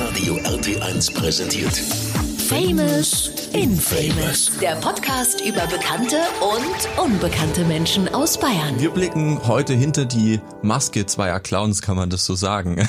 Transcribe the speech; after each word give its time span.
Hitradio 0.00 0.36
RT1 0.44 1.12
präsentiert. 1.12 1.78
Famous 2.48 3.30
Infamous. 3.52 4.58
Der 4.60 4.76
Podcast 4.76 5.40
über 5.40 5.66
bekannte 5.66 6.16
und 6.40 7.04
unbekannte 7.04 7.64
Menschen 7.64 8.08
aus 8.14 8.38
Bayern. 8.38 8.78
Wir 8.78 8.90
blicken 8.90 9.40
heute 9.46 9.74
hinter 9.74 10.04
die 10.04 10.40
Maske 10.62 11.04
zweier 11.06 11.40
Clowns, 11.40 11.82
kann 11.82 11.96
man 11.96 12.10
das 12.10 12.24
so 12.24 12.34
sagen. 12.36 12.86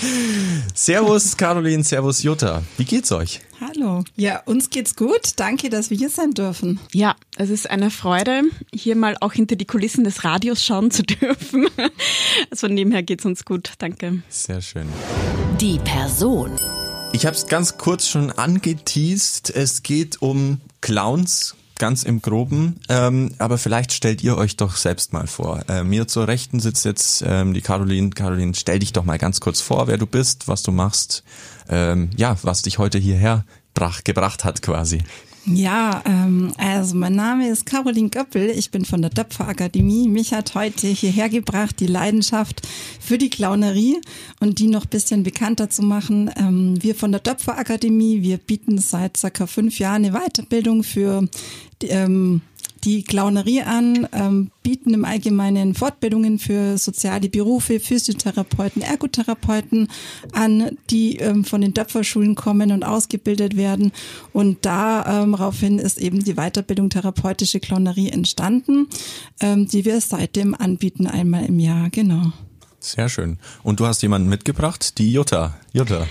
servus 0.74 1.36
Caroline, 1.36 1.82
servus 1.84 2.22
Jutta. 2.22 2.62
Wie 2.76 2.84
geht's 2.84 3.12
euch? 3.12 3.40
Hallo. 3.60 4.04
Ja, 4.16 4.42
uns 4.44 4.68
geht's 4.68 4.94
gut. 4.94 5.32
Danke, 5.36 5.70
dass 5.70 5.88
wir 5.88 5.96
hier 5.96 6.10
sein 6.10 6.32
dürfen. 6.32 6.80
Ja, 6.92 7.16
es 7.36 7.48
ist 7.48 7.70
eine 7.70 7.90
Freude, 7.90 8.42
hier 8.74 8.96
mal 8.96 9.16
auch 9.20 9.32
hinter 9.32 9.56
die 9.56 9.66
Kulissen 9.66 10.04
des 10.04 10.22
Radios 10.24 10.62
schauen 10.62 10.90
zu 10.90 11.02
dürfen. 11.02 11.66
Also 12.50 12.66
nebenher 12.68 13.02
geht's 13.02 13.24
uns 13.24 13.44
gut. 13.44 13.72
Danke. 13.78 14.22
Sehr 14.28 14.60
schön. 14.60 14.88
Die 15.60 15.78
Person. 15.78 16.58
Ich 17.14 17.26
habe 17.26 17.36
es 17.36 17.46
ganz 17.46 17.78
kurz 17.78 18.08
schon 18.08 18.32
angeteased. 18.32 19.48
Es 19.50 19.84
geht 19.84 20.20
um 20.20 20.60
Clowns, 20.80 21.54
ganz 21.78 22.02
im 22.02 22.20
Groben. 22.20 22.80
Ähm, 22.88 23.36
aber 23.38 23.56
vielleicht 23.56 23.92
stellt 23.92 24.24
ihr 24.24 24.36
euch 24.36 24.56
doch 24.56 24.74
selbst 24.74 25.12
mal 25.12 25.28
vor. 25.28 25.62
Äh, 25.68 25.84
mir 25.84 26.08
zur 26.08 26.26
Rechten 26.26 26.58
sitzt 26.58 26.84
jetzt 26.84 27.22
ähm, 27.24 27.54
die 27.54 27.60
Caroline. 27.60 28.10
Caroline, 28.10 28.52
stell 28.56 28.80
dich 28.80 28.92
doch 28.92 29.04
mal 29.04 29.18
ganz 29.18 29.38
kurz 29.38 29.60
vor, 29.60 29.86
wer 29.86 29.96
du 29.96 30.08
bist, 30.08 30.48
was 30.48 30.64
du 30.64 30.72
machst. 30.72 31.22
Ähm, 31.68 32.10
ja, 32.16 32.36
was 32.42 32.62
dich 32.62 32.78
heute 32.78 32.98
hierher 32.98 33.44
brach, 33.74 34.02
gebracht 34.02 34.42
hat 34.42 34.60
quasi. 34.60 34.98
Ja, 35.46 36.02
ähm, 36.06 36.54
also 36.56 36.96
mein 36.96 37.14
Name 37.14 37.48
ist 37.48 37.66
Caroline 37.66 38.08
Göppel. 38.08 38.48
Ich 38.48 38.70
bin 38.70 38.86
von 38.86 39.02
der 39.02 39.10
Döpfer 39.10 39.46
Akademie. 39.46 40.08
Mich 40.08 40.32
hat 40.32 40.54
heute 40.54 40.86
hierher 40.86 41.28
gebracht 41.28 41.80
die 41.80 41.86
Leidenschaft 41.86 42.66
für 42.98 43.18
die 43.18 43.28
Clownerie 43.28 44.00
und 44.40 44.58
die 44.58 44.68
noch 44.68 44.86
bisschen 44.86 45.22
bekannter 45.22 45.68
zu 45.68 45.82
machen. 45.82 46.30
Ähm, 46.36 46.82
wir 46.82 46.94
von 46.94 47.12
der 47.12 47.20
Döpfer 47.20 47.58
Akademie, 47.58 48.22
wir 48.22 48.38
bieten 48.38 48.78
seit 48.78 49.18
circa 49.18 49.46
fünf 49.46 49.78
Jahren 49.78 50.06
eine 50.06 50.12
Weiterbildung 50.12 50.82
für 50.82 51.28
die, 51.82 51.88
ähm, 51.88 52.40
die 52.84 53.02
Clownerie 53.02 53.62
an, 53.62 54.06
ähm, 54.12 54.50
bieten 54.62 54.92
im 54.94 55.04
Allgemeinen 55.04 55.74
Fortbildungen 55.74 56.38
für 56.38 56.76
soziale 56.78 57.28
Berufe, 57.28 57.80
Physiotherapeuten, 57.80 58.82
Ergotherapeuten 58.82 59.88
an, 60.32 60.76
die 60.90 61.16
ähm, 61.16 61.44
von 61.44 61.60
den 61.60 61.74
Döpferschulen 61.74 62.34
kommen 62.34 62.72
und 62.72 62.84
ausgebildet 62.84 63.56
werden. 63.56 63.92
Und 64.32 64.64
daraufhin 64.64 65.78
ähm, 65.78 65.84
ist 65.84 65.98
eben 65.98 66.22
die 66.22 66.34
Weiterbildung 66.34 66.90
therapeutische 66.90 67.60
Clownerie 67.60 68.10
entstanden, 68.10 68.88
ähm, 69.40 69.66
die 69.66 69.84
wir 69.84 70.00
seitdem 70.00 70.54
anbieten, 70.54 71.06
einmal 71.06 71.46
im 71.46 71.58
Jahr, 71.58 71.90
genau. 71.90 72.32
Sehr 72.80 73.08
schön. 73.08 73.38
Und 73.62 73.80
du 73.80 73.86
hast 73.86 74.02
jemanden 74.02 74.28
mitgebracht, 74.28 74.98
die 74.98 75.10
Jutta. 75.10 75.58
Jutta. 75.72 76.06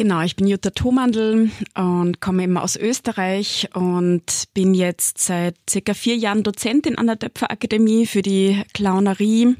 Genau, 0.00 0.22
ich 0.22 0.34
bin 0.34 0.46
Jutta 0.46 0.70
Thomandl 0.70 1.50
und 1.76 2.20
komme 2.22 2.44
eben 2.44 2.56
aus 2.56 2.74
Österreich 2.74 3.68
und 3.74 4.44
bin 4.54 4.72
jetzt 4.72 5.18
seit 5.18 5.56
circa 5.68 5.92
vier 5.92 6.16
Jahren 6.16 6.42
Dozentin 6.42 6.96
an 6.96 7.06
der 7.06 7.16
Döpfer 7.16 7.50
Akademie 7.50 8.06
für 8.06 8.22
die 8.22 8.62
Clownerie. 8.72 9.56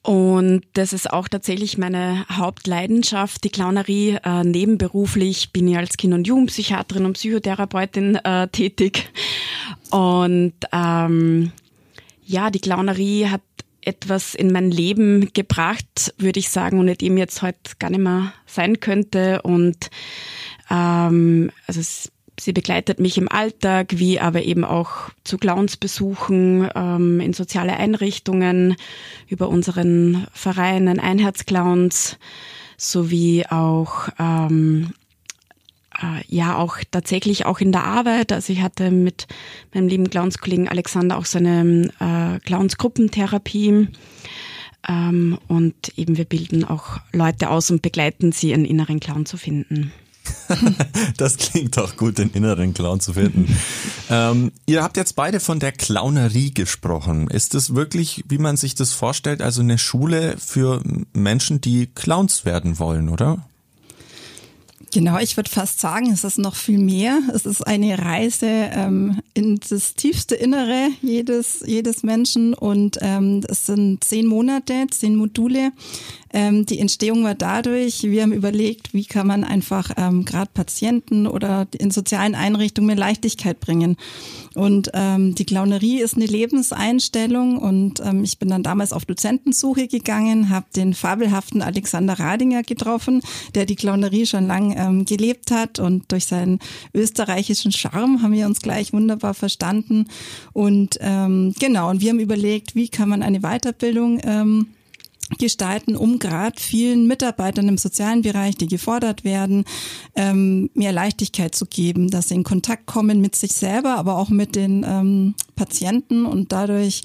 Und 0.00 0.62
das 0.72 0.94
ist 0.94 1.12
auch 1.12 1.28
tatsächlich 1.28 1.76
meine 1.76 2.24
Hauptleidenschaft, 2.30 3.44
die 3.44 3.50
Clownerie. 3.50 4.16
Äh, 4.24 4.44
nebenberuflich 4.44 5.52
bin 5.52 5.68
ich 5.68 5.76
als 5.76 5.98
Kind- 5.98 6.14
und 6.14 6.26
Jugendpsychiaterin 6.26 7.04
und 7.04 7.12
Psychotherapeutin 7.12 8.14
äh, 8.24 8.48
tätig. 8.48 9.10
Und 9.90 10.54
ähm, 10.72 11.52
ja, 12.24 12.48
die 12.48 12.60
Clownerie 12.60 13.26
hat 13.26 13.42
etwas 13.88 14.34
in 14.34 14.52
mein 14.52 14.70
Leben 14.70 15.32
gebracht, 15.32 16.14
würde 16.18 16.38
ich 16.38 16.50
sagen, 16.50 16.78
ohne 16.78 16.94
dem 16.94 17.16
jetzt 17.16 17.40
heute 17.40 17.58
gar 17.78 17.88
nicht 17.88 18.02
mehr 18.02 18.34
sein 18.44 18.80
könnte. 18.80 19.40
Und 19.42 19.88
ähm, 20.70 21.50
also 21.66 21.80
es, 21.80 22.12
sie 22.38 22.52
begleitet 22.52 23.00
mich 23.00 23.16
im 23.16 23.30
Alltag, 23.30 23.94
wie 23.96 24.20
aber 24.20 24.42
eben 24.42 24.64
auch 24.64 25.08
zu 25.24 25.38
Clownsbesuchen 25.38 26.68
ähm, 26.74 27.20
in 27.20 27.32
soziale 27.32 27.78
Einrichtungen, 27.78 28.76
über 29.26 29.48
unseren 29.48 30.26
Vereinen, 30.34 31.00
Einheitsclowns, 31.00 32.18
sowie 32.76 33.46
auch 33.48 34.10
ähm, 34.18 34.92
äh, 36.02 36.22
ja 36.28 36.56
auch 36.56 36.78
tatsächlich 36.90 37.46
auch 37.46 37.60
in 37.60 37.72
der 37.72 37.84
Arbeit. 37.84 38.32
Also 38.32 38.52
ich 38.52 38.62
hatte 38.62 38.90
mit 38.90 39.26
meinem 39.74 39.88
lieben 39.88 40.10
Clownskollegen 40.10 40.68
Alexander 40.68 41.18
auch 41.18 41.26
so 41.26 41.38
eine 41.38 41.90
äh, 42.00 42.38
Clowns-Gruppentherapie. 42.40 43.88
Ähm, 44.88 45.38
und 45.48 45.98
eben 45.98 46.16
wir 46.16 46.24
bilden 46.24 46.64
auch 46.64 47.00
Leute 47.12 47.50
aus 47.50 47.70
und 47.70 47.82
begleiten 47.82 48.32
sie, 48.32 48.54
einen 48.54 48.64
inneren 48.64 49.00
Clown 49.00 49.26
zu 49.26 49.36
finden. 49.36 49.92
das 51.16 51.36
klingt 51.36 51.76
doch 51.76 51.96
gut, 51.96 52.18
den 52.18 52.30
inneren 52.30 52.74
Clown 52.74 53.00
zu 53.00 53.14
finden. 53.14 53.54
ähm, 54.10 54.52
ihr 54.66 54.82
habt 54.82 54.96
jetzt 54.96 55.16
beide 55.16 55.40
von 55.40 55.58
der 55.58 55.72
Clownerie 55.72 56.52
gesprochen. 56.52 57.28
Ist 57.28 57.54
das 57.54 57.74
wirklich, 57.74 58.24
wie 58.28 58.38
man 58.38 58.56
sich 58.56 58.74
das 58.74 58.92
vorstellt, 58.92 59.42
also 59.42 59.62
eine 59.62 59.78
Schule 59.78 60.36
für 60.38 60.82
Menschen, 61.12 61.60
die 61.60 61.86
Clowns 61.86 62.44
werden 62.44 62.78
wollen, 62.78 63.08
oder? 63.08 63.38
Genau, 64.98 65.18
ich 65.20 65.36
würde 65.36 65.48
fast 65.48 65.78
sagen, 65.78 66.10
es 66.10 66.24
ist 66.24 66.38
noch 66.38 66.56
viel 66.56 66.80
mehr. 66.80 67.20
Es 67.32 67.46
ist 67.46 67.64
eine 67.64 68.00
Reise 68.00 68.48
ähm, 68.48 69.20
in 69.32 69.60
das 69.70 69.94
tiefste 69.94 70.34
Innere 70.34 70.88
jedes, 71.02 71.62
jedes 71.64 72.02
Menschen 72.02 72.52
und 72.52 72.98
ähm, 73.00 73.44
es 73.48 73.66
sind 73.66 74.02
zehn 74.02 74.26
Monate, 74.26 74.88
zehn 74.90 75.14
Module. 75.14 75.70
Ähm, 76.32 76.66
die 76.66 76.78
Entstehung 76.78 77.24
war 77.24 77.34
dadurch, 77.34 78.02
wir 78.02 78.22
haben 78.22 78.32
überlegt, 78.32 78.92
wie 78.94 79.04
kann 79.04 79.26
man 79.26 79.44
einfach 79.44 79.90
ähm, 79.96 80.24
gerade 80.24 80.50
Patienten 80.52 81.26
oder 81.26 81.66
in 81.78 81.90
sozialen 81.90 82.34
Einrichtungen 82.34 82.88
mehr 82.88 82.96
Leichtigkeit 82.96 83.60
bringen. 83.60 83.96
Und 84.54 84.90
ähm, 84.94 85.34
die 85.34 85.44
Clownerie 85.44 86.00
ist 86.00 86.16
eine 86.16 86.26
Lebenseinstellung 86.26 87.58
und 87.58 88.00
ähm, 88.00 88.24
ich 88.24 88.38
bin 88.38 88.48
dann 88.48 88.62
damals 88.62 88.92
auf 88.92 89.04
Dozentensuche 89.04 89.86
gegangen, 89.86 90.50
habe 90.50 90.66
den 90.74 90.94
fabelhaften 90.94 91.62
Alexander 91.62 92.18
Radinger 92.18 92.62
getroffen, 92.62 93.22
der 93.54 93.66
die 93.66 93.76
Clownerie 93.76 94.26
schon 94.26 94.46
lang 94.46 94.74
ähm, 94.76 95.04
gelebt 95.04 95.50
hat 95.50 95.78
und 95.78 96.10
durch 96.10 96.26
seinen 96.26 96.58
österreichischen 96.92 97.72
Charme 97.72 98.22
haben 98.22 98.32
wir 98.32 98.46
uns 98.46 98.60
gleich 98.60 98.92
wunderbar 98.92 99.34
verstanden. 99.34 100.06
Und 100.52 100.98
ähm, 101.00 101.54
genau, 101.58 101.90
und 101.90 102.00
wir 102.00 102.10
haben 102.10 102.20
überlegt, 102.20 102.74
wie 102.74 102.88
kann 102.88 103.08
man 103.08 103.22
eine 103.22 103.40
Weiterbildung 103.40 104.20
ähm, 104.24 104.66
gestalten, 105.38 105.96
um 105.96 106.18
gerade 106.18 106.58
vielen 106.58 107.06
Mitarbeitern 107.06 107.68
im 107.68 107.78
sozialen 107.78 108.22
Bereich, 108.22 108.56
die 108.56 108.66
gefordert 108.66 109.24
werden, 109.24 109.64
ähm, 110.16 110.70
mehr 110.74 110.92
Leichtigkeit 110.92 111.54
zu 111.54 111.66
geben, 111.66 112.10
dass 112.10 112.28
sie 112.28 112.34
in 112.34 112.44
Kontakt 112.44 112.86
kommen 112.86 113.20
mit 113.20 113.36
sich 113.36 113.52
selber, 113.52 113.96
aber 113.96 114.16
auch 114.16 114.30
mit 114.30 114.56
den 114.56 114.84
ähm, 114.88 115.34
Patienten 115.56 116.24
und 116.24 116.52
dadurch 116.52 117.02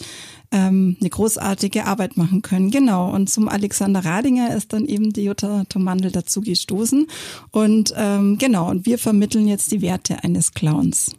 ähm, 0.51 0.95
eine 1.00 1.09
großartige 1.09 1.85
Arbeit 1.85 2.16
machen 2.16 2.41
können. 2.41 2.72
Genau. 2.72 3.12
Und 3.12 3.29
zum 3.29 3.50
Alexander 3.50 4.06
Radinger 4.06 4.56
ist 4.56 4.72
dann 4.72 4.85
eben 4.85 5.12
die 5.12 5.23
Jutta 5.23 5.66
Tomandel 5.67 6.12
dazu 6.12 6.41
gestoßen. 6.41 7.07
Und 7.51 7.94
ähm, 7.97 8.38
genau, 8.38 8.69
und 8.69 8.85
wir 8.85 9.00
vermitteln 9.00 9.47
jetzt 9.47 9.72
die 9.72 9.81
Werte 9.81 10.23
eines 10.23 10.53
Clowns. 10.53 11.16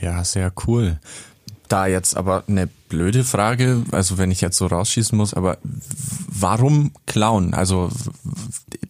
Ja, 0.00 0.24
sehr 0.24 0.52
cool. 0.66 0.98
Da 1.68 1.86
jetzt 1.86 2.16
aber 2.16 2.44
eine 2.48 2.68
blöde 2.90 3.24
Frage, 3.24 3.82
also 3.92 4.18
wenn 4.18 4.30
ich 4.30 4.42
jetzt 4.42 4.58
so 4.58 4.66
rausschießen 4.66 5.16
muss, 5.16 5.32
aber 5.32 5.56
warum 6.28 6.92
Clown? 7.06 7.54
Also 7.54 7.90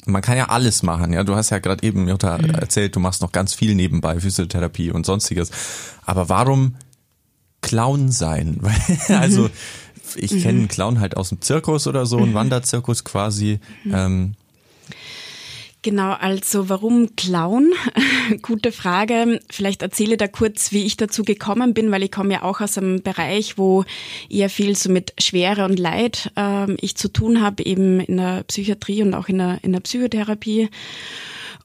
man 0.07 0.23
kann 0.23 0.37
ja 0.37 0.49
alles 0.49 0.83
machen, 0.83 1.13
ja. 1.13 1.23
Du 1.23 1.37
hast 1.37 1.51
ja 1.51 1.59
gerade 1.59 1.87
eben 1.87 2.09
Jutta 2.09 2.39
mhm. 2.39 2.51
erzählt, 2.51 2.97
du 2.97 3.01
machst 3.01 3.23
noch 3.23 3.31
ganz 3.31 3.55
viel 3.55 3.77
nebenbei, 3.77 4.19
Physiotherapie 4.19 4.91
und 4.91 5.07
sonstiges. 5.07 5.53
Aber 6.05 6.29
warum 6.29 6.75
Clown 7.61 8.11
sein? 8.11 8.61
also 9.09 9.49
ich 10.17 10.43
kenne 10.43 10.61
einen 10.61 10.69
Clown 10.69 10.99
halt 10.99 11.17
aus 11.17 11.29
dem 11.29 11.41
Zirkus 11.41 11.87
oder 11.87 12.07
so, 12.07 12.19
einen 12.19 12.35
Wanderzirkus 12.35 13.05
quasi. 13.05 13.61
Ähm, 13.93 14.35
Genau, 15.83 16.13
also 16.13 16.69
warum 16.69 17.17
Clown? 17.17 17.73
Gute 18.43 18.71
Frage. 18.71 19.41
Vielleicht 19.51 19.81
erzähle 19.81 20.19
da 20.19 20.29
kurz, 20.29 20.73
wie 20.73 20.85
ich 20.85 20.99
dazu 20.99 21.23
gekommen 21.23 21.73
bin, 21.73 21.91
weil 21.91 22.03
ich 22.03 22.13
komme 22.13 22.35
ja 22.35 22.43
auch 22.43 22.61
aus 22.61 22.77
einem 22.77 23.03
Bereich, 23.03 23.57
wo 23.57 23.85
eher 24.29 24.51
viel 24.51 24.77
so 24.77 24.91
mit 24.91 25.15
Schwere 25.19 25.65
und 25.65 25.79
Leid 25.79 26.33
ähm, 26.37 26.77
ich 26.83 26.97
zu 26.97 27.09
tun 27.09 27.41
habe, 27.41 27.65
eben 27.65 28.01
in 28.01 28.19
der 28.19 28.43
Psychiatrie 28.43 29.03
und 29.03 29.15
auch 29.15 29.29
in 29.29 29.39
der, 29.39 29.59
in 29.63 29.73
der 29.73 29.81
Psychotherapie. 29.81 30.69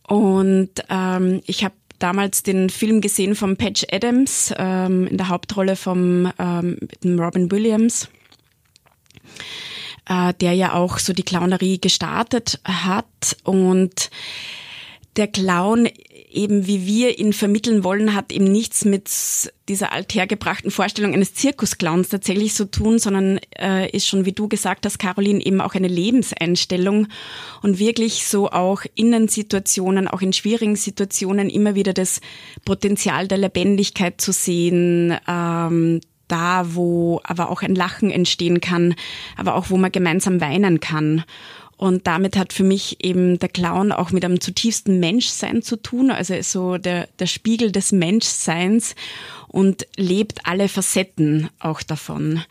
Und 0.07 0.69
ähm, 0.89 1.41
ich 1.45 1.65
habe 1.65 1.75
damals 1.99 2.41
den 2.41 2.69
Film 2.69 3.01
gesehen 3.01 3.35
von 3.35 3.57
Patch 3.57 3.85
Adams 3.91 4.53
ähm, 4.57 5.07
in 5.07 5.17
der 5.17 5.27
Hauptrolle 5.27 5.75
vom 5.75 6.31
ähm, 6.39 6.77
Robin 7.03 7.51
Williams 7.51 8.07
äh, 10.07 10.33
der 10.39 10.53
ja 10.53 10.73
auch 10.73 10.99
so 10.99 11.13
die 11.13 11.23
Clownerie 11.23 11.79
gestartet 11.79 12.59
hat. 12.65 13.37
Und 13.43 14.09
der 15.17 15.27
Clown 15.27 15.87
eben 16.35 16.67
wie 16.67 16.85
wir 16.85 17.17
ihn 17.17 17.33
vermitteln 17.33 17.83
wollen, 17.83 18.13
hat 18.13 18.31
eben 18.31 18.51
nichts 18.51 18.85
mit 18.85 19.09
dieser 19.69 19.93
althergebrachten 19.93 20.69
Vorstellung 20.69 21.13
eines 21.13 21.33
Zirkusclowns 21.33 22.09
tatsächlich 22.09 22.53
so 22.53 22.65
tun, 22.65 22.99
sondern 22.99 23.39
äh, 23.57 23.89
ist 23.89 24.07
schon, 24.07 24.25
wie 24.25 24.33
du 24.33 24.47
gesagt 24.47 24.85
hast, 24.85 24.99
Caroline, 24.99 25.43
eben 25.43 25.61
auch 25.61 25.73
eine 25.73 25.87
Lebenseinstellung 25.87 27.07
und 27.61 27.79
wirklich 27.79 28.27
so 28.27 28.51
auch 28.51 28.81
in 28.93 29.11
den 29.11 29.27
Situationen, 29.27 30.07
auch 30.07 30.21
in 30.21 30.33
schwierigen 30.33 30.75
Situationen 30.75 31.49
immer 31.49 31.75
wieder 31.75 31.93
das 31.93 32.19
Potenzial 32.65 33.27
der 33.27 33.37
Lebendigkeit 33.37 34.19
zu 34.19 34.31
sehen, 34.33 35.17
ähm, 35.27 36.01
da, 36.27 36.75
wo 36.75 37.21
aber 37.23 37.49
auch 37.49 37.61
ein 37.61 37.75
Lachen 37.75 38.11
entstehen 38.11 38.61
kann, 38.61 38.95
aber 39.37 39.55
auch 39.55 39.69
wo 39.69 39.77
man 39.77 39.91
gemeinsam 39.91 40.41
weinen 40.41 40.79
kann. 40.79 41.23
Und 41.77 42.07
damit 42.07 42.37
hat 42.37 42.53
für 42.53 42.63
mich 42.63 43.03
eben 43.03 43.37
der 43.37 43.49
Clown 43.49 43.91
auch 43.91 44.11
mit 44.11 44.23
einem 44.23 44.39
zutiefsten 44.39 44.99
Menschsein 44.99 45.61
zu 45.61 45.75
tun, 45.75 46.09
also 46.09 46.41
so 46.41 46.77
der, 46.77 47.07
der 47.19 47.27
Spiegel 47.27 47.71
des 47.71 47.91
Menschseins 47.91 48.95
und 49.49 49.85
lebt 49.97 50.47
alle 50.47 50.69
Facetten 50.69 51.49
auch 51.59 51.81
davon. 51.81 52.41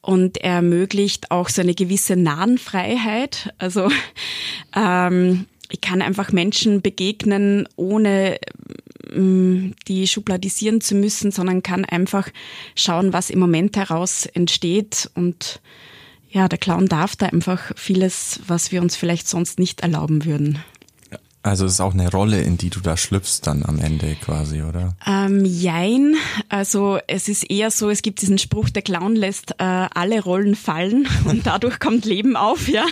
Und 0.00 0.38
er 0.38 0.54
ermöglicht 0.54 1.30
auch 1.30 1.48
so 1.48 1.62
eine 1.62 1.74
gewisse 1.74 2.16
Nahenfreiheit. 2.16 3.54
Also 3.58 3.90
ähm, 4.76 5.46
ich 5.70 5.80
kann 5.80 6.02
einfach 6.02 6.32
Menschen 6.32 6.82
begegnen, 6.82 7.68
ohne 7.76 8.38
die 9.14 10.06
schubladisieren 10.06 10.80
zu 10.80 10.94
müssen, 10.94 11.30
sondern 11.30 11.62
kann 11.62 11.84
einfach 11.84 12.28
schauen, 12.74 13.12
was 13.12 13.30
im 13.30 13.38
Moment 13.38 13.76
heraus 13.76 14.26
entsteht 14.26 15.10
und 15.14 15.60
ja, 16.30 16.48
der 16.48 16.58
Clown 16.58 16.86
darf 16.86 17.14
da 17.14 17.26
einfach 17.26 17.70
vieles, 17.76 18.40
was 18.48 18.72
wir 18.72 18.82
uns 18.82 18.96
vielleicht 18.96 19.28
sonst 19.28 19.60
nicht 19.60 19.82
erlauben 19.82 20.24
würden. 20.24 20.58
Also 21.44 21.66
es 21.66 21.74
ist 21.74 21.80
auch 21.80 21.92
eine 21.92 22.10
Rolle, 22.10 22.40
in 22.40 22.56
die 22.56 22.70
du 22.70 22.80
da 22.80 22.96
schlüpfst 22.96 23.40
dann 23.42 23.66
am 23.66 23.78
Ende 23.78 24.16
quasi, 24.16 24.62
oder? 24.62 24.96
Ähm, 25.06 25.44
jein. 25.44 26.16
Also 26.48 26.98
es 27.06 27.28
ist 27.28 27.50
eher 27.50 27.70
so, 27.70 27.90
es 27.90 28.00
gibt 28.00 28.22
diesen 28.22 28.38
Spruch, 28.38 28.70
der 28.70 28.80
Clown 28.80 29.14
lässt 29.14 29.52
äh, 29.58 29.64
alle 29.94 30.22
Rollen 30.22 30.54
fallen 30.54 31.06
und 31.26 31.46
dadurch 31.46 31.78
kommt 31.80 32.06
Leben 32.06 32.36
auf, 32.36 32.66
ja. 32.66 32.86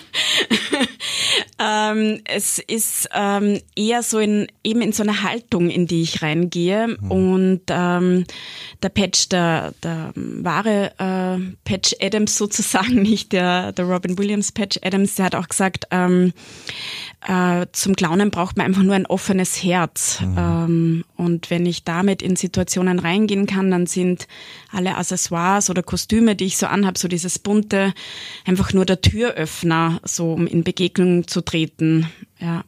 ähm, 1.58 2.20
es 2.24 2.58
ist 2.58 3.08
ähm, 3.14 3.58
eher 3.74 4.02
so 4.02 4.18
in 4.18 4.46
eben 4.62 4.82
in 4.82 4.92
so 4.92 5.02
eine 5.02 5.22
Haltung, 5.22 5.70
in 5.70 5.86
die 5.86 6.02
ich 6.02 6.22
reingehe. 6.22 6.88
Mhm. 6.88 7.10
Und 7.10 7.62
ähm, 7.68 8.24
der 8.82 8.88
Patch, 8.90 9.28
der, 9.28 9.72
der 9.82 10.12
wahre 10.14 10.92
äh, 10.98 11.54
Patch 11.64 11.94
Adams 12.00 12.36
sozusagen, 12.36 12.96
nicht 13.02 13.32
der, 13.32 13.72
der 13.72 13.86
Robin 13.86 14.18
Williams 14.18 14.52
Patch 14.52 14.78
Adams, 14.82 15.14
der 15.14 15.26
hat 15.26 15.34
auch 15.34 15.48
gesagt, 15.48 15.86
ähm, 15.90 16.32
äh, 17.26 17.66
zum 17.72 17.94
Clownen 17.96 18.30
braucht 18.30 18.41
man 18.56 18.66
einfach 18.66 18.82
nur 18.82 18.94
ein 18.94 19.06
offenes 19.06 19.62
Herz. 19.62 20.20
Mhm. 20.20 20.36
Ähm, 20.38 21.04
und 21.16 21.50
wenn 21.50 21.66
ich 21.66 21.84
damit 21.84 22.22
in 22.22 22.36
Situationen 22.36 22.98
reingehen 22.98 23.46
kann, 23.46 23.70
dann 23.70 23.86
sind 23.86 24.26
alle 24.70 24.96
Accessoires 24.96 25.70
oder 25.70 25.82
Kostüme, 25.82 26.36
die 26.36 26.46
ich 26.46 26.56
so 26.56 26.66
anhabe, 26.66 26.98
so 26.98 27.08
dieses 27.08 27.38
bunte, 27.38 27.94
einfach 28.44 28.72
nur 28.72 28.84
der 28.84 29.00
Türöffner, 29.00 30.00
so 30.04 30.32
um 30.32 30.46
in 30.46 30.64
Begegnung 30.64 31.26
zu 31.26 31.40
treten. 31.40 32.08
Ja. 32.38 32.64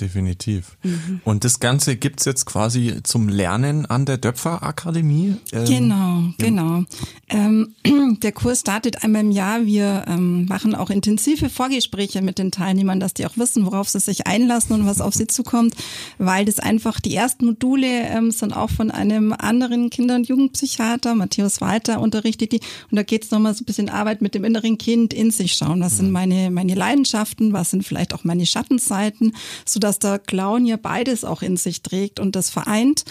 Definitiv. 0.00 0.76
Mhm. 0.84 1.20
Und 1.24 1.44
das 1.44 1.58
Ganze 1.58 1.96
gibt's 1.96 2.24
jetzt 2.24 2.46
quasi 2.46 3.00
zum 3.02 3.28
Lernen 3.28 3.84
an 3.86 4.04
der 4.04 4.18
Döpfer 4.18 4.62
Akademie? 4.62 5.36
Ähm, 5.52 5.64
genau, 5.64 6.22
genau. 6.38 6.84
Ähm, 7.28 7.74
der 8.22 8.32
Kurs 8.32 8.60
startet 8.60 9.02
einmal 9.02 9.22
im 9.22 9.32
Jahr. 9.32 9.66
Wir 9.66 10.04
ähm, 10.06 10.46
machen 10.46 10.76
auch 10.76 10.90
intensive 10.90 11.50
Vorgespräche 11.50 12.22
mit 12.22 12.38
den 12.38 12.52
Teilnehmern, 12.52 13.00
dass 13.00 13.14
die 13.14 13.26
auch 13.26 13.36
wissen, 13.36 13.66
worauf 13.66 13.88
sie 13.88 13.98
sich 13.98 14.26
einlassen 14.26 14.74
und 14.74 14.86
was 14.86 15.00
auf 15.00 15.14
sie 15.14 15.26
zukommt, 15.26 15.74
weil 16.18 16.44
das 16.44 16.60
einfach 16.60 17.00
die 17.00 17.14
ersten 17.14 17.46
Module 17.46 17.88
ähm, 17.88 18.30
sind 18.30 18.52
auch 18.52 18.70
von 18.70 18.90
einem 18.90 19.32
anderen 19.32 19.90
Kinder- 19.90 20.14
und 20.14 20.28
Jugendpsychiater, 20.28 21.16
Matthäus 21.16 21.60
Walter, 21.60 22.00
unterrichtet 22.00 22.52
die. 22.52 22.60
Und 22.90 22.96
da 22.96 23.02
geht's 23.02 23.30
nochmal 23.30 23.54
so 23.54 23.62
ein 23.62 23.66
bisschen 23.66 23.88
Arbeit 23.88 24.22
mit 24.22 24.34
dem 24.34 24.44
inneren 24.44 24.78
Kind 24.78 25.12
in 25.12 25.32
sich 25.32 25.54
schauen. 25.54 25.80
Was 25.80 25.96
sind 25.96 26.06
mhm. 26.06 26.12
meine, 26.12 26.50
meine 26.50 26.74
Leidenschaften? 26.74 27.52
Was 27.52 27.70
sind 27.70 27.84
vielleicht 27.84 28.14
auch 28.14 28.22
meine 28.22 28.46
Schattenseiten? 28.46 29.34
So 29.64 29.80
dass 29.88 29.98
der 29.98 30.18
Clown 30.18 30.66
ja 30.66 30.76
beides 30.76 31.24
auch 31.24 31.40
in 31.40 31.56
sich 31.56 31.80
trägt 31.80 32.20
und 32.20 32.36
das 32.36 32.50
vereint. 32.50 33.04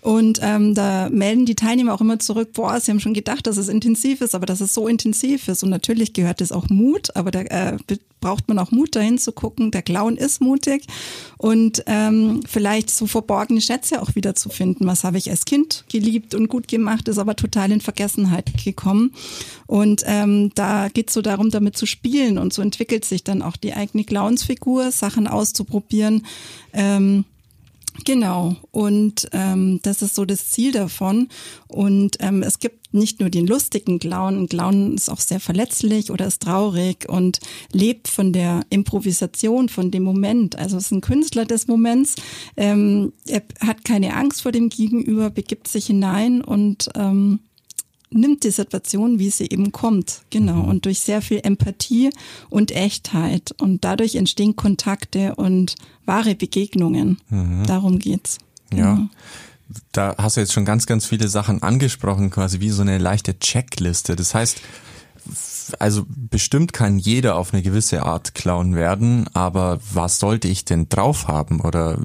Und 0.00 0.40
ähm, 0.42 0.74
da 0.74 1.10
melden 1.10 1.44
die 1.44 1.54
Teilnehmer 1.54 1.92
auch 1.92 2.00
immer 2.00 2.18
zurück, 2.18 2.54
boah, 2.54 2.80
sie 2.80 2.90
haben 2.90 3.00
schon 3.00 3.12
gedacht, 3.12 3.46
dass 3.46 3.58
es 3.58 3.68
intensiv 3.68 4.22
ist, 4.22 4.34
aber 4.34 4.46
dass 4.46 4.62
es 4.62 4.72
so 4.72 4.88
intensiv 4.88 5.48
ist. 5.48 5.62
Und 5.62 5.68
natürlich 5.68 6.14
gehört 6.14 6.40
es 6.40 6.50
auch 6.50 6.70
Mut, 6.70 7.14
aber 7.14 7.30
da 7.30 7.40
äh, 7.40 7.76
braucht 8.22 8.48
man 8.48 8.58
auch 8.58 8.70
Mut, 8.70 8.96
dahin 8.96 9.18
zu 9.18 9.32
gucken. 9.32 9.70
Der 9.70 9.82
Clown 9.82 10.16
ist 10.16 10.40
mutig 10.40 10.86
und 11.36 11.82
ähm, 11.86 12.40
vielleicht 12.46 12.90
so 12.90 13.06
verborgene 13.06 13.60
Schätze 13.60 14.00
auch 14.00 14.14
wieder 14.14 14.34
zu 14.34 14.48
finden. 14.48 14.86
Was 14.86 15.04
habe 15.04 15.18
ich 15.18 15.28
als 15.28 15.44
Kind 15.44 15.84
geliebt 15.90 16.34
und 16.34 16.48
gut 16.48 16.68
gemacht, 16.68 17.08
ist 17.08 17.18
aber 17.18 17.36
total 17.36 17.70
in 17.70 17.82
Vergessenheit 17.82 18.64
gekommen. 18.64 19.12
Und 19.66 20.04
ähm, 20.06 20.52
da 20.54 20.88
geht 20.88 21.08
es 21.08 21.14
so 21.14 21.20
darum, 21.20 21.50
damit 21.50 21.76
zu 21.76 21.84
spielen 21.84 22.38
und 22.38 22.54
so 22.54 22.62
entwickelt 22.62 23.04
sich 23.04 23.24
dann 23.24 23.42
auch 23.42 23.58
die 23.58 23.74
eigene 23.74 24.04
Clownsfigur, 24.04 24.90
Sachen 24.90 25.26
auszuprobieren. 25.26 26.24
Ähm, 26.72 27.26
Genau, 28.06 28.56
und 28.70 29.28
ähm, 29.32 29.80
das 29.82 30.00
ist 30.00 30.14
so 30.14 30.24
das 30.24 30.48
Ziel 30.48 30.72
davon. 30.72 31.28
Und 31.68 32.16
ähm, 32.20 32.42
es 32.42 32.58
gibt 32.58 32.81
nicht 32.92 33.20
nur 33.20 33.30
den 33.30 33.46
lustigen 33.46 33.98
Clown, 33.98 34.42
ein 34.42 34.48
Clown 34.48 34.94
ist 34.94 35.10
auch 35.10 35.20
sehr 35.20 35.40
verletzlich 35.40 36.10
oder 36.10 36.26
ist 36.26 36.42
traurig 36.42 37.08
und 37.08 37.40
lebt 37.72 38.08
von 38.08 38.32
der 38.32 38.62
Improvisation, 38.70 39.68
von 39.68 39.90
dem 39.90 40.02
Moment. 40.02 40.58
Also 40.58 40.76
es 40.76 40.86
ist 40.86 40.92
ein 40.92 41.00
Künstler 41.00 41.44
des 41.44 41.68
Moments. 41.68 42.16
Ähm, 42.56 43.12
er 43.26 43.42
hat 43.60 43.84
keine 43.84 44.14
Angst 44.14 44.42
vor 44.42 44.52
dem 44.52 44.68
Gegenüber, 44.68 45.30
begibt 45.30 45.68
sich 45.68 45.86
hinein 45.86 46.42
und 46.42 46.88
ähm, 46.94 47.40
nimmt 48.14 48.44
die 48.44 48.50
Situation, 48.50 49.18
wie 49.18 49.30
sie 49.30 49.44
eben 49.44 49.72
kommt. 49.72 50.22
Genau. 50.30 50.62
Mhm. 50.62 50.68
Und 50.68 50.84
durch 50.84 51.00
sehr 51.00 51.22
viel 51.22 51.40
Empathie 51.42 52.10
und 52.50 52.70
Echtheit. 52.70 53.54
Und 53.60 53.84
dadurch 53.84 54.14
entstehen 54.14 54.56
Kontakte 54.56 55.34
und 55.34 55.74
wahre 56.04 56.34
Begegnungen. 56.34 57.18
Mhm. 57.30 57.64
Darum 57.66 57.98
geht's. 57.98 58.38
Ja. 58.72 59.08
Da 59.92 60.14
hast 60.18 60.36
du 60.36 60.40
jetzt 60.40 60.52
schon 60.52 60.64
ganz, 60.64 60.86
ganz 60.86 61.06
viele 61.06 61.28
Sachen 61.28 61.62
angesprochen, 61.62 62.30
quasi 62.30 62.60
wie 62.60 62.70
so 62.70 62.82
eine 62.82 62.98
leichte 62.98 63.38
Checkliste. 63.38 64.16
Das 64.16 64.34
heißt, 64.34 64.60
also 65.78 66.04
bestimmt 66.08 66.72
kann 66.72 66.98
jeder 66.98 67.36
auf 67.36 67.52
eine 67.52 67.62
gewisse 67.62 68.02
Art 68.02 68.34
Clown 68.34 68.74
werden, 68.74 69.26
aber 69.32 69.80
was 69.92 70.18
sollte 70.18 70.48
ich 70.48 70.64
denn 70.64 70.88
drauf 70.88 71.28
haben 71.28 71.60
oder 71.60 71.98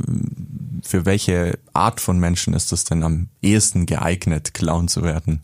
für 0.83 1.05
welche 1.05 1.57
Art 1.73 1.99
von 1.99 2.19
Menschen 2.19 2.53
ist 2.53 2.71
es 2.71 2.83
denn 2.83 3.03
am 3.03 3.29
ehesten 3.41 3.85
geeignet, 3.85 4.53
Clown 4.53 4.87
zu 4.87 5.03
werden? 5.03 5.41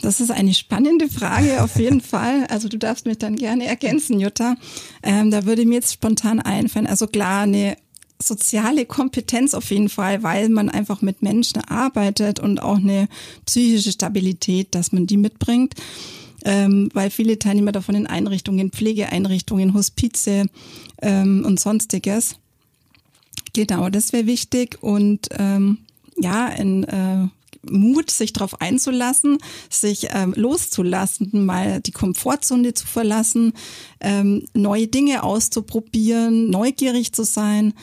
Das 0.00 0.20
ist 0.20 0.32
eine 0.32 0.52
spannende 0.52 1.08
Frage 1.08 1.62
auf 1.62 1.76
jeden 1.76 2.00
Fall. 2.12 2.46
Also 2.48 2.68
du 2.68 2.76
darfst 2.76 3.06
mich 3.06 3.18
dann 3.18 3.36
gerne 3.36 3.66
ergänzen, 3.66 4.18
Jutta. 4.18 4.56
Ähm, 5.02 5.30
da 5.30 5.44
würde 5.44 5.64
mir 5.64 5.74
jetzt 5.74 5.92
spontan 5.92 6.40
einfallen. 6.40 6.88
Also 6.88 7.06
klar, 7.06 7.42
eine 7.42 7.76
soziale 8.22 8.86
Kompetenz 8.86 9.54
auf 9.54 9.70
jeden 9.70 9.88
Fall, 9.88 10.22
weil 10.22 10.48
man 10.48 10.68
einfach 10.68 11.02
mit 11.02 11.22
Menschen 11.22 11.62
arbeitet 11.64 12.40
und 12.40 12.62
auch 12.62 12.78
eine 12.78 13.08
psychische 13.46 13.92
Stabilität, 13.92 14.74
dass 14.74 14.92
man 14.92 15.06
die 15.06 15.16
mitbringt. 15.16 15.74
Ähm, 16.44 16.88
weil 16.92 17.10
viele 17.10 17.38
Teilnehmer 17.38 17.70
davon 17.70 17.94
in 17.94 18.08
Einrichtungen, 18.08 18.72
Pflegeeinrichtungen, 18.72 19.74
Hospize 19.74 20.46
ähm, 21.00 21.44
und 21.46 21.60
sonstiges. 21.60 22.34
Genau, 23.52 23.88
das 23.90 24.12
wäre 24.12 24.26
wichtig. 24.26 24.78
Und 24.82 25.28
ähm, 25.38 25.78
ja, 26.16 26.48
in 26.48 26.82
äh, 26.84 27.28
Mut, 27.70 28.10
sich 28.10 28.32
darauf 28.32 28.60
einzulassen, 28.60 29.38
sich 29.70 30.08
ähm, 30.10 30.34
loszulassen, 30.36 31.46
mal 31.46 31.80
die 31.80 31.92
Komfortzone 31.92 32.74
zu 32.74 32.86
verlassen, 32.86 33.52
ähm, 34.00 34.46
neue 34.52 34.88
Dinge 34.88 35.22
auszuprobieren, 35.22 36.50
neugierig 36.50 37.12
zu 37.12 37.24
sein 37.24 37.74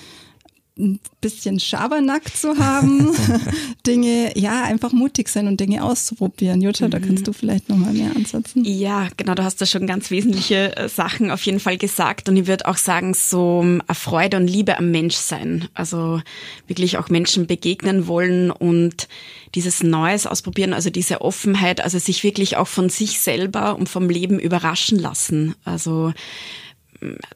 ein 0.80 1.00
bisschen 1.22 1.60
Schabernack 1.60 2.36
zu 2.36 2.58
haben, 2.58 3.12
Dinge, 3.86 4.38
ja, 4.38 4.64
einfach 4.64 4.92
mutig 4.92 5.30
sein 5.30 5.48
und 5.48 5.60
Dinge 5.60 5.84
auszuprobieren. 5.84 6.62
Jutta, 6.62 6.88
mhm. 6.88 6.92
da 6.92 7.00
kannst 7.00 7.28
du 7.28 7.34
vielleicht 7.34 7.70
nochmal 7.70 7.94
mehr 7.94 8.16
ansetzen. 8.16 8.64
Ja, 8.66 9.10
genau, 9.18 9.36
du 9.36 9.44
hast 9.44 9.62
da 9.62 9.66
schon 9.66 9.88
ganz 9.88 10.10
wesentliche 10.10 10.76
äh, 10.78 10.90
Sachen 10.90 11.32
auf 11.32 11.44
jeden 11.44 11.60
Fall 11.60 11.78
gesagt 11.78 12.30
und 12.30 12.38
ich 12.38 12.48
würde 12.48 12.68
auch 12.68 12.78
sagen, 12.78 13.14
so 13.14 13.62
ähm, 13.62 13.82
Freude 13.94 14.38
und 14.38 14.48
Liebe 14.48 14.78
am 14.78 14.92
Menschsein. 14.92 15.68
Also 15.74 16.22
wirklich 16.68 16.98
auch 16.98 17.10
Menschen 17.10 17.46
begegnen 17.46 18.08
wollen 18.08 18.52
und 18.52 19.08
dieses 19.56 19.84
Neues 19.84 20.28
ausprobieren, 20.28 20.74
also 20.74 20.90
diese 20.90 21.22
Offenheit, 21.22 21.82
also 21.82 22.00
sich 22.00 22.24
wirklich 22.24 22.58
auch 22.58 22.68
von 22.68 22.90
sich 22.90 23.20
selber 23.20 23.76
und 23.76 23.90
vom 23.90 24.10
Leben 24.10 24.40
überraschen 24.40 25.00
lassen. 25.00 25.56
Also 25.66 26.14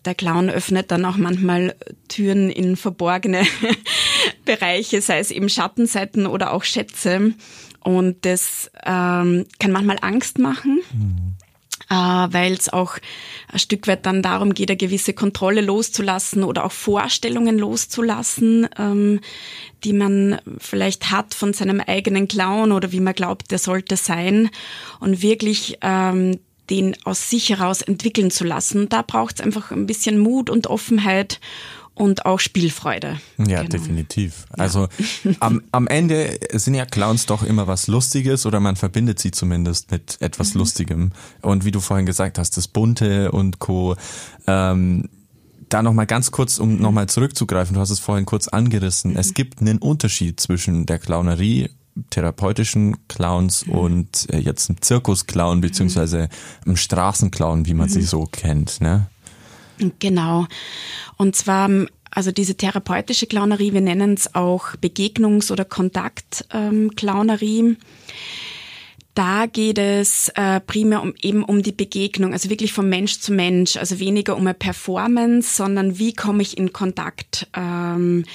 der 0.05 0.15
Clown 0.15 0.49
öffnet 0.49 0.91
dann 0.91 1.05
auch 1.05 1.17
manchmal 1.17 1.75
Türen 2.07 2.49
in 2.49 2.75
verborgene 2.75 3.43
Bereiche, 4.45 5.01
sei 5.01 5.19
es 5.19 5.31
eben 5.31 5.49
Schattenseiten 5.49 6.25
oder 6.27 6.53
auch 6.53 6.63
Schätze. 6.63 7.33
Und 7.79 8.25
das 8.25 8.71
ähm, 8.85 9.45
kann 9.59 9.71
manchmal 9.71 9.97
Angst 10.01 10.39
machen. 10.39 10.81
Mhm. 10.93 11.35
äh, 11.89 11.95
weil 12.33 12.53
es 12.53 12.71
auch 12.71 12.97
ein 13.51 13.59
Stück 13.59 13.87
weit 13.87 14.05
dann 14.05 14.21
darum 14.21 14.53
geht, 14.53 14.69
eine 14.69 14.77
gewisse 14.77 15.13
Kontrolle 15.13 15.61
loszulassen 15.61 16.43
oder 16.43 16.65
auch 16.65 16.71
Vorstellungen 16.71 17.59
loszulassen, 17.59 18.67
ähm, 18.77 19.19
die 19.83 19.93
man 19.93 20.39
vielleicht 20.59 21.11
hat 21.11 21.33
von 21.33 21.53
seinem 21.53 21.81
eigenen 21.81 22.27
Clown 22.27 22.71
oder 22.71 22.91
wie 22.93 23.01
man 23.01 23.13
glaubt, 23.13 23.51
der 23.51 23.59
sollte 23.59 23.97
sein 23.97 24.49
und 24.99 25.21
wirklich 25.21 25.77
ähm, 25.81 26.39
den 26.69 26.95
aus 27.03 27.29
sich 27.29 27.49
heraus 27.49 27.81
entwickeln 27.81 28.31
zu 28.31 28.43
lassen. 28.43 28.89
Da 28.89 29.01
braucht 29.01 29.39
es 29.39 29.45
einfach 29.45 29.71
ein 29.71 29.85
bisschen 29.85 30.19
Mut 30.19 30.49
und 30.49 30.67
Offenheit 30.67 31.39
und 31.95 32.25
auch 32.25 32.39
Spielfreude. 32.39 33.19
Ja, 33.37 33.61
genau. 33.61 33.69
definitiv. 33.69 34.45
Also 34.51 34.87
am, 35.39 35.61
am 35.71 35.87
Ende 35.87 36.39
sind 36.53 36.73
ja 36.73 36.85
Clowns 36.85 37.25
doch 37.25 37.43
immer 37.43 37.67
was 37.67 37.87
Lustiges 37.87 38.45
oder 38.45 38.59
man 38.59 38.75
verbindet 38.75 39.19
sie 39.19 39.31
zumindest 39.31 39.91
mit 39.91 40.17
etwas 40.19 40.53
mhm. 40.53 40.59
Lustigem. 40.59 41.11
Und 41.41 41.65
wie 41.65 41.71
du 41.71 41.79
vorhin 41.79 42.05
gesagt 42.05 42.39
hast, 42.39 42.57
das 42.57 42.67
Bunte 42.67 43.31
und 43.31 43.59
Co. 43.59 43.95
Ähm, 44.47 45.09
da 45.69 45.81
nochmal 45.81 46.05
ganz 46.05 46.31
kurz, 46.31 46.59
um 46.59 46.77
nochmal 46.77 47.07
zurückzugreifen, 47.07 47.73
du 47.73 47.79
hast 47.79 47.89
es 47.89 47.99
vorhin 47.99 48.25
kurz 48.25 48.47
angerissen. 48.47 49.11
Mhm. 49.11 49.17
Es 49.17 49.33
gibt 49.33 49.61
einen 49.61 49.77
Unterschied 49.79 50.39
zwischen 50.39 50.85
der 50.85 50.99
Clownerie 50.99 51.69
therapeutischen 52.09 53.07
Clowns 53.07 53.65
mhm. 53.65 53.73
und 53.73 54.33
äh, 54.33 54.39
jetzt 54.39 54.69
einem 54.69 54.81
Zirkusclown 54.81 55.61
beziehungsweise 55.61 56.29
einem 56.65 56.77
Straßenclown, 56.77 57.65
wie 57.65 57.73
man 57.73 57.87
mhm. 57.87 57.93
sie 57.93 58.01
so 58.01 58.25
kennt. 58.25 58.81
Ne? 58.81 59.07
Genau. 59.99 60.47
Und 61.17 61.35
zwar, 61.35 61.69
also 62.11 62.31
diese 62.31 62.55
therapeutische 62.55 63.27
Clownerie, 63.27 63.73
wir 63.73 63.81
nennen 63.81 64.13
es 64.13 64.33
auch 64.35 64.75
Begegnungs- 64.75 65.51
oder 65.51 65.65
Kontaktclownerie. 65.65 67.59
Ähm, 67.59 67.77
da 69.15 69.45
geht 69.45 69.77
es 69.77 70.29
äh, 70.29 70.59
primär 70.59 71.03
um, 71.03 71.13
eben 71.21 71.43
um 71.43 71.61
die 71.61 71.71
Begegnung, 71.71 72.33
also 72.33 72.49
wirklich 72.49 72.73
von 72.73 72.89
Mensch 72.89 73.19
zu 73.19 73.31
Mensch, 73.31 73.77
also 73.77 73.99
weniger 73.99 74.35
um 74.35 74.41
eine 74.41 74.55
Performance, 74.55 75.55
sondern 75.55 75.99
wie 75.99 76.13
komme 76.13 76.41
ich 76.41 76.57
in 76.57 76.73
Kontakt. 76.73 77.47
Ähm, 77.53 78.25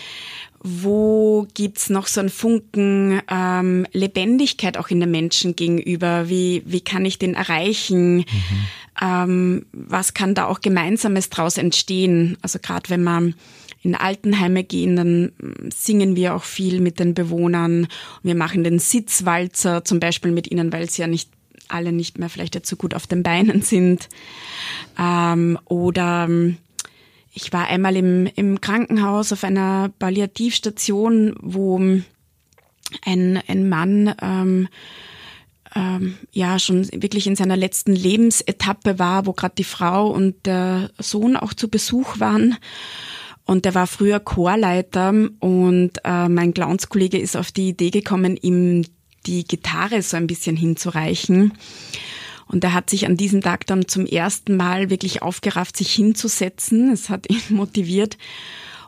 wo 0.61 1.47
gibt's 1.55 1.89
noch 1.89 2.07
so 2.07 2.21
einen 2.21 2.31
Funken 2.31 3.21
ähm, 3.31 3.87
Lebendigkeit 3.93 4.77
auch 4.77 4.89
in 4.89 5.01
den 5.01 5.11
Menschen 5.11 5.55
gegenüber? 5.55 6.29
Wie, 6.29 6.63
wie 6.67 6.81
kann 6.81 7.05
ich 7.05 7.19
den 7.19 7.35
erreichen? 7.35 8.19
Mhm. 8.19 8.25
Ähm, 9.01 9.67
was 9.73 10.15
kann 10.15 10.35
da 10.35 10.47
auch 10.47 10.61
Gemeinsames 10.61 11.31
draus 11.31 11.59
entstehen? 11.59 12.37
Also 12.43 12.59
gerade 12.59 12.91
wenn 12.91 13.03
man 13.03 13.35
in 13.83 13.95
Altenheime 13.95 14.65
gehen, 14.65 14.97
dann 14.97 15.33
singen 15.73 16.17
wir 16.17 16.35
auch 16.35 16.43
viel 16.43 16.81
mit 16.81 16.99
den 16.99 17.15
Bewohnern. 17.15 17.87
Wir 18.25 18.35
machen 18.35 18.65
den 18.65 18.81
Sitzwalzer 18.81 19.85
zum 19.85 20.01
Beispiel 20.01 20.33
mit 20.33 20.51
ihnen, 20.51 20.73
weil 20.73 20.91
sie 20.91 21.03
ja 21.03 21.09
nicht 21.09 21.31
alle 21.69 21.93
nicht 21.93 22.19
mehr 22.19 22.29
vielleicht 22.29 22.55
jetzt 22.55 22.69
so 22.69 22.77
gut 22.77 22.95
auf 22.95 23.07
den 23.07 23.23
Beinen 23.23 23.63
sind. 23.63 24.09
Ähm, 24.99 25.59
oder 25.67 26.29
ich 27.33 27.53
war 27.53 27.69
einmal 27.69 27.97
im, 27.97 28.27
im 28.27 28.61
Krankenhaus 28.61 29.33
auf 29.33 29.45
einer 29.45 29.91
Palliativstation, 29.99 31.35
wo 31.41 31.79
ein, 31.79 33.43
ein 33.47 33.69
Mann 33.69 34.15
ähm, 34.21 34.69
ähm, 35.75 36.17
ja 36.33 36.59
schon 36.59 36.87
wirklich 36.93 37.27
in 37.27 37.37
seiner 37.37 37.57
letzten 37.57 37.95
Lebensetappe 37.95 38.99
war, 38.99 39.27
wo 39.27 39.33
gerade 39.33 39.55
die 39.57 39.65
Frau 39.65 40.09
und 40.09 40.47
der 40.47 40.91
Sohn 40.99 41.37
auch 41.37 41.55
zu 41.55 41.69
Besuch 41.69 42.19
waren. 42.19 42.57
Und 43.45 43.65
der 43.65 43.75
war 43.75 43.87
früher 43.87 44.21
Chorleiter 44.21 45.11
und 45.41 45.93
äh, 46.05 46.29
mein 46.29 46.53
Clownskollege 46.53 47.19
ist 47.19 47.37
auf 47.37 47.51
die 47.51 47.71
Idee 47.71 47.91
gekommen, 47.91 48.37
ihm 48.37 48.85
die 49.27 49.45
Gitarre 49.45 50.03
so 50.03 50.17
ein 50.17 50.27
bisschen 50.27 50.57
hinzureichen. 50.57 51.53
Und 52.49 52.65
er 52.65 52.73
hat 52.73 52.91
sich 52.91 53.07
an 53.07 53.17
diesem 53.17 53.43
Tag 53.43 53.67
dann 53.67 53.87
zum 53.89 54.07
ersten 54.07 54.57
Mal 54.57 54.91
wirklich 54.91 55.23
aufgerafft, 55.23 55.77
sich 55.77 55.93
hinzusetzen. 55.93 56.91
Es 56.93 57.11
hat 57.11 57.31
ihn 57.31 57.43
motiviert. 57.57 58.17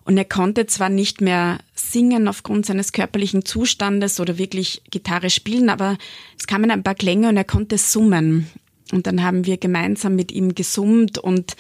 Und 0.05 0.17
er 0.17 0.25
konnte 0.25 0.67
zwar 0.67 0.89
nicht 0.89 1.21
mehr 1.21 1.59
singen 1.75 2.27
aufgrund 2.27 2.67
seines 2.67 2.93
körperlichen 2.93 3.45
Zustandes 3.45 4.19
oder 4.19 4.39
wirklich 4.39 4.83
Gitarre 4.91 5.31
spielen, 5.31 5.69
aber 5.69 5.99
es 6.39 6.47
kamen 6.47 6.71
ein 6.71 6.83
paar 6.83 6.95
Klänge 6.95 7.29
und 7.29 7.37
er 7.37 7.45
konnte 7.45 7.79
summen. 7.79 8.49
Und 8.93 9.07
dann 9.07 9.23
haben 9.23 9.47
wir 9.47 9.57
gemeinsam 9.57 10.17
mit 10.17 10.33
ihm 10.33 10.55
gesummt 10.55 11.19
und 11.19 11.55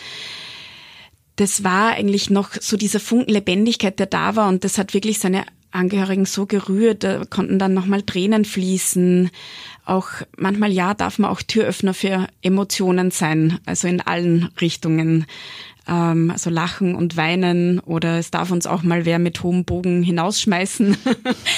das 1.37 1.65
war 1.65 1.93
eigentlich 1.93 2.29
noch 2.29 2.55
so 2.61 2.77
dieser 2.77 3.01
Funken 3.01 3.33
Lebendigkeit, 3.33 3.99
der 3.99 4.07
da 4.07 4.37
war 4.37 4.49
und 4.49 4.65
das 4.65 4.79
hat 4.79 4.95
wirklich 4.95 5.19
seine 5.19 5.45
Angehörigen 5.71 6.27
so 6.27 6.47
gerührt, 6.47 7.05
da 7.05 7.25
konnten 7.25 7.59
dann 7.59 7.75
nochmal 7.75 8.03
Tränen 8.03 8.45
fließen. 8.45 9.31
Auch 9.85 10.09
manchmal 10.37 10.71
ja 10.71 10.95
darf 10.95 11.19
man 11.19 11.31
auch 11.31 11.43
Türöffner 11.43 11.95
für 11.95 12.29
Emotionen 12.43 13.11
sein, 13.11 13.59
also 13.67 13.89
in 13.89 14.01
allen 14.01 14.51
Richtungen 14.61 15.27
ähm, 15.91 16.31
also 16.31 16.51
lachen 16.51 16.95
und 16.95 17.17
weinen 17.17 17.81
oder 17.81 18.19
es 18.19 18.31
darf 18.31 18.51
uns 18.51 18.67
auch 18.67 18.83
mal 18.83 19.05
wer 19.05 19.19
mit 19.19 19.43
hohem 19.43 19.65
Bogen 19.65 20.03
hinausschmeißen. 20.03 20.97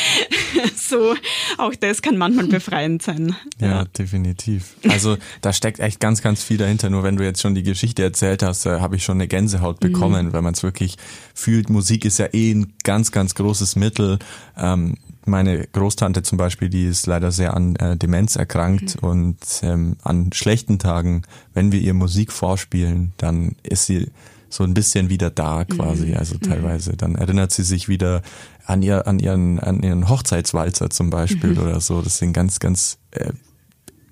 so, 0.77 1.15
auch 1.59 1.75
das 1.75 2.03
kann 2.03 2.17
manchmal 2.17 2.47
befreiend 2.47 3.03
sein. 3.03 3.37
Ja, 3.61 3.69
ja, 3.69 3.85
definitiv. 3.85 4.75
Also 4.89 5.19
da 5.43 5.53
steckt 5.53 5.81
echt 5.81 6.01
ganz, 6.01 6.23
ganz 6.23 6.43
viel 6.43 6.57
dahinter. 6.57 6.89
Nur 6.91 7.03
wenn 7.03 7.17
du 7.17 7.25
jetzt 7.25 7.43
schon 7.43 7.55
die 7.55 7.63
Geschichte 7.63 8.03
erzählt 8.03 8.43
hast, 8.43 8.65
äh, 8.67 8.81
habe 8.81 8.97
ich 8.97 9.05
schon 9.05 9.19
eine 9.19 9.29
Gänsehaut 9.29 9.83
mhm. 9.83 9.93
bekommen, 9.93 10.27
mhm. 10.27 10.33
weil 10.33 10.43
man 10.43 10.55
es 10.55 10.63
wirklich 10.63 10.97
fühlt. 11.35 11.69
Musik 11.69 12.05
ist 12.05 12.19
ja 12.19 12.29
eh 12.33 12.53
ein 12.53 12.73
ganz, 12.85 13.13
ganz 13.13 13.35
großes 13.35 13.77
Mittel. 13.77 14.19
Ähm, 14.57 14.97
meine 15.25 15.67
Großtante 15.69 16.23
zum 16.23 16.39
Beispiel, 16.39 16.69
die 16.69 16.85
ist 16.85 17.07
leider 17.07 17.31
sehr 17.31 17.55
an 17.55 17.77
äh, 17.77 17.97
Demenz 17.97 18.37
erkrankt 18.37 19.03
mhm. 19.03 19.09
und 19.09 19.39
ähm, 19.63 19.97
an 20.03 20.33
schlechten 20.33 20.79
Tagen, 20.79 21.23
wenn 21.55 21.73
wir 21.73 21.81
ihr 21.81 21.95
Musik 21.95 22.33
vorspielen, 22.33 23.13
dann 23.17 23.57
ist 23.63 23.87
sie 23.87 24.11
so 24.49 24.65
ein 24.65 24.75
bisschen 24.75 25.09
wieder 25.09 25.31
da 25.31 25.65
quasi, 25.65 26.09
mhm. 26.09 26.17
also 26.17 26.37
teilweise. 26.39 26.97
Dann 26.97 27.15
erinnert 27.15 27.53
sie 27.53 27.63
sich 27.63 27.89
wieder 27.89 28.23
an 28.67 28.83
ihr, 28.83 29.07
an 29.07 29.19
ihren, 29.19 29.59
an 29.59 29.83
ihren 29.83 30.09
Hochzeitswalzer 30.09 30.91
zum 30.91 31.11
Beispiel 31.11 31.51
mhm. 31.51 31.59
oder 31.59 31.81
so. 31.81 32.03
Das 32.03 32.19
sind 32.19 32.33
ganz, 32.33 32.61
ganz 32.61 32.99
äh, 33.13 33.33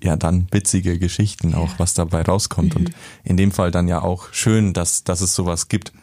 ja 0.03 0.15
dann 0.15 0.47
witzige 0.51 0.97
Geschichten 0.97 1.53
auch, 1.53 1.77
was 1.77 1.93
dabei 1.93 2.23
rauskommt. 2.23 2.75
Und 2.75 2.89
mhm. 2.89 2.95
in 3.23 3.37
dem 3.37 3.51
Fall 3.51 3.71
dann 3.71 3.87
ja 3.87 4.01
auch 4.01 4.33
schön, 4.33 4.73
dass, 4.73 5.03
dass 5.03 5.21
es 5.21 5.35
sowas 5.35 5.67
gibt. 5.67 5.93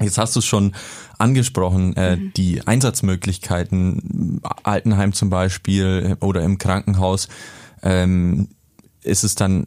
Jetzt 0.00 0.18
hast 0.18 0.36
du 0.36 0.40
es 0.40 0.46
schon 0.46 0.74
angesprochen, 1.22 1.96
äh, 1.96 2.16
mhm. 2.16 2.32
die 2.34 2.66
Einsatzmöglichkeiten, 2.66 4.40
Altenheim 4.62 5.12
zum 5.12 5.30
Beispiel 5.30 6.16
oder 6.20 6.42
im 6.42 6.58
Krankenhaus. 6.58 7.28
Ähm, 7.82 8.48
ist 9.02 9.24
es 9.24 9.34
dann, 9.34 9.66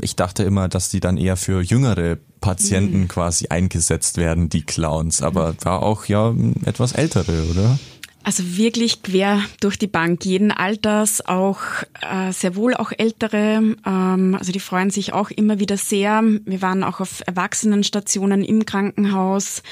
ich 0.00 0.16
dachte 0.16 0.42
immer, 0.42 0.68
dass 0.68 0.90
die 0.90 1.00
dann 1.00 1.16
eher 1.16 1.36
für 1.36 1.62
jüngere 1.62 2.18
Patienten 2.40 3.00
mhm. 3.00 3.08
quasi 3.08 3.48
eingesetzt 3.48 4.16
werden, 4.16 4.48
die 4.48 4.62
Clowns, 4.62 5.22
aber 5.22 5.52
mhm. 5.52 5.56
da 5.60 5.76
auch 5.76 6.04
ja 6.06 6.34
etwas 6.64 6.92
ältere, 6.92 7.46
oder? 7.50 7.78
Also 8.22 8.56
wirklich 8.58 9.02
quer 9.02 9.40
durch 9.60 9.78
die 9.78 9.86
Bank, 9.86 10.26
jeden 10.26 10.50
Alters, 10.50 11.26
auch 11.26 11.60
äh, 12.02 12.32
sehr 12.32 12.54
wohl 12.54 12.74
auch 12.74 12.92
ältere. 12.96 13.76
Ähm, 13.86 14.36
also 14.38 14.52
die 14.52 14.60
freuen 14.60 14.90
sich 14.90 15.14
auch 15.14 15.30
immer 15.30 15.58
wieder 15.58 15.78
sehr. 15.78 16.22
Wir 16.44 16.60
waren 16.60 16.84
auch 16.84 17.00
auf 17.00 17.22
Erwachsenenstationen 17.26 18.44
im 18.44 18.66
Krankenhaus. 18.66 19.62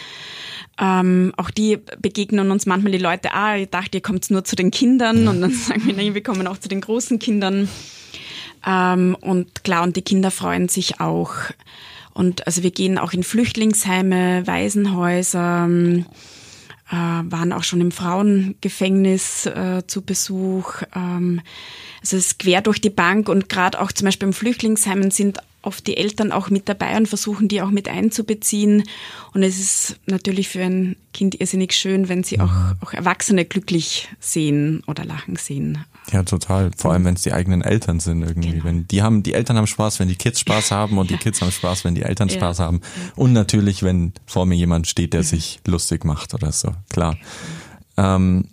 Ähm, 0.80 1.32
auch 1.36 1.50
die 1.50 1.78
begegnen 2.00 2.50
uns 2.50 2.66
manchmal 2.66 2.92
die 2.92 2.98
Leute, 2.98 3.32
ah, 3.32 3.56
ich 3.56 3.68
dachte, 3.68 3.98
ihr 3.98 4.02
kommt 4.02 4.30
nur 4.30 4.44
zu 4.44 4.54
den 4.54 4.70
Kindern 4.70 5.26
und 5.26 5.40
dann 5.40 5.50
sagen 5.52 5.86
wir, 5.86 5.94
nein, 5.94 6.14
wir 6.14 6.22
kommen 6.22 6.46
auch 6.46 6.58
zu 6.58 6.68
den 6.68 6.80
großen 6.80 7.18
Kindern. 7.18 7.68
Ähm, 8.66 9.16
und 9.20 9.64
klar, 9.64 9.82
und 9.82 9.96
die 9.96 10.02
Kinder 10.02 10.30
freuen 10.30 10.68
sich 10.68 11.00
auch. 11.00 11.32
Und 12.14 12.46
also 12.46 12.62
wir 12.62 12.70
gehen 12.70 12.98
auch 12.98 13.12
in 13.12 13.22
Flüchtlingsheime, 13.22 14.46
Waisenhäuser, 14.46 15.68
äh, 16.90 16.92
waren 16.92 17.52
auch 17.52 17.64
schon 17.64 17.80
im 17.80 17.92
Frauengefängnis 17.92 19.46
äh, 19.46 19.82
zu 19.86 20.02
Besuch. 20.02 20.82
Ähm, 20.94 21.40
also 22.00 22.16
es 22.16 22.26
ist 22.26 22.38
quer 22.38 22.62
durch 22.62 22.80
die 22.80 22.90
Bank 22.90 23.28
und 23.28 23.48
gerade 23.48 23.80
auch 23.80 23.92
zum 23.92 24.06
Beispiel 24.06 24.28
im 24.28 24.34
Flüchtlingsheimen 24.34 25.10
sind 25.10 25.38
oft 25.62 25.86
die 25.86 25.96
Eltern 25.96 26.32
auch 26.32 26.50
mit 26.50 26.68
dabei 26.68 26.96
und 26.96 27.08
versuchen 27.08 27.48
die 27.48 27.62
auch 27.62 27.70
mit 27.70 27.88
einzubeziehen. 27.88 28.84
Und 29.34 29.42
es 29.42 29.58
ist 29.58 29.96
natürlich 30.06 30.48
für 30.48 30.62
ein 30.62 30.96
Kind 31.12 31.40
irrsinnig 31.40 31.72
schön, 31.72 32.08
wenn 32.08 32.22
sie 32.22 32.40
auch, 32.40 32.50
mhm. 32.50 32.76
auch 32.80 32.92
Erwachsene 32.92 33.44
glücklich 33.44 34.08
sehen 34.20 34.82
oder 34.86 35.04
lachen 35.04 35.36
sehen. 35.36 35.84
Ja, 36.12 36.22
total. 36.22 36.70
Vor 36.76 36.92
allem, 36.92 37.04
wenn 37.04 37.14
es 37.14 37.22
die 37.22 37.32
eigenen 37.32 37.62
Eltern 37.62 38.00
sind 38.00 38.22
irgendwie. 38.22 38.52
Genau. 38.52 38.64
Wenn 38.64 38.88
die 38.88 39.02
haben, 39.02 39.22
die 39.22 39.34
Eltern 39.34 39.56
haben 39.56 39.66
Spaß, 39.66 39.98
wenn 39.98 40.08
die 40.08 40.16
Kids 40.16 40.40
Spaß 40.40 40.70
haben 40.70 40.96
und 40.96 41.10
die 41.10 41.16
Kids 41.16 41.40
haben 41.42 41.52
Spaß, 41.52 41.84
wenn 41.84 41.94
die 41.94 42.02
Eltern 42.02 42.30
Spaß 42.30 42.58
ja. 42.58 42.64
haben. 42.64 42.80
Und 43.16 43.32
natürlich, 43.32 43.82
wenn 43.82 44.12
vor 44.26 44.46
mir 44.46 44.54
jemand 44.54 44.86
steht, 44.86 45.12
der 45.12 45.24
sich 45.24 45.60
lustig 45.66 46.04
macht 46.04 46.34
oder 46.34 46.52
so. 46.52 46.72
Klar. 46.88 47.16
Ähm, 47.96 48.48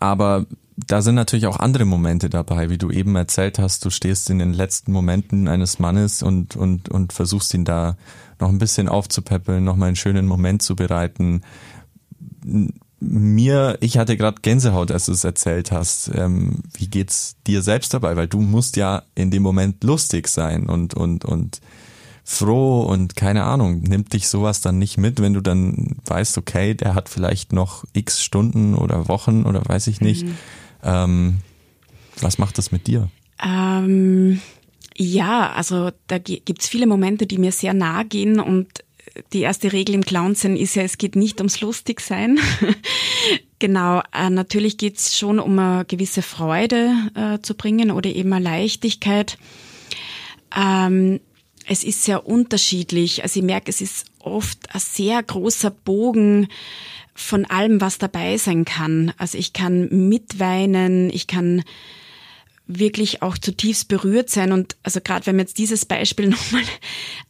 aber 0.00 0.46
da 0.86 1.02
sind 1.02 1.14
natürlich 1.14 1.46
auch 1.46 1.58
andere 1.58 1.84
Momente 1.84 2.30
dabei, 2.30 2.70
wie 2.70 2.78
du 2.78 2.90
eben 2.90 3.16
erzählt 3.16 3.58
hast. 3.58 3.84
Du 3.84 3.90
stehst 3.90 4.30
in 4.30 4.38
den 4.38 4.52
letzten 4.52 4.92
Momenten 4.92 5.48
eines 5.48 5.78
Mannes 5.78 6.22
und, 6.22 6.56
und, 6.56 6.88
und 6.88 7.12
versuchst 7.12 7.52
ihn 7.54 7.64
da 7.64 7.96
noch 8.38 8.48
ein 8.48 8.58
bisschen 8.58 8.88
aufzupäppeln, 8.88 9.64
noch 9.64 9.76
mal 9.76 9.86
einen 9.86 9.96
schönen 9.96 10.26
Moment 10.26 10.62
zu 10.62 10.76
bereiten. 10.76 11.42
mir, 13.00 13.78
ich 13.80 13.98
hatte 13.98 14.16
gerade 14.16 14.40
Gänsehaut, 14.42 14.90
als 14.90 15.06
du 15.06 15.12
es 15.12 15.24
erzählt 15.24 15.72
hast. 15.72 16.10
Ähm, 16.14 16.62
wie 16.74 16.88
geht's 16.88 17.36
dir 17.46 17.62
selbst 17.62 17.94
dabei? 17.94 18.16
Weil 18.16 18.28
du 18.28 18.40
musst 18.40 18.76
ja 18.76 19.02
in 19.14 19.30
dem 19.30 19.42
Moment 19.42 19.82
lustig 19.84 20.28
sein 20.28 20.66
und 20.66 20.94
und 20.94 21.24
und 21.24 21.60
froh 22.24 22.82
und 22.82 23.16
keine 23.16 23.44
Ahnung. 23.44 23.80
Nimmt 23.80 24.12
dich 24.12 24.28
sowas 24.28 24.60
dann 24.60 24.78
nicht 24.78 24.98
mit, 24.98 25.20
wenn 25.20 25.34
du 25.34 25.40
dann 25.40 25.96
weißt, 26.06 26.38
okay, 26.38 26.74
der 26.74 26.94
hat 26.94 27.08
vielleicht 27.08 27.52
noch 27.52 27.84
X 27.92 28.22
Stunden 28.22 28.74
oder 28.74 29.08
Wochen 29.08 29.44
oder 29.44 29.62
weiß 29.66 29.88
ich 29.88 30.00
nicht. 30.00 30.26
Mhm. 30.26 30.36
Ähm, 30.82 31.38
was 32.20 32.38
macht 32.38 32.58
das 32.58 32.72
mit 32.72 32.86
dir? 32.86 33.08
Ähm, 33.42 34.40
ja, 34.96 35.52
also 35.52 35.90
da 36.06 36.18
gibt's 36.18 36.68
viele 36.68 36.86
Momente, 36.86 37.26
die 37.26 37.38
mir 37.38 37.52
sehr 37.52 37.74
nahe 37.74 38.04
gehen 38.04 38.40
und 38.40 38.68
die 39.32 39.40
erste 39.40 39.72
Regel 39.72 39.94
im 39.94 40.04
Clownsein 40.04 40.56
ist 40.56 40.74
ja, 40.76 40.82
es 40.82 40.98
geht 40.98 41.16
nicht 41.16 41.40
ums 41.40 41.60
Lustigsein. 41.60 42.38
genau, 43.58 44.02
äh, 44.12 44.30
natürlich 44.30 44.78
geht's 44.78 45.18
schon 45.18 45.38
um 45.38 45.58
eine 45.58 45.84
gewisse 45.84 46.22
Freude 46.22 46.92
äh, 47.14 47.38
zu 47.40 47.54
bringen 47.54 47.90
oder 47.90 48.10
eben 48.10 48.32
eine 48.32 48.44
Leichtigkeit. 48.44 49.38
Ähm, 50.56 51.20
es 51.66 51.84
ist 51.84 52.04
sehr 52.04 52.26
unterschiedlich. 52.26 53.22
Also 53.22 53.40
ich 53.40 53.46
merke, 53.46 53.70
es 53.70 53.80
ist 53.80 54.06
oft 54.18 54.74
ein 54.74 54.80
sehr 54.80 55.22
großer 55.22 55.70
Bogen 55.70 56.48
von 57.14 57.44
allem, 57.44 57.80
was 57.80 57.98
dabei 57.98 58.36
sein 58.36 58.64
kann. 58.64 59.12
Also 59.18 59.38
ich 59.38 59.52
kann 59.52 59.88
mitweinen, 60.08 61.10
ich 61.10 61.26
kann 61.26 61.62
wirklich 62.66 63.22
auch 63.22 63.36
zutiefst 63.36 63.88
berührt 63.88 64.30
sein. 64.30 64.52
Und 64.52 64.76
also 64.82 65.00
gerade 65.00 65.26
wenn 65.26 65.36
wir 65.36 65.42
jetzt 65.42 65.58
dieses 65.58 65.84
Beispiel 65.84 66.28
nochmal 66.30 66.62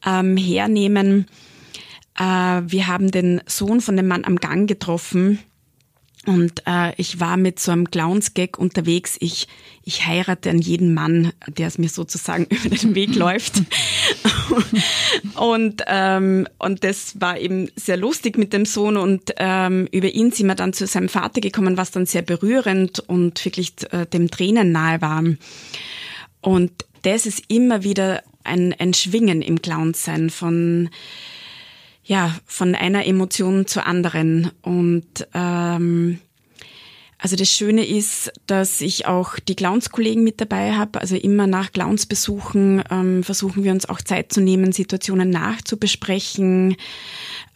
ähm, 0.06 0.37
hernehmen, 0.37 1.26
äh, 2.18 2.22
wir 2.22 2.87
haben 2.87 3.10
den 3.10 3.40
Sohn 3.46 3.80
von 3.80 3.96
dem 3.96 4.08
Mann 4.08 4.25
am 4.25 4.37
Gang 4.37 4.68
getroffen 4.68 5.38
und 6.26 6.62
äh, 6.66 6.92
ich 6.96 7.18
war 7.18 7.38
mit 7.38 7.58
so 7.58 7.72
einem 7.72 7.90
Clowns-Gag 7.90 8.58
unterwegs. 8.58 9.16
Ich, 9.20 9.48
ich 9.84 10.06
heirate 10.06 10.50
an 10.50 10.58
jeden 10.58 10.92
Mann, 10.92 11.32
der 11.46 11.66
es 11.66 11.78
mir 11.78 11.88
sozusagen 11.88 12.44
über 12.64 12.76
den 12.76 12.94
Weg 12.94 13.14
läuft. 13.14 13.62
und, 15.36 15.82
ähm, 15.86 16.46
und 16.58 16.84
das 16.84 17.18
war 17.20 17.38
eben 17.38 17.70
sehr 17.74 17.96
lustig 17.96 18.36
mit 18.36 18.52
dem 18.52 18.66
Sohn. 18.66 18.98
Und 18.98 19.32
ähm, 19.38 19.88
über 19.92 20.08
ihn 20.08 20.30
sind 20.30 20.46
wir 20.46 20.54
dann 20.54 20.74
zu 20.74 20.86
seinem 20.86 21.08
Vater 21.08 21.40
gekommen, 21.40 21.78
was 21.78 21.90
dann 21.90 22.04
sehr 22.04 22.22
berührend 22.22 23.00
und 23.00 23.42
wirklich 23.42 23.72
äh, 23.90 24.04
dem 24.04 24.30
Tränen 24.30 24.72
nahe 24.72 25.00
war. 25.00 25.24
Und 26.42 26.72
das 27.00 27.24
ist 27.24 27.44
immer 27.48 27.82
wieder 27.82 28.22
ein, 28.44 28.74
ein 28.78 28.92
Schwingen 28.92 29.40
im 29.40 29.62
Clown-Sein 29.62 30.28
von 30.28 30.90
ja, 32.04 32.35
von 32.47 32.75
einer 32.75 33.07
Emotion 33.07 33.66
zur 33.66 33.87
anderen. 33.87 34.50
Und 34.62 35.28
ähm, 35.35 36.19
also 37.19 37.37
das 37.37 37.50
Schöne 37.50 37.87
ist, 37.87 38.33
dass 38.47 38.80
ich 38.80 39.07
auch 39.07 39.38
die 39.38 39.54
Clowns-Kollegen 39.54 40.25
mit 40.25 40.40
dabei 40.40 40.73
habe. 40.73 41.00
Also 41.00 41.16
immer 41.16 41.47
nach 41.47 41.73
Clowns-Besuchen 41.73 42.83
ähm, 42.90 43.23
versuchen 43.23 43.62
wir 43.62 43.73
uns 43.73 43.88
auch 43.88 44.00
Zeit 44.00 44.33
zu 44.33 44.40
nehmen, 44.40 44.73
Situationen 44.73 45.28
nachzubesprechen, 45.28 46.76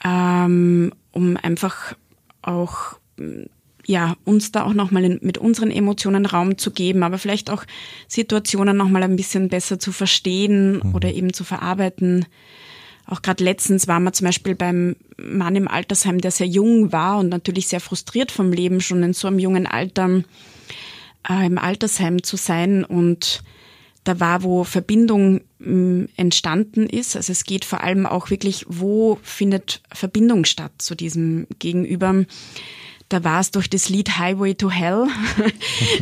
ähm, 0.05 0.93
um 1.13 1.37
einfach 1.39 1.95
auch 2.43 2.99
ja, 3.87 4.17
uns 4.25 4.53
da 4.53 4.65
auch 4.65 4.75
nochmal 4.75 5.19
mit 5.21 5.39
unseren 5.39 5.71
Emotionen 5.71 6.27
Raum 6.27 6.59
zu 6.59 6.71
geben, 6.71 7.03
aber 7.03 7.19
vielleicht 7.19 7.51
auch 7.51 7.65
Situationen 8.09 8.77
nochmal 8.77 9.03
ein 9.03 9.17
bisschen 9.17 9.49
besser 9.49 9.79
zu 9.79 9.93
verstehen 9.93 10.81
mhm. 10.83 10.95
oder 10.95 11.13
eben 11.13 11.33
zu 11.33 11.45
verarbeiten. 11.45 12.27
Auch 13.07 13.23
gerade 13.23 13.45
letztens 13.45 13.87
waren 13.87 14.05
wir 14.05 14.13
zum 14.13 14.27
Beispiel 14.27 14.55
beim 14.55 14.97
Mann 15.17 15.57
im 15.57 15.69
Altersheim, 15.69 16.21
der 16.21 16.31
sehr 16.31 16.47
jung 16.47 16.93
war 16.93 17.19
und 17.19 17.29
natürlich 17.29 17.69
sehr 17.69 17.81
frustriert 17.81 18.33
vom 18.33 18.53
Leben, 18.53 18.81
schon 18.81 19.03
in 19.03 19.13
so 19.13 19.29
einem 19.29 19.39
jungen 19.39 19.67
Alter 19.67 20.23
äh, 21.29 21.47
im 21.47 21.59
Altersheim 21.59 22.23
zu 22.23 22.37
sein. 22.37 22.85
Und 22.85 23.43
da 24.05 24.21
war, 24.21 24.43
wo 24.43 24.65
Verbindung 24.65 25.41
äh, 25.61 26.07
entstanden 26.17 26.87
ist. 26.87 27.17
Also 27.17 27.33
es 27.33 27.45
geht 27.45 27.65
vor 27.65 27.83
allem 27.83 28.07
auch 28.07 28.31
wirklich, 28.31 28.65
wo 28.69 29.19
findet 29.23 29.83
Verbindung 29.93 30.45
statt 30.45 30.73
zu 30.79 30.95
diesem 30.95 31.47
Gegenüber 31.59 32.25
da 33.15 33.23
war 33.23 33.39
es 33.39 33.53
durch 33.53 33.71
das 33.71 33.89
Lied 33.89 34.19
Highway 34.19 34.55
to 34.55 34.73
Hell, 34.73 35.07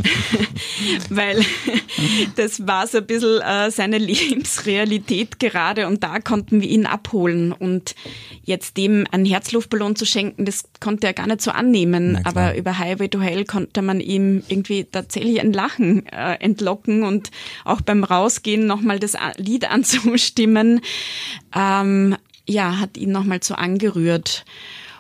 weil 1.11 1.45
das 2.37 2.67
war 2.67 2.87
so 2.87 2.99
ein 2.99 3.07
bisschen 3.07 3.39
äh, 3.43 3.71
seine 3.71 3.99
Lebensrealität 3.99 5.39
gerade 5.39 5.89
und 5.89 6.03
da 6.03 6.21
konnten 6.21 6.63
wir 6.63 6.69
ihn 6.71 6.87
abholen. 6.87 7.53
Und 7.53 7.95
jetzt 8.45 8.79
dem 8.79 9.07
einen 9.11 9.27
Herzluftballon 9.27 9.95
zu 9.95 10.07
schenken, 10.07 10.47
das 10.47 10.65
konnte 10.81 11.07
er 11.07 11.13
gar 11.13 11.27
nicht 11.27 11.43
so 11.43 11.51
annehmen, 11.51 12.19
aber 12.25 12.57
über 12.57 12.79
Highway 12.79 13.09
to 13.09 13.21
Hell 13.21 13.45
konnte 13.45 13.83
man 13.83 14.01
ihm 14.01 14.43
irgendwie 14.49 14.85
tatsächlich 14.85 15.39
ein 15.43 15.53
Lachen 15.53 16.07
äh, 16.07 16.37
entlocken 16.37 17.03
und 17.03 17.31
auch 17.67 17.83
beim 17.83 18.05
Rausgehen 18.05 18.67
nochmal 18.67 18.99
das 18.99 19.19
Lied 19.37 19.65
anzustimmen, 19.71 20.81
ähm, 21.55 22.17
ja, 22.49 22.79
hat 22.79 22.97
ihn 22.97 23.13
nochmal 23.13 23.43
so 23.43 23.53
angerührt. 23.53 24.47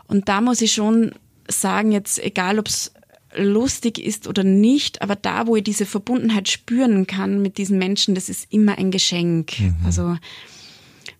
Und 0.08 0.28
da 0.28 0.42
muss 0.42 0.60
ich 0.60 0.74
schon 0.74 1.12
sagen, 1.52 1.92
jetzt 1.92 2.18
egal 2.18 2.58
ob 2.58 2.68
es 2.68 2.92
lustig 3.36 3.98
ist 3.98 4.26
oder 4.26 4.44
nicht, 4.44 5.02
aber 5.02 5.16
da, 5.16 5.46
wo 5.46 5.56
ich 5.56 5.64
diese 5.64 5.86
Verbundenheit 5.86 6.48
spüren 6.48 7.06
kann 7.06 7.40
mit 7.40 7.58
diesen 7.58 7.78
Menschen, 7.78 8.14
das 8.14 8.28
ist 8.28 8.46
immer 8.50 8.78
ein 8.78 8.90
Geschenk. 8.90 9.58
Mhm. 9.58 9.76
Also 9.84 10.16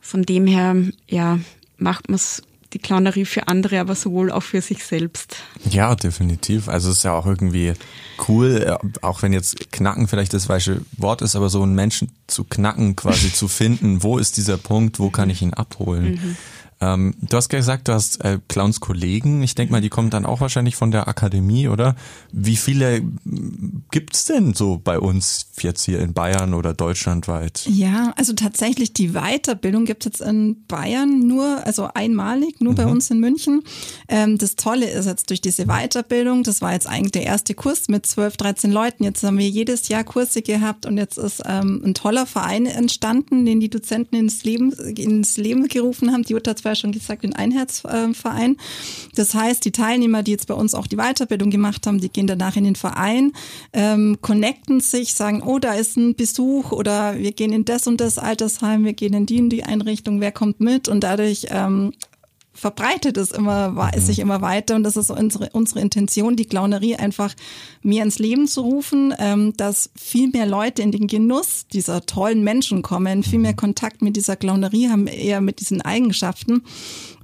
von 0.00 0.22
dem 0.22 0.46
her, 0.46 0.76
ja, 1.08 1.38
macht 1.78 2.08
man 2.08 2.16
es 2.16 2.42
die 2.72 2.78
Clownerie 2.78 3.24
für 3.24 3.48
andere, 3.48 3.80
aber 3.80 3.94
sowohl 3.94 4.30
auch 4.30 4.42
für 4.42 4.62
sich 4.62 4.84
selbst. 4.84 5.36
Ja, 5.68 5.94
definitiv. 5.94 6.68
Also 6.68 6.90
es 6.90 6.98
ist 6.98 7.02
ja 7.02 7.12
auch 7.12 7.26
irgendwie 7.26 7.74
cool, 8.28 8.64
äh, 8.66 8.88
auch 9.02 9.22
wenn 9.22 9.32
jetzt 9.32 9.70
knacken 9.72 10.08
vielleicht 10.08 10.32
das 10.32 10.46
falsche 10.46 10.80
Wort 10.96 11.22
ist, 11.22 11.36
aber 11.36 11.50
so 11.50 11.62
einen 11.62 11.74
Menschen 11.74 12.10
zu 12.26 12.44
knacken, 12.44 12.96
quasi 12.96 13.32
zu 13.34 13.48
finden, 13.48 14.02
wo 14.02 14.18
ist 14.18 14.36
dieser 14.36 14.56
Punkt, 14.56 14.98
wo 14.98 15.10
kann 15.10 15.30
ich 15.30 15.42
ihn 15.42 15.54
abholen? 15.54 16.12
Mhm. 16.12 16.36
Ähm, 16.82 17.14
du 17.20 17.36
hast 17.36 17.48
gesagt, 17.48 17.86
du 17.86 17.92
hast 17.92 18.24
äh, 18.24 18.40
Clowns 18.48 18.80
Kollegen. 18.80 19.42
Ich 19.42 19.54
denke 19.54 19.72
mal, 19.72 19.80
die 19.80 19.88
kommen 19.88 20.10
dann 20.10 20.26
auch 20.26 20.40
wahrscheinlich 20.40 20.74
von 20.74 20.90
der 20.90 21.06
Akademie, 21.06 21.68
oder? 21.68 21.94
Wie 22.32 22.56
viele 22.56 23.02
gibt's 23.92 24.24
denn 24.24 24.52
so 24.52 24.80
bei 24.82 24.98
uns 24.98 25.46
jetzt 25.60 25.84
hier 25.84 26.00
in 26.00 26.12
Bayern 26.12 26.54
oder 26.54 26.74
deutschlandweit? 26.74 27.64
Ja, 27.66 28.12
also 28.16 28.32
tatsächlich 28.32 28.92
die 28.92 29.12
Weiterbildung 29.12 29.84
gibt's 29.84 30.06
jetzt 30.06 30.20
in 30.20 30.64
Bayern 30.66 31.20
nur, 31.20 31.64
also 31.64 31.88
einmalig, 31.94 32.60
nur 32.60 32.72
mhm. 32.72 32.76
bei 32.76 32.86
uns 32.86 33.10
in 33.10 33.20
München. 33.20 33.62
Ähm, 34.08 34.36
das 34.36 34.56
Tolle 34.56 34.90
ist 34.90 35.06
jetzt 35.06 35.30
durch 35.30 35.40
diese 35.40 35.66
Weiterbildung, 35.66 36.42
das 36.42 36.62
war 36.62 36.72
jetzt 36.72 36.88
eigentlich 36.88 37.12
der 37.12 37.24
erste 37.24 37.54
Kurs 37.54 37.86
mit 37.86 38.06
12, 38.06 38.36
13 38.38 38.72
Leuten. 38.72 39.04
Jetzt 39.04 39.22
haben 39.22 39.38
wir 39.38 39.48
jedes 39.48 39.86
Jahr 39.86 40.02
Kurse 40.02 40.42
gehabt 40.42 40.84
und 40.84 40.98
jetzt 40.98 41.16
ist 41.16 41.42
ähm, 41.46 41.80
ein 41.84 41.94
toller 41.94 42.26
Verein 42.26 42.66
entstanden, 42.66 43.46
den 43.46 43.60
die 43.60 43.70
Dozenten 43.70 44.16
ins 44.16 44.42
Leben, 44.42 44.72
ins 44.72 45.36
Leben 45.36 45.68
gerufen 45.68 46.10
haben. 46.10 46.24
Die 46.24 46.32
Jutta 46.32 46.56
vorher 46.72 46.76
schon 46.76 46.92
gesagt, 46.92 47.22
den 47.22 47.34
Einheitsverein. 47.34 48.56
Das 49.14 49.34
heißt, 49.34 49.64
die 49.64 49.72
Teilnehmer, 49.72 50.22
die 50.22 50.32
jetzt 50.32 50.46
bei 50.46 50.54
uns 50.54 50.74
auch 50.74 50.86
die 50.86 50.96
Weiterbildung 50.96 51.50
gemacht 51.50 51.86
haben, 51.86 52.00
die 52.00 52.08
gehen 52.08 52.26
danach 52.26 52.56
in 52.56 52.64
den 52.64 52.76
Verein, 52.76 53.32
ähm, 53.72 54.18
connecten 54.20 54.80
sich, 54.80 55.14
sagen, 55.14 55.42
oh, 55.42 55.58
da 55.58 55.74
ist 55.74 55.96
ein 55.96 56.14
Besuch 56.14 56.72
oder 56.72 57.18
wir 57.18 57.32
gehen 57.32 57.52
in 57.52 57.64
das 57.64 57.86
und 57.86 58.00
das 58.00 58.18
Altersheim, 58.18 58.84
wir 58.84 58.94
gehen 58.94 59.14
in 59.14 59.26
die 59.26 59.40
und 59.40 59.50
die 59.50 59.64
Einrichtung, 59.64 60.20
wer 60.20 60.32
kommt 60.32 60.60
mit? 60.60 60.88
Und 60.88 61.00
dadurch 61.00 61.46
ähm, 61.50 61.92
verbreitet 62.54 63.16
es 63.16 63.30
immer, 63.30 63.70
mhm. 63.70 64.00
sich 64.00 64.18
immer 64.18 64.42
weiter 64.42 64.76
und 64.76 64.82
das 64.82 64.96
ist 64.96 65.10
unsere, 65.10 65.50
unsere 65.52 65.80
Intention, 65.80 66.36
die 66.36 66.44
Clownerie 66.44 66.96
einfach 66.96 67.34
mehr 67.82 68.04
ins 68.04 68.18
Leben 68.18 68.46
zu 68.46 68.60
rufen, 68.60 69.14
ähm, 69.18 69.54
dass 69.56 69.90
viel 69.96 70.28
mehr 70.28 70.46
Leute 70.46 70.82
in 70.82 70.92
den 70.92 71.06
Genuss 71.06 71.66
dieser 71.72 72.04
tollen 72.04 72.44
Menschen 72.44 72.82
kommen, 72.82 73.22
viel 73.22 73.38
mehr 73.38 73.52
mhm. 73.52 73.56
Kontakt 73.56 74.02
mit 74.02 74.16
dieser 74.16 74.36
Clownerie 74.36 74.88
haben, 74.88 75.06
eher 75.06 75.40
mit 75.40 75.60
diesen 75.60 75.80
Eigenschaften, 75.80 76.62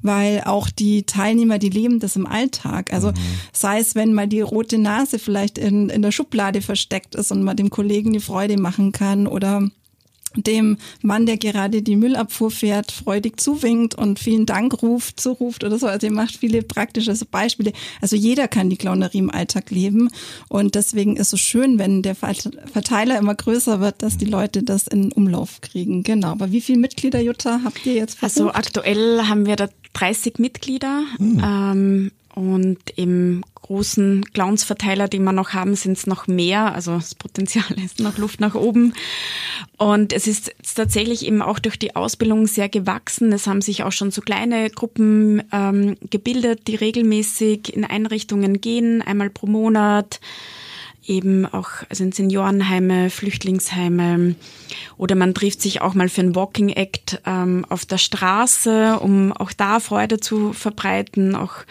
weil 0.02 0.42
auch 0.44 0.70
die 0.70 1.04
Teilnehmer, 1.04 1.58
die 1.58 1.70
leben 1.70 2.00
das 2.00 2.16
im 2.16 2.26
Alltag. 2.26 2.92
Also 2.92 3.08
mhm. 3.08 3.16
sei 3.52 3.80
es, 3.80 3.94
wenn 3.94 4.14
mal 4.14 4.28
die 4.28 4.40
rote 4.40 4.78
Nase 4.78 5.18
vielleicht 5.18 5.58
in, 5.58 5.90
in 5.90 6.02
der 6.02 6.12
Schublade 6.12 6.62
versteckt 6.62 7.14
ist 7.14 7.32
und 7.32 7.42
man 7.42 7.56
dem 7.56 7.70
Kollegen 7.70 8.12
die 8.12 8.20
Freude 8.20 8.58
machen 8.58 8.92
kann 8.92 9.26
oder 9.26 9.68
dem 10.36 10.76
Mann, 11.02 11.26
der 11.26 11.36
gerade 11.36 11.82
die 11.82 11.96
Müllabfuhr 11.96 12.50
fährt, 12.50 12.92
freudig 12.92 13.40
zuwinkt 13.40 13.94
und 13.94 14.18
vielen 14.18 14.46
Dank 14.46 14.82
ruft, 14.82 15.20
zuruft 15.20 15.64
oder 15.64 15.78
so. 15.78 15.86
Also 15.86 16.06
ihr 16.06 16.12
macht 16.12 16.36
viele 16.36 16.62
praktische 16.62 17.14
Beispiele. 17.30 17.72
Also 18.00 18.16
jeder 18.16 18.48
kann 18.48 18.70
die 18.70 18.76
Clownerie 18.76 19.18
im 19.18 19.30
Alltag 19.30 19.70
leben 19.70 20.10
und 20.48 20.74
deswegen 20.74 21.16
ist 21.16 21.32
es 21.32 21.40
schön, 21.40 21.78
wenn 21.78 22.02
der 22.02 22.14
Verteiler 22.14 23.18
immer 23.18 23.34
größer 23.34 23.80
wird, 23.80 24.02
dass 24.02 24.18
die 24.18 24.26
Leute 24.26 24.62
das 24.62 24.86
in 24.86 25.12
Umlauf 25.12 25.60
kriegen. 25.60 26.02
Genau. 26.02 26.28
Aber 26.28 26.52
wie 26.52 26.60
viele 26.60 26.78
Mitglieder, 26.78 27.20
Jutta, 27.20 27.60
habt 27.64 27.84
ihr 27.86 27.94
jetzt 27.94 28.18
versucht? 28.18 28.54
Also 28.54 28.58
aktuell 28.58 29.22
haben 29.28 29.46
wir 29.46 29.56
da 29.56 29.68
30 29.94 30.38
Mitglieder. 30.38 31.02
Mhm. 31.18 31.42
Ähm, 31.44 32.10
und 32.38 32.78
im 32.94 33.42
großen 33.56 34.24
Clowns-Verteiler, 34.32 35.08
den 35.08 35.24
wir 35.24 35.32
noch 35.32 35.54
haben, 35.54 35.74
sind 35.74 35.98
es 35.98 36.06
noch 36.06 36.28
mehr. 36.28 36.72
Also 36.72 36.94
das 36.94 37.16
Potenzial 37.16 37.64
ist 37.84 37.98
noch 37.98 38.16
Luft 38.16 38.38
nach 38.38 38.54
oben. 38.54 38.94
Und 39.76 40.12
es 40.12 40.28
ist 40.28 40.52
tatsächlich 40.76 41.26
eben 41.26 41.42
auch 41.42 41.58
durch 41.58 41.80
die 41.80 41.96
Ausbildung 41.96 42.46
sehr 42.46 42.68
gewachsen. 42.68 43.32
Es 43.32 43.48
haben 43.48 43.60
sich 43.60 43.82
auch 43.82 43.90
schon 43.90 44.12
so 44.12 44.20
kleine 44.20 44.70
Gruppen 44.70 45.42
ähm, 45.50 45.96
gebildet, 46.10 46.68
die 46.68 46.76
regelmäßig 46.76 47.74
in 47.74 47.84
Einrichtungen 47.84 48.60
gehen, 48.60 49.02
einmal 49.02 49.30
pro 49.30 49.48
Monat 49.48 50.20
eben 51.08 51.46
auch 51.46 51.70
also 51.88 52.04
in 52.04 52.12
Seniorenheime, 52.12 53.10
Flüchtlingsheime 53.10 54.36
oder 54.96 55.14
man 55.14 55.34
trifft 55.34 55.62
sich 55.62 55.80
auch 55.80 55.94
mal 55.94 56.08
für 56.08 56.20
ein 56.20 56.34
Walking 56.34 56.68
Act 56.68 57.20
ähm, 57.24 57.64
auf 57.68 57.86
der 57.86 57.98
Straße, 57.98 58.98
um 59.00 59.32
auch 59.32 59.52
da 59.52 59.80
Freude 59.80 60.20
zu 60.20 60.52
verbreiten. 60.52 61.34
Auch, 61.34 61.64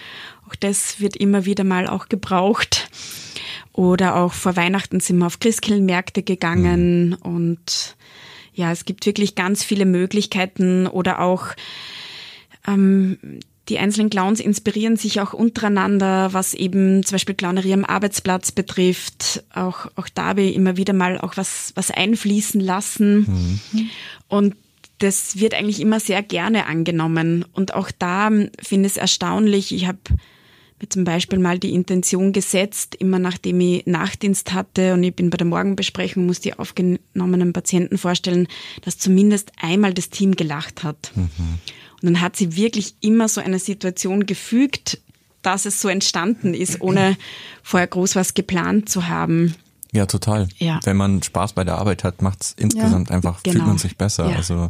auch 0.47 0.55
das 0.55 0.99
wird 1.01 1.15
immer 1.15 1.45
wieder 1.45 1.63
mal 1.63 1.87
auch 1.87 2.09
gebraucht. 2.09 2.89
Oder 3.73 4.15
auch 4.15 4.33
vor 4.33 4.55
Weihnachten 4.55 4.99
sind 4.99 5.19
wir 5.19 5.27
auf 5.27 5.39
Christkindlmärkte 5.39 6.23
gegangen 6.23 7.09
mhm. 7.09 7.15
und 7.21 7.95
ja, 8.53 8.71
es 8.71 8.85
gibt 8.85 9.05
wirklich 9.05 9.35
ganz 9.35 9.63
viele 9.63 9.85
Möglichkeiten 9.85 10.87
oder 10.87 11.19
auch 11.21 11.49
ähm, 12.65 13.19
die 13.69 13.77
einzelnen 13.77 14.09
Clowns 14.09 14.39
inspirieren 14.39 14.95
sich 14.95 15.21
auch 15.21 15.33
untereinander, 15.33 16.33
was 16.33 16.53
eben 16.53 17.03
zum 17.03 17.15
Beispiel 17.15 17.35
Clownerie 17.35 17.73
am 17.73 17.85
Arbeitsplatz 17.85 18.51
betrifft. 18.51 19.43
Auch, 19.53 19.91
auch 19.95 20.07
da 20.09 20.27
habe 20.27 20.41
ich 20.41 20.55
immer 20.55 20.77
wieder 20.77 20.93
mal 20.93 21.19
auch 21.19 21.37
was, 21.37 21.73
was 21.75 21.91
einfließen 21.91 22.61
lassen. 22.61 23.59
Mhm. 23.73 23.89
Und 24.27 24.55
das 24.99 25.39
wird 25.39 25.53
eigentlich 25.53 25.81
immer 25.81 25.99
sehr 25.99 26.23
gerne 26.23 26.65
angenommen. 26.65 27.45
Und 27.53 27.73
auch 27.73 27.91
da 27.91 28.29
finde 28.29 28.87
ich 28.87 28.93
es 28.93 28.97
erstaunlich. 28.97 29.73
Ich 29.73 29.85
habe 29.85 29.99
mir 30.79 30.89
zum 30.89 31.03
Beispiel 31.03 31.39
mal 31.39 31.59
die 31.59 31.73
Intention 31.73 32.33
gesetzt, 32.33 32.95
immer 32.95 33.19
nachdem 33.19 33.59
ich 33.59 33.85
Nachtdienst 33.85 34.53
hatte 34.53 34.93
und 34.93 35.03
ich 35.03 35.15
bin 35.15 35.29
bei 35.29 35.37
der 35.37 35.47
Morgenbesprechung, 35.47 36.25
muss 36.25 36.39
die 36.39 36.57
aufgenommenen 36.57 37.53
Patienten 37.53 37.97
vorstellen, 37.97 38.47
dass 38.81 38.97
zumindest 38.97 39.51
einmal 39.59 39.93
das 39.93 40.09
Team 40.09 40.35
gelacht 40.35 40.83
hat. 40.83 41.11
Mhm. 41.15 41.29
Und 42.01 42.03
dann 42.03 42.21
hat 42.21 42.35
sie 42.35 42.55
wirklich 42.55 42.95
immer 43.01 43.27
so 43.27 43.41
eine 43.41 43.59
Situation 43.59 44.25
gefügt, 44.25 44.99
dass 45.41 45.65
es 45.65 45.81
so 45.81 45.87
entstanden 45.87 46.53
ist, 46.53 46.81
ohne 46.81 47.17
vorher 47.63 47.87
groß 47.87 48.15
was 48.15 48.33
geplant 48.33 48.89
zu 48.89 49.07
haben. 49.07 49.55
Ja, 49.97 50.05
total. 50.05 50.47
Ja. 50.59 50.79
Wenn 50.83 50.95
man 50.95 51.23
Spaß 51.23 51.53
bei 51.53 51.63
der 51.63 51.79
Arbeit 51.79 52.03
hat, 52.03 52.21
macht 52.21 52.43
es 52.43 52.53
insgesamt 52.55 53.09
ja, 53.09 53.15
einfach, 53.15 53.41
genau. 53.41 53.53
fühlt 53.53 53.65
man 53.65 53.77
sich 53.79 53.97
besser. 53.97 54.29
Ja. 54.29 54.35
Also. 54.37 54.69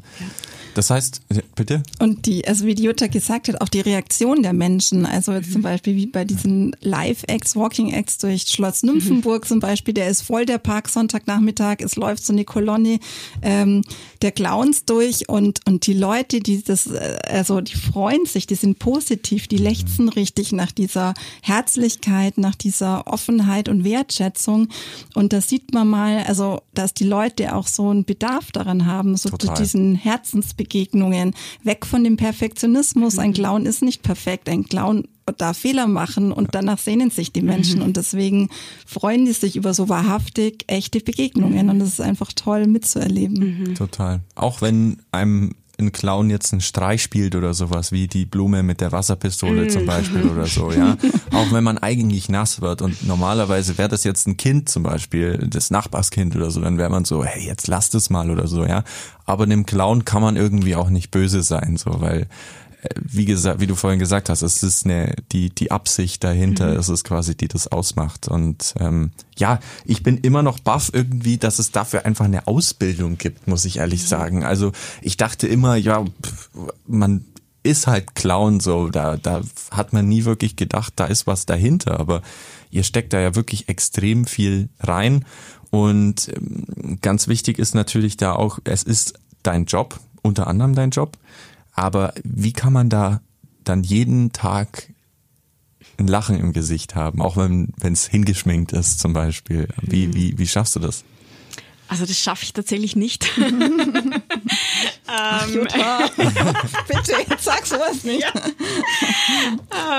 Das 0.77 0.91
heißt, 0.91 1.21
bitte? 1.55 1.81
Und 1.97 2.27
die, 2.27 2.47
also 2.47 2.67
wie 2.67 2.75
die 2.75 2.83
Jutta 2.83 3.07
gesagt 3.07 3.47
hat, 3.47 3.61
auch 3.61 3.67
die 3.67 3.79
Reaktion 3.79 4.43
der 4.43 4.53
Menschen. 4.53 5.07
Also 5.07 5.33
jetzt 5.33 5.51
zum 5.51 5.63
Beispiel 5.63 5.95
wie 5.95 6.05
bei 6.05 6.23
diesen 6.23 6.75
Live-Acts, 6.81 7.55
Walking-Acts 7.55 8.19
durch 8.19 8.43
Schloss 8.43 8.83
Nymphenburg 8.83 9.43
mhm. 9.43 9.47
zum 9.47 9.59
Beispiel, 9.59 9.95
der 9.95 10.07
ist 10.07 10.21
voll 10.21 10.45
der 10.45 10.59
Park 10.59 10.87
Sonntagnachmittag, 10.87 11.77
es 11.79 11.95
läuft 11.95 12.23
so 12.23 12.31
eine 12.31 12.45
Kolonne 12.45 12.99
ähm, 13.41 13.81
der 14.21 14.31
Clowns 14.31 14.85
durch 14.85 15.27
und, 15.27 15.61
und 15.65 15.87
die 15.87 15.93
Leute, 15.93 16.41
die 16.41 16.63
das, 16.63 16.85
äh, 16.85 17.17
also 17.27 17.59
die 17.59 17.75
freuen 17.75 18.27
sich, 18.27 18.45
die 18.45 18.53
sind 18.53 18.77
positiv, 18.77 19.47
die 19.47 19.57
lechzen 19.57 20.05
mhm. 20.05 20.09
richtig 20.09 20.51
nach 20.51 20.71
dieser 20.71 21.15
Herzlichkeit, 21.41 22.37
nach 22.37 22.53
dieser 22.55 23.07
Offenheit 23.07 23.67
und 23.67 23.83
Wertschätzung. 23.83 24.69
Und 25.17 25.33
da 25.33 25.41
sieht 25.41 25.73
man 25.73 25.87
mal, 25.87 26.23
also 26.27 26.61
dass 26.75 26.93
die 26.93 27.03
Leute 27.03 27.55
auch 27.55 27.67
so 27.67 27.89
einen 27.89 28.05
Bedarf 28.05 28.51
daran 28.51 28.85
haben, 28.85 29.17
so 29.17 29.29
Total. 29.29 29.57
diesen 29.57 29.95
Herzensbegriff 29.95 30.67
Begegnungen, 30.67 31.33
weg 31.63 31.85
von 31.85 32.03
dem 32.03 32.17
Perfektionismus. 32.17 33.17
Ein 33.17 33.29
mhm. 33.29 33.35
Clown 33.35 33.65
ist 33.65 33.81
nicht 33.81 34.03
perfekt. 34.03 34.49
Ein 34.49 34.65
Clown 34.65 35.07
darf 35.37 35.57
Fehler 35.57 35.87
machen 35.87 36.31
und 36.31 36.49
danach 36.53 36.77
sehnen 36.77 37.09
sich 37.09 37.31
die 37.31 37.41
Menschen 37.41 37.79
mhm. 37.79 37.85
und 37.85 37.97
deswegen 37.97 38.49
freuen 38.85 39.25
die 39.25 39.33
sich 39.33 39.55
über 39.55 39.73
so 39.73 39.89
wahrhaftig 39.89 40.65
echte 40.67 40.99
Begegnungen 40.99 41.69
und 41.69 41.81
es 41.81 41.89
ist 41.89 42.01
einfach 42.01 42.31
toll 42.33 42.67
mitzuerleben. 42.67 43.59
Mhm. 43.59 43.75
Total. 43.75 44.21
Auch 44.35 44.61
wenn 44.61 44.97
einem 45.11 45.55
ein 45.79 45.91
Clown 45.91 46.29
jetzt 46.29 46.53
einen 46.53 46.61
Streich 46.61 47.03
spielt 47.03 47.35
oder 47.35 47.53
sowas, 47.53 47.91
wie 47.91 48.07
die 48.07 48.25
Blume 48.25 48.63
mit 48.63 48.81
der 48.81 48.91
Wasserpistole 48.91 49.65
mm. 49.65 49.69
zum 49.69 49.85
Beispiel 49.85 50.23
oder 50.23 50.45
so, 50.47 50.71
ja. 50.71 50.97
Auch 51.31 51.51
wenn 51.51 51.63
man 51.63 51.77
eigentlich 51.77 52.29
nass 52.29 52.61
wird 52.61 52.81
und 52.81 53.05
normalerweise 53.05 53.77
wäre 53.77 53.89
das 53.89 54.03
jetzt 54.03 54.27
ein 54.27 54.37
Kind 54.37 54.69
zum 54.69 54.83
Beispiel, 54.83 55.37
das 55.49 55.69
Nachbarskind 55.69 56.35
oder 56.35 56.49
so, 56.49 56.61
dann 56.61 56.77
wäre 56.77 56.89
man 56.89 57.05
so, 57.05 57.23
hey, 57.23 57.45
jetzt 57.45 57.67
lasst 57.67 57.93
es 57.93 58.09
mal 58.09 58.31
oder 58.31 58.47
so, 58.47 58.65
ja. 58.65 58.83
Aber 59.25 59.43
einem 59.43 59.65
Clown 59.65 60.03
kann 60.03 60.21
man 60.21 60.35
irgendwie 60.35 60.75
auch 60.75 60.89
nicht 60.89 61.11
böse 61.11 61.43
sein, 61.43 61.77
so, 61.77 62.01
weil 62.01 62.27
wie 62.95 63.25
gesagt, 63.25 63.59
wie 63.59 63.67
du 63.67 63.75
vorhin 63.75 63.99
gesagt 63.99 64.29
hast, 64.29 64.41
es 64.41 64.61
ist 64.61 64.85
eine, 64.85 65.15
die, 65.31 65.49
die 65.49 65.71
Absicht 65.71 66.23
dahinter, 66.23 66.73
mhm. 66.73 66.79
es 66.79 66.89
ist 66.89 67.03
quasi, 67.03 67.35
die 67.35 67.47
das 67.47 67.67
ausmacht. 67.67 68.27
Und 68.27 68.75
ähm, 68.79 69.11
ja, 69.35 69.59
ich 69.85 70.03
bin 70.03 70.17
immer 70.17 70.43
noch 70.43 70.59
baff 70.59 70.91
irgendwie, 70.93 71.37
dass 71.37 71.59
es 71.59 71.71
dafür 71.71 72.05
einfach 72.05 72.25
eine 72.25 72.47
Ausbildung 72.47 73.17
gibt, 73.17 73.47
muss 73.47 73.65
ich 73.65 73.77
ehrlich 73.77 74.03
mhm. 74.03 74.07
sagen. 74.07 74.43
Also 74.43 74.71
ich 75.01 75.17
dachte 75.17 75.47
immer, 75.47 75.75
ja, 75.75 76.05
man 76.85 77.25
ist 77.63 77.87
halt 77.87 78.15
Clown 78.15 78.59
so, 78.59 78.89
da, 78.89 79.17
da 79.17 79.41
hat 79.71 79.91
man 79.91 80.07
nie 80.07 80.25
wirklich 80.25 80.55
gedacht, 80.55 80.93
da 80.95 81.05
ist 81.05 81.27
was 81.27 81.45
dahinter, 81.45 81.99
aber 81.99 82.21
ihr 82.69 82.83
steckt 82.83 83.11
da 83.13 83.19
ja 83.19 83.35
wirklich 83.35 83.69
extrem 83.69 84.25
viel 84.25 84.69
rein. 84.79 85.25
Und 85.71 86.29
ähm, 86.29 86.99
ganz 87.01 87.27
wichtig 87.27 87.59
ist 87.59 87.75
natürlich 87.75 88.17
da 88.17 88.33
auch, 88.33 88.59
es 88.63 88.83
ist 88.83 89.15
dein 89.43 89.65
Job, 89.65 89.99
unter 90.21 90.47
anderem 90.47 90.75
dein 90.75 90.91
Job. 90.91 91.17
Aber 91.77 92.13
wie 92.23 92.53
kann 92.53 92.73
man 92.73 92.89
da 92.89 93.21
dann 93.63 93.83
jeden 93.83 94.33
Tag 94.33 94.89
ein 95.97 96.07
Lachen 96.07 96.39
im 96.39 96.51
Gesicht 96.51 96.95
haben, 96.95 97.21
auch 97.21 97.37
wenn 97.37 97.71
es 97.81 98.07
hingeschminkt 98.07 98.73
ist 98.73 98.99
zum 98.99 99.13
Beispiel? 99.13 99.67
Wie, 99.83 100.07
mhm. 100.07 100.15
wie, 100.15 100.37
wie 100.39 100.47
schaffst 100.47 100.75
du 100.75 100.79
das? 100.79 101.05
Also 101.87 102.05
das 102.05 102.19
schaffe 102.19 102.43
ich 102.43 102.53
tatsächlich 102.53 102.95
nicht. 102.95 103.29
Ach, 105.07 105.47
ähm, 105.47 105.53
Jutta, 105.53 106.09
bitte, 106.17 107.13
jetzt 107.29 107.43
sag 107.45 107.65
sowas 107.65 108.03
nicht. 108.03 108.23
Ja. 108.23 108.33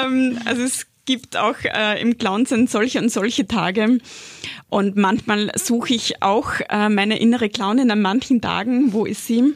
ähm, 0.04 0.38
also 0.44 0.62
es 0.62 0.84
gibt 1.06 1.36
auch 1.36 1.56
äh, 1.62 2.02
im 2.02 2.18
Clownsinn 2.18 2.66
solche 2.66 2.98
und 2.98 3.10
solche 3.10 3.46
Tage. 3.46 3.98
Und 4.68 4.96
manchmal 4.96 5.52
suche 5.54 5.94
ich 5.94 6.22
auch 6.22 6.50
äh, 6.68 6.88
meine 6.88 7.20
innere 7.20 7.48
Clownin 7.48 7.92
an 7.92 8.02
manchen 8.02 8.40
Tagen. 8.40 8.92
Wo 8.92 9.06
ist 9.06 9.26
sie? 9.26 9.54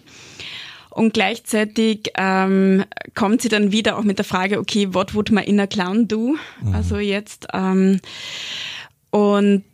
Und 0.93 1.15
gleichzeitig 1.15 2.13
ähm, 2.19 2.85
kommt 3.15 3.41
sie 3.43 3.49
dann 3.49 3.73
wieder 3.73 3.97
auch 3.97 4.03
mit 4.03 4.19
der 4.19 4.25
Frage, 4.25 4.59
okay, 4.59 4.93
what 4.93 5.15
would 5.15 5.31
my 5.31 5.43
inner 5.43 5.67
clown 5.67 6.07
do? 6.07 6.37
Mhm. 6.61 6.75
Also 6.75 6.99
jetzt. 6.99 7.47
Ähm, 7.55 8.01
und 9.11 9.65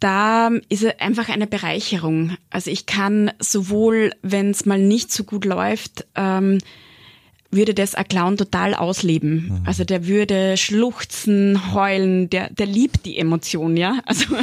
da 0.00 0.48
ist 0.68 0.82
es 0.82 1.00
einfach 1.00 1.28
eine 1.28 1.46
Bereicherung. 1.46 2.36
Also 2.50 2.70
ich 2.70 2.86
kann 2.86 3.30
sowohl, 3.38 4.12
wenn 4.22 4.50
es 4.50 4.66
mal 4.66 4.78
nicht 4.78 5.12
so 5.12 5.24
gut 5.24 5.44
läuft, 5.44 6.06
ähm, 6.16 6.58
würde 7.54 7.74
das 7.74 7.94
ein 7.94 8.06
Clown 8.08 8.36
total 8.36 8.74
ausleben. 8.74 9.60
Mhm. 9.60 9.62
Also 9.64 9.84
der 9.84 10.06
würde 10.06 10.56
schluchzen, 10.56 11.74
heulen, 11.74 12.30
der, 12.30 12.50
der 12.50 12.66
liebt 12.66 13.04
die 13.06 13.18
Emotion, 13.18 13.76
ja. 13.76 14.00
Also 14.06 14.36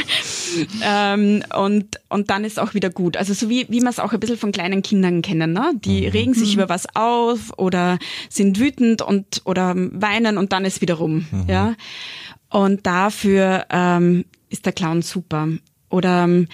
ähm, 0.83 1.43
und, 1.55 1.99
und 2.09 2.29
dann 2.29 2.43
ist 2.43 2.59
auch 2.59 2.73
wieder 2.73 2.89
gut. 2.89 3.15
Also 3.15 3.33
so 3.33 3.49
wie, 3.49 3.67
wie 3.69 3.79
man 3.79 3.89
es 3.89 3.99
auch 3.99 4.11
ein 4.11 4.19
bisschen 4.19 4.37
von 4.37 4.51
kleinen 4.51 4.81
Kindern 4.81 5.21
kennen, 5.21 5.53
ne? 5.53 5.71
Die 5.75 6.01
mhm. 6.01 6.07
regen 6.09 6.33
sich 6.33 6.55
mhm. 6.55 6.63
über 6.63 6.69
was 6.69 6.93
auf 6.95 7.57
oder 7.57 7.99
sind 8.29 8.59
wütend 8.59 9.01
und 9.01 9.41
oder 9.45 9.73
weinen 9.75 10.37
und 10.37 10.51
dann 10.51 10.65
ist 10.65 10.81
wieder 10.81 10.95
rum. 10.95 11.25
Mhm. 11.31 11.45
Ja. 11.47 11.75
Und 12.49 12.85
dafür 12.85 13.65
ähm, 13.69 14.25
ist 14.49 14.65
der 14.65 14.73
Clown 14.73 15.01
super. 15.01 15.47
Oder 15.91 16.23
ähm, 16.23 16.47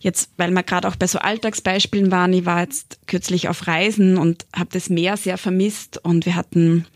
jetzt, 0.00 0.30
weil 0.36 0.50
wir 0.50 0.62
gerade 0.62 0.88
auch 0.88 0.96
bei 0.96 1.06
so 1.06 1.18
Alltagsbeispielen 1.18 2.10
waren, 2.10 2.32
ich 2.32 2.44
war 2.46 2.60
jetzt 2.60 2.98
kürzlich 3.06 3.48
auf 3.48 3.66
Reisen 3.66 4.18
und 4.18 4.46
habe 4.54 4.70
das 4.72 4.90
Meer 4.90 5.16
sehr 5.16 5.38
vermisst 5.38 5.98
und 6.02 6.26
wir 6.26 6.34
hatten 6.34 6.86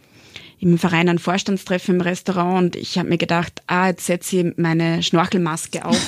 im 0.60 0.78
Verein 0.78 1.08
ein 1.08 1.18
Vorstandstreffen 1.18 1.96
im 1.96 2.00
Restaurant 2.00 2.64
und 2.64 2.76
ich 2.76 2.96
habe 2.98 3.08
mir 3.08 3.18
gedacht, 3.18 3.62
ah, 3.66 3.88
jetzt 3.88 4.06
setze 4.06 4.38
ich 4.38 4.46
meine 4.56 5.02
Schnorchelmaske 5.02 5.84
auf 5.84 6.00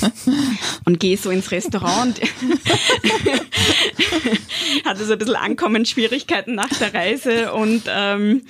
und 0.86 1.00
gehe 1.00 1.18
so 1.18 1.30
ins 1.30 1.50
Restaurant 1.50 2.18
hatte 4.84 5.04
so 5.04 5.12
ein 5.12 5.18
bisschen 5.18 5.36
Ankommensschwierigkeiten 5.36 6.54
nach 6.54 6.70
der 6.78 6.94
Reise 6.94 7.52
und 7.52 7.82
ähm, 7.88 8.42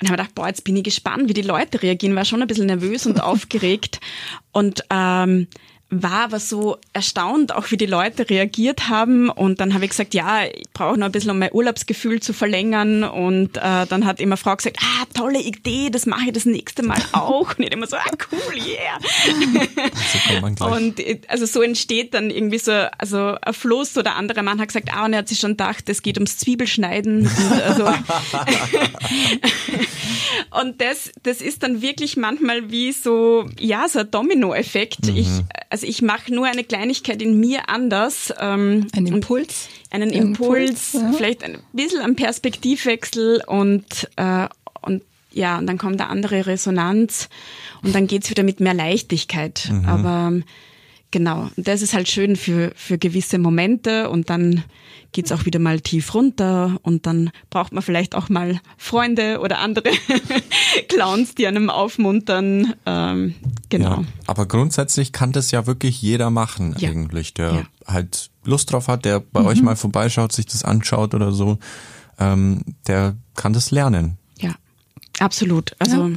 und 0.00 0.08
habe 0.08 0.18
gedacht, 0.18 0.34
boah, 0.34 0.46
jetzt 0.46 0.62
bin 0.62 0.76
ich 0.76 0.84
gespannt, 0.84 1.28
wie 1.28 1.34
die 1.34 1.42
Leute 1.42 1.82
reagieren. 1.82 2.14
War 2.14 2.24
schon 2.24 2.40
ein 2.40 2.46
bisschen 2.46 2.66
nervös 2.66 3.04
und 3.06 3.20
aufgeregt. 3.24 3.98
Und 4.52 4.84
ähm, 4.90 5.48
war 5.90 6.24
aber 6.24 6.38
so 6.38 6.76
erstaunt, 6.92 7.54
auch 7.54 7.70
wie 7.70 7.78
die 7.78 7.86
Leute 7.86 8.28
reagiert 8.28 8.88
haben. 8.88 9.30
Und 9.30 9.60
dann 9.60 9.72
habe 9.72 9.84
ich 9.84 9.90
gesagt, 9.90 10.12
ja, 10.12 10.44
ich 10.44 10.68
brauche 10.74 10.98
noch 10.98 11.06
ein 11.06 11.12
bisschen, 11.12 11.30
um 11.30 11.38
mein 11.38 11.52
Urlaubsgefühl 11.52 12.20
zu 12.20 12.34
verlängern. 12.34 13.04
Und 13.04 13.56
äh, 13.56 13.86
dann 13.86 14.04
hat 14.04 14.20
immer 14.20 14.36
Frau 14.36 14.54
gesagt, 14.54 14.76
ah, 14.80 15.04
tolle 15.14 15.40
Idee, 15.40 15.88
das 15.90 16.04
mache 16.04 16.26
ich 16.26 16.32
das 16.32 16.44
nächste 16.44 16.82
Mal 16.82 16.98
auch. 17.12 17.56
Und 17.56 17.64
ich 17.64 17.72
immer 17.72 17.86
so, 17.86 17.96
ah, 17.96 18.04
cool, 18.30 18.54
yeah. 18.54 18.98
So 20.58 20.66
und 20.66 21.02
also 21.28 21.46
so 21.46 21.62
entsteht 21.62 22.12
dann 22.12 22.30
irgendwie 22.30 22.58
so 22.58 22.72
also 22.72 23.36
ein 23.40 23.54
Fluss 23.54 23.96
oder 23.96 24.16
andere 24.16 24.42
Mann 24.42 24.60
hat 24.60 24.68
gesagt, 24.68 24.90
ah, 24.92 25.06
und 25.06 25.14
er 25.14 25.20
hat 25.20 25.28
sich 25.28 25.38
schon 25.38 25.52
gedacht, 25.52 25.88
es 25.88 26.02
geht 26.02 26.18
ums 26.18 26.36
Zwiebelschneiden. 26.38 27.22
Und 27.22 27.62
also, 27.62 27.86
Und 30.50 30.80
das, 30.80 31.12
das 31.22 31.40
ist 31.40 31.62
dann 31.62 31.82
wirklich 31.82 32.16
manchmal 32.16 32.70
wie 32.70 32.92
so, 32.92 33.48
ja, 33.58 33.88
so 33.88 34.00
ein 34.00 34.10
Dominoeffekt. 34.10 35.06
Mhm. 35.06 35.16
Ich, 35.16 35.28
also 35.70 35.77
ich 35.82 36.02
mache 36.02 36.34
nur 36.34 36.46
eine 36.46 36.64
Kleinigkeit 36.64 37.22
in 37.22 37.38
mir 37.38 37.68
anders. 37.68 38.32
Ähm, 38.40 38.86
ein 38.94 39.06
Impuls. 39.06 39.68
Einen 39.90 40.10
Impuls, 40.10 40.92
Impuls 40.92 40.92
ja. 40.94 41.12
vielleicht 41.16 41.44
ein 41.44 41.58
bisschen 41.72 42.00
ein 42.00 42.16
Perspektivwechsel 42.16 43.42
und, 43.46 44.08
äh, 44.16 44.48
und 44.82 45.02
ja, 45.32 45.58
und 45.58 45.66
dann 45.66 45.78
kommt 45.78 46.00
eine 46.00 46.10
andere 46.10 46.46
Resonanz 46.46 47.28
und 47.82 47.94
dann 47.94 48.06
geht's 48.06 48.30
wieder 48.30 48.42
mit 48.42 48.60
mehr 48.60 48.74
Leichtigkeit. 48.74 49.68
Mhm. 49.70 49.84
Aber 49.86 50.32
genau, 51.10 51.50
das 51.56 51.82
ist 51.82 51.94
halt 51.94 52.08
schön 52.08 52.36
für, 52.36 52.72
für 52.74 52.98
gewisse 52.98 53.38
Momente 53.38 54.10
und 54.10 54.30
dann 54.30 54.64
geht's 55.12 55.32
auch 55.32 55.46
wieder 55.46 55.58
mal 55.58 55.80
tief 55.80 56.14
runter 56.14 56.78
und 56.82 57.06
dann 57.06 57.30
braucht 57.50 57.72
man 57.72 57.82
vielleicht 57.82 58.14
auch 58.14 58.28
mal 58.28 58.60
Freunde 58.76 59.40
oder 59.40 59.58
andere 59.58 59.90
Clowns, 60.88 61.34
die 61.34 61.46
einem 61.46 61.70
aufmuntern. 61.70 62.74
Ähm, 62.84 63.34
genau. 63.68 64.00
Ja, 64.00 64.04
aber 64.26 64.46
grundsätzlich 64.46 65.12
kann 65.12 65.32
das 65.32 65.50
ja 65.50 65.66
wirklich 65.66 66.00
jeder 66.02 66.30
machen 66.30 66.74
ja. 66.78 66.90
eigentlich, 66.90 67.34
der 67.34 67.52
ja. 67.52 67.62
halt 67.86 68.30
Lust 68.44 68.72
drauf 68.72 68.88
hat, 68.88 69.04
der 69.04 69.20
bei 69.20 69.40
mhm. 69.40 69.46
euch 69.46 69.62
mal 69.62 69.76
vorbeischaut, 69.76 70.32
sich 70.32 70.46
das 70.46 70.64
anschaut 70.64 71.14
oder 71.14 71.32
so, 71.32 71.58
ähm, 72.18 72.62
der 72.86 73.16
kann 73.34 73.52
das 73.52 73.70
lernen. 73.70 74.18
Absolut. 75.20 75.74
Also 75.78 76.08
ja. 76.08 76.16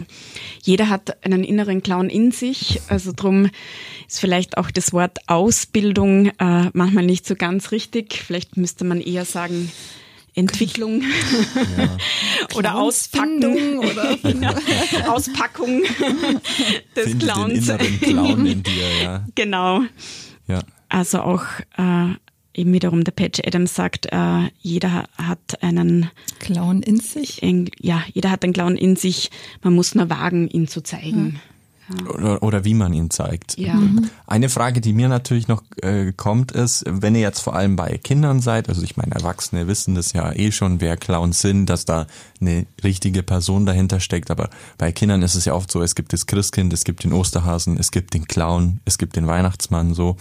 jeder 0.63 0.89
hat 0.89 1.23
einen 1.25 1.43
inneren 1.43 1.81
Clown 1.81 2.09
in 2.09 2.31
sich. 2.31 2.81
Also 2.87 3.11
drum 3.15 3.49
ist 4.07 4.19
vielleicht 4.19 4.57
auch 4.57 4.71
das 4.71 4.93
Wort 4.93 5.19
Ausbildung 5.27 6.27
äh, 6.27 6.69
manchmal 6.73 7.05
nicht 7.05 7.25
so 7.25 7.35
ganz 7.35 7.71
richtig. 7.71 8.13
Vielleicht 8.25 8.57
müsste 8.57 8.85
man 8.85 9.01
eher 9.01 9.25
sagen 9.25 9.71
Entwicklung 10.33 11.01
ja. 11.77 11.97
oder 12.55 12.75
Auspackung 12.75 13.79
oder 13.79 14.17
Auspackung 15.11 15.81
des 16.95 17.05
Finde 17.05 17.25
Clowns. 17.25 17.67
Den 17.67 17.99
Clown 17.99 18.45
in 18.45 18.63
dir, 18.63 19.01
ja. 19.03 19.25
Genau. 19.35 19.81
Ja. 20.47 20.61
Also 20.89 21.19
auch 21.19 21.43
äh, 21.77 22.15
eben 22.53 22.73
wiederum 22.73 23.03
der 23.03 23.11
Patch 23.11 23.41
Adams 23.45 23.75
sagt, 23.75 24.07
äh, 24.11 24.49
jeder 24.59 25.05
hat 25.17 25.61
einen 25.61 26.09
Clown 26.39 26.81
in 26.81 26.99
sich. 26.99 27.43
Ein, 27.43 27.69
ja, 27.79 28.03
jeder 28.13 28.31
hat 28.31 28.43
einen 28.43 28.53
Clown 28.53 28.75
in 28.75 28.95
sich. 28.95 29.31
Man 29.61 29.73
muss 29.73 29.95
nur 29.95 30.09
wagen, 30.09 30.47
ihn 30.49 30.67
zu 30.67 30.81
zeigen. 30.81 31.39
Ja. 31.99 32.09
Oder, 32.09 32.43
oder 32.43 32.65
wie 32.65 32.73
man 32.73 32.93
ihn 32.93 33.09
zeigt. 33.09 33.57
Ja. 33.57 33.73
Mhm. 33.73 34.09
Eine 34.27 34.49
Frage, 34.49 34.81
die 34.81 34.93
mir 34.93 35.09
natürlich 35.09 35.47
noch 35.47 35.63
äh, 35.81 36.11
kommt, 36.13 36.51
ist, 36.51 36.83
wenn 36.87 37.15
ihr 37.15 37.21
jetzt 37.21 37.39
vor 37.39 37.55
allem 37.55 37.75
bei 37.75 37.97
Kindern 37.97 38.39
seid, 38.39 38.69
also 38.69 38.81
ich 38.81 38.97
meine, 38.97 39.13
Erwachsene 39.13 39.67
wissen 39.67 39.95
das 39.95 40.13
ja 40.13 40.31
eh 40.33 40.51
schon, 40.51 40.81
wer 40.81 40.97
Clowns 40.97 41.41
sind, 41.41 41.67
dass 41.67 41.85
da 41.85 42.07
eine 42.39 42.65
richtige 42.83 43.23
Person 43.23 43.65
dahinter 43.65 43.99
steckt, 43.99 44.31
aber 44.31 44.49
bei 44.77 44.91
Kindern 44.91 45.21
ist 45.21 45.35
es 45.35 45.45
ja 45.45 45.53
oft 45.53 45.71
so, 45.71 45.81
es 45.81 45.95
gibt 45.95 46.13
das 46.13 46.25
Christkind, 46.25 46.73
es 46.73 46.83
gibt 46.83 47.03
den 47.03 47.13
Osterhasen, 47.13 47.77
es 47.77 47.91
gibt 47.91 48.13
den 48.13 48.27
Clown, 48.27 48.79
es 48.85 48.97
gibt 48.97 49.15
den 49.15 49.27
Weihnachtsmann, 49.27 49.93
so. 49.93 50.17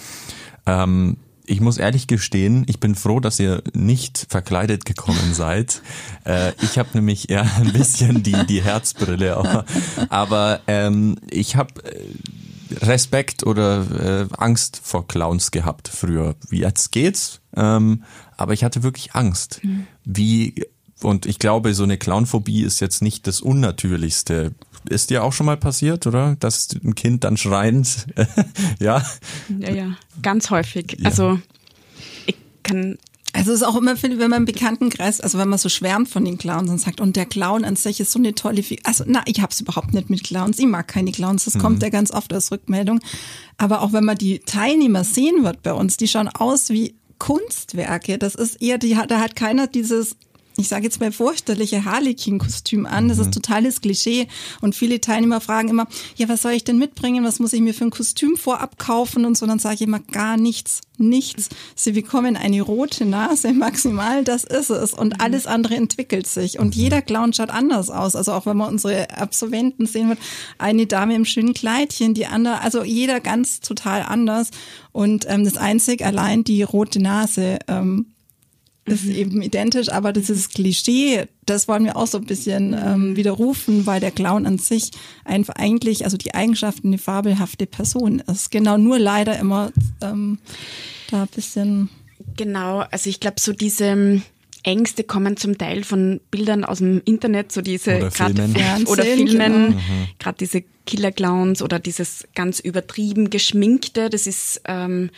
Ähm, 0.67 1.17
ich 1.51 1.61
muss 1.61 1.79
ehrlich 1.79 2.07
gestehen, 2.07 2.65
ich 2.69 2.79
bin 2.79 2.95
froh, 2.95 3.19
dass 3.19 3.41
ihr 3.41 3.63
nicht 3.75 4.27
verkleidet 4.29 4.85
gekommen 4.85 5.35
seid. 5.35 5.83
Äh, 6.25 6.53
ich 6.63 6.79
habe 6.79 6.91
nämlich 6.95 7.29
eher 7.29 7.45
ein 7.57 7.73
bisschen 7.73 8.23
die, 8.23 8.47
die 8.47 8.63
Herzbrille. 8.63 9.37
Aber, 9.37 9.65
aber 10.09 10.61
ähm, 10.69 11.17
ich 11.29 11.57
habe 11.57 11.73
äh, 11.85 12.85
Respekt 12.85 13.45
oder 13.45 14.29
äh, 14.31 14.35
Angst 14.37 14.81
vor 14.83 15.09
Clowns 15.09 15.51
gehabt 15.51 15.89
früher. 15.89 16.37
Jetzt 16.51 16.93
geht's, 16.93 17.41
ähm, 17.57 18.05
aber 18.37 18.53
ich 18.53 18.63
hatte 18.63 18.85
wirklich 18.85 19.15
Angst. 19.15 19.61
Mhm. 19.65 19.87
Wie 20.05 20.55
und 21.03 21.27
ich 21.27 21.39
glaube, 21.39 21.75
so 21.75 21.83
eine 21.83 21.99
Clownphobie 21.99 22.63
ist 22.63 22.81
jetzt 22.81 23.03
nicht 23.03 23.27
das 23.27 23.41
Unnatürlichste. 23.41 24.53
Ist 24.89 25.11
dir 25.11 25.23
auch 25.23 25.33
schon 25.33 25.47
mal 25.47 25.57
passiert, 25.57 26.07
oder? 26.07 26.37
Dass 26.41 26.69
ein 26.83 26.95
Kind 26.95 27.25
dann 27.25 27.37
schreiend, 27.37 28.07
ja? 28.81 29.05
Ja, 29.59 29.71
ja, 29.71 29.97
ganz 30.23 30.51
häufig. 30.51 30.97
Ja. 30.99 31.07
Also 31.07 31.39
ich 32.27 32.37
kann 32.63 32.97
also 33.33 33.53
es 33.53 33.61
ist 33.61 33.67
auch 33.67 33.77
immer, 33.77 34.01
wenn 34.03 34.19
man 34.19 34.41
im 34.41 34.45
Bekanntenkreis, 34.45 35.21
also 35.21 35.39
wenn 35.39 35.49
man 35.49 35.59
so 35.59 35.69
schwärmt 35.69 36.09
von 36.09 36.25
den 36.25 36.37
Clowns 36.37 36.69
und 36.69 36.81
sagt, 36.81 37.01
und 37.01 37.15
der 37.15 37.27
Clown 37.27 37.65
an 37.65 37.77
sich 37.77 38.01
ist 38.01 38.11
so 38.11 38.19
eine 38.19 38.35
tolle 38.35 38.63
Figur. 38.63 38.85
Also 38.87 39.05
na, 39.07 39.23
ich 39.27 39.41
hab's 39.41 39.61
überhaupt 39.61 39.95
nicht 39.95 40.11
mit 40.11 40.25
Clowns. 40.25 40.59
Ich 40.59 40.67
mag 40.67 40.89
keine 40.89 41.13
Clowns. 41.13 41.45
Das 41.45 41.55
mhm. 41.55 41.61
kommt 41.61 41.83
ja 41.83 41.91
ganz 41.91 42.11
oft 42.11 42.33
als 42.33 42.51
Rückmeldung. 42.51 43.01
Aber 43.57 43.83
auch 43.83 43.93
wenn 43.93 44.05
man 44.05 44.19
die 44.19 44.41
Teilnehmer 44.41 45.05
sehen 45.05 45.45
wird 45.45 45.63
bei 45.63 45.73
uns, 45.73 45.97
die 45.97 46.09
schauen 46.09 46.29
aus 46.29 46.71
wie 46.71 46.95
Kunstwerke. 47.19 48.19
Das 48.19 48.35
ist 48.35 48.61
eher, 48.61 48.79
die 48.79 48.97
hat, 48.97 49.11
da 49.13 49.21
hat 49.21 49.37
keiner 49.37 49.69
dieses 49.69 50.17
ich 50.61 50.69
sage 50.69 50.85
jetzt 50.85 51.01
mal 51.01 51.11
vorstellliche 51.11 51.85
Harlequin-Kostüm 51.85 52.87
an. 52.87 53.09
Das 53.09 53.19
mhm. 53.19 53.25
ist 53.25 53.35
totales 53.35 53.81
Klischee. 53.81 54.29
Und 54.61 54.75
viele 54.75 55.01
Teilnehmer 55.01 55.41
fragen 55.41 55.69
immer, 55.69 55.87
ja, 56.17 56.29
was 56.29 56.43
soll 56.43 56.53
ich 56.53 56.65
denn 56.65 56.79
mitbringen? 56.79 57.25
Was 57.25 57.41
muss 57.41 57.53
ich 57.53 57.61
mir 57.61 57.75
für 57.75 57.85
ein 57.85 57.91
Kostüm 57.91 58.37
vorab 58.37 58.79
kaufen? 58.79 59.25
Und 59.25 59.37
so, 59.37 59.47
dann 59.47 59.59
sage 59.59 59.77
ich 59.77 59.83
immer 59.83 60.01
gar 60.01 60.37
nichts, 60.37 60.83
nichts. 60.99 61.49
Sie 61.75 61.93
bekommen 61.93 62.37
eine 62.37 62.61
rote 62.61 63.07
Nase 63.07 63.53
maximal, 63.55 64.23
das 64.23 64.45
ist 64.45 64.71
es. 64.71 64.93
Und 64.93 65.15
mhm. 65.15 65.21
alles 65.21 65.47
andere 65.47 65.75
entwickelt 65.77 66.27
sich. 66.27 66.59
Und 66.59 66.77
mhm. 66.77 66.83
jeder 66.83 67.03
Clown 67.03 67.33
schaut 67.33 67.51
anders 67.51 67.91
aus. 67.91 68.15
Also 68.15 68.33
auch 68.33 68.47
wenn 68.47 68.57
man 68.57 68.69
unsere 68.69 69.11
Absolventen 69.17 69.87
sehen 69.87 70.11
wird, 70.11 70.19
eine 70.59 70.87
Dame 70.87 71.15
im 71.15 71.25
schönen 71.25 71.55
Kleidchen, 71.55 72.15
die 72.15 72.27
andere, 72.27 72.61
also 72.61 72.85
jeder 72.85 73.21
ganz 73.21 73.61
total 73.61 74.03
anders. 74.03 74.51
Und 74.93 75.27
ähm, 75.29 75.45
das 75.45 75.57
einzig 75.57 76.05
allein 76.05 76.45
die 76.45 76.63
rote 76.63 77.01
Nase 77.01 77.59
ähm, 77.69 78.07
ist 78.91 79.05
mhm. 79.05 79.15
eben 79.15 79.43
identisch, 79.43 79.89
aber 79.89 80.13
dieses 80.13 80.49
Klischee, 80.51 81.25
das 81.47 81.69
wollen 81.69 81.85
wir 81.85 81.97
auch 81.97 82.07
so 82.07 82.19
ein 82.19 82.27
bisschen 82.27 82.75
ähm, 82.75 83.17
widerrufen, 83.17 83.87
weil 83.87 84.01
der 84.01 84.11
Clown 84.11 84.47
an 84.47 84.59
sich 84.59 84.91
einfach 85.25 85.55
eigentlich, 85.57 86.05
also 86.05 86.17
die 86.17 86.35
Eigenschaften, 86.35 86.89
eine 86.89 86.99
fabelhafte 86.99 87.67
Person 87.67 88.21
ist. 88.21 88.51
Genau, 88.51 88.77
nur 88.77 88.99
leider 88.99 89.39
immer 89.39 89.73
ähm, 90.03 90.39
da 91.11 91.23
ein 91.23 91.29
bisschen. 91.35 91.89
Genau, 92.37 92.81
also 92.91 93.09
ich 93.09 93.21
glaube, 93.21 93.41
so 93.41 93.53
diese 93.53 93.85
ähm, 93.85 94.23
Ängste 94.63 95.05
kommen 95.05 95.37
zum 95.37 95.57
Teil 95.57 95.85
von 95.85 96.21
Bildern 96.31 96.65
aus 96.65 96.79
dem 96.79 97.01
Internet, 97.05 97.53
so 97.53 97.63
diese 97.63 97.97
oder 97.97 98.11
Filmen, 98.11 98.55
oder 98.87 99.05
Filmen 99.05 99.27
genau. 99.27 99.71
Mhm. 99.71 100.09
gerade 100.19 100.39
diese 100.39 100.65
Killer-Clowns 100.87 101.63
oder 101.63 101.79
dieses 101.79 102.27
ganz 102.35 102.61
übertrieben 102.61 103.31
geschminkte, 103.31 104.11
das 104.11 104.27
ist 104.27 104.61
ähm, 104.67 105.11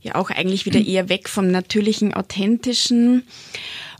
ja 0.00 0.14
auch 0.14 0.30
eigentlich 0.30 0.66
wieder 0.66 0.80
eher 0.80 1.08
weg 1.08 1.28
vom 1.28 1.50
natürlichen, 1.50 2.14
authentischen. 2.14 3.24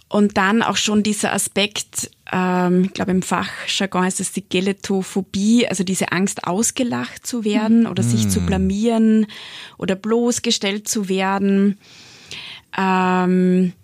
Und 0.08 0.38
dann 0.38 0.62
auch 0.62 0.76
schon 0.76 1.02
dieser 1.02 1.34
Aspekt, 1.34 2.10
ähm, 2.32 2.84
ich 2.84 2.94
glaube 2.94 3.10
im 3.10 3.20
Fachjargon 3.20 4.04
heißt 4.04 4.20
es 4.20 4.32
die 4.32 4.48
Geletophobie, 4.48 5.68
also 5.68 5.84
diese 5.84 6.12
Angst 6.12 6.44
ausgelacht 6.44 7.26
zu 7.26 7.44
werden 7.44 7.86
oder 7.86 8.02
sich 8.02 8.24
mm. 8.24 8.30
zu 8.30 8.40
blamieren 8.40 9.26
oder 9.76 9.96
bloßgestellt 9.96 10.88
zu 10.88 11.10
werden. 11.10 11.78
Ähm, 12.76 13.74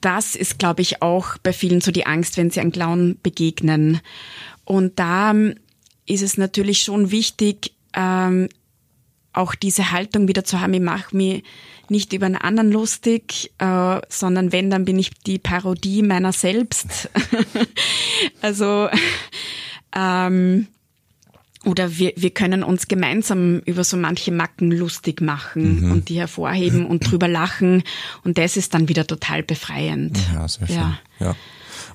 das 0.00 0.34
ist, 0.34 0.58
glaube 0.58 0.80
ich, 0.80 1.02
auch 1.02 1.36
bei 1.42 1.52
vielen 1.52 1.82
so 1.82 1.90
die 1.90 2.06
Angst, 2.06 2.38
wenn 2.38 2.50
sie 2.50 2.60
einem 2.60 2.72
Clown 2.72 3.18
begegnen. 3.22 4.00
Und 4.64 4.98
da 4.98 5.34
ist 6.06 6.22
es 6.22 6.38
natürlich 6.38 6.82
schon 6.82 7.10
wichtig, 7.10 7.72
ähm, 7.94 8.48
auch 9.34 9.54
diese 9.54 9.92
Haltung 9.92 10.28
wieder 10.28 10.44
zu 10.44 10.60
haben, 10.60 10.74
ich 10.74 10.80
mache 10.80 11.16
mich 11.16 11.44
nicht 11.90 12.12
über 12.12 12.26
einen 12.26 12.36
anderen 12.36 12.72
lustig, 12.72 13.52
äh, 13.58 14.00
sondern 14.08 14.52
wenn, 14.52 14.70
dann 14.70 14.84
bin 14.84 14.98
ich 14.98 15.10
die 15.26 15.38
Parodie 15.38 16.02
meiner 16.02 16.32
selbst. 16.32 17.10
also 18.40 18.88
ähm, 19.94 20.68
oder 21.64 21.96
wir, 21.98 22.12
wir 22.16 22.30
können 22.30 22.62
uns 22.62 22.88
gemeinsam 22.88 23.60
über 23.60 23.84
so 23.84 23.96
manche 23.96 24.32
Macken 24.32 24.70
lustig 24.70 25.20
machen 25.20 25.84
mhm. 25.84 25.92
und 25.92 26.08
die 26.08 26.18
hervorheben 26.18 26.86
und 26.86 27.10
drüber 27.10 27.28
lachen 27.28 27.82
und 28.22 28.38
das 28.38 28.56
ist 28.56 28.74
dann 28.74 28.88
wieder 28.88 29.06
total 29.06 29.42
befreiend. 29.42 30.18
Ja, 30.34 30.46
sehr 30.46 30.66
schön. 30.66 30.76
Ja. 30.76 30.98
ja. 31.20 31.36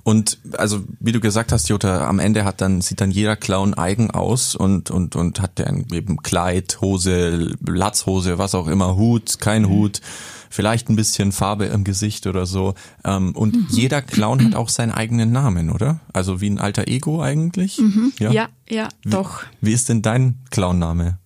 Und 0.10 0.40
also 0.58 0.82
wie 1.00 1.12
du 1.12 1.20
gesagt 1.20 1.52
hast, 1.52 1.70
Jutta, 1.70 2.08
am 2.08 2.18
Ende 2.18 2.44
hat 2.44 2.62
dann 2.62 2.82
sieht 2.82 3.00
dann 3.00 3.12
jeder 3.12 3.36
Clown 3.36 3.76
eigen 3.76 4.10
aus 4.10 4.56
und 4.56 4.90
und 4.90 5.16
und 5.16 5.40
hat 5.40 5.60
dann 5.60 5.86
eben 5.94 6.24
Kleid, 6.24 6.82
Hose, 6.82 7.56
Latzhose, 7.64 8.40
was 8.40 8.56
auch 8.56 8.66
immer, 8.66 8.96
Hut, 8.96 9.40
kein 9.40 9.62
mhm. 9.62 9.70
Hut, 9.70 10.02
vielleicht 10.50 10.90
ein 10.90 10.96
bisschen 10.96 11.32
Farbe 11.32 11.66
im 11.66 11.84
Gesicht 11.84 12.26
oder 12.26 12.48
so. 12.48 12.74
Ähm, 13.06 13.36
und 13.36 13.56
mhm. 13.56 13.68
jeder 13.70 14.02
Clown 14.02 14.44
hat 14.44 14.56
auch 14.56 14.70
seinen 14.70 14.94
eigenen 14.94 15.32
Namen, 15.32 15.70
oder? 15.70 16.00
Also 16.12 16.42
wie 16.42 16.50
ein 16.50 16.58
alter 16.58 16.88
Ego 16.88 17.22
eigentlich. 17.22 17.78
Mhm. 17.78 18.12
Ja, 18.18 18.32
ja, 18.32 18.50
ja 18.68 18.90
wie, 19.04 19.12
doch. 19.12 19.44
Wie 19.62 19.74
ist 19.74 19.90
denn 19.90 20.02
dein 20.02 20.40
Clownname? 20.50 21.20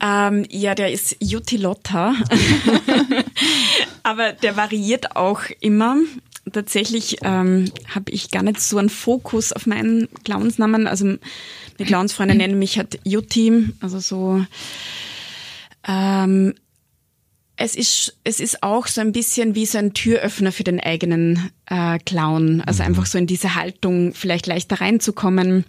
Ähm, 0.00 0.44
ja, 0.50 0.74
der 0.74 0.92
ist 0.92 1.16
Jutilotta. 1.20 2.16
Aber 4.02 4.32
der 4.32 4.56
variiert 4.56 5.16
auch 5.16 5.40
immer 5.60 5.96
tatsächlich 6.52 7.18
ähm, 7.22 7.70
habe 7.94 8.10
ich 8.10 8.30
gar 8.30 8.42
nicht 8.42 8.60
so 8.60 8.78
einen 8.78 8.88
Fokus 8.88 9.52
auf 9.52 9.66
meinen 9.66 10.08
Clownsnamen. 10.24 10.86
Also 10.86 11.06
eine 11.06 11.86
Clownsfreunde 11.86 12.34
nennen 12.34 12.58
mich 12.58 12.78
halt 12.78 12.98
Jutti, 13.04 13.68
also 13.80 13.98
so. 13.98 14.44
Ähm, 15.86 16.54
es 17.56 17.74
ist, 17.74 18.16
es 18.22 18.38
ist 18.38 18.62
auch 18.62 18.86
so 18.86 19.00
ein 19.00 19.12
bisschen 19.12 19.56
wie 19.56 19.66
so 19.66 19.78
ein 19.78 19.92
Türöffner 19.92 20.52
für 20.52 20.64
den 20.64 20.78
eigenen 20.78 21.50
äh, 21.66 21.98
Clown. 21.98 22.60
Also 22.60 22.84
einfach 22.84 23.06
so 23.06 23.18
in 23.18 23.26
diese 23.26 23.56
Haltung 23.56 24.14
vielleicht 24.14 24.46
leichter 24.46 24.80
reinzukommen. 24.80 25.64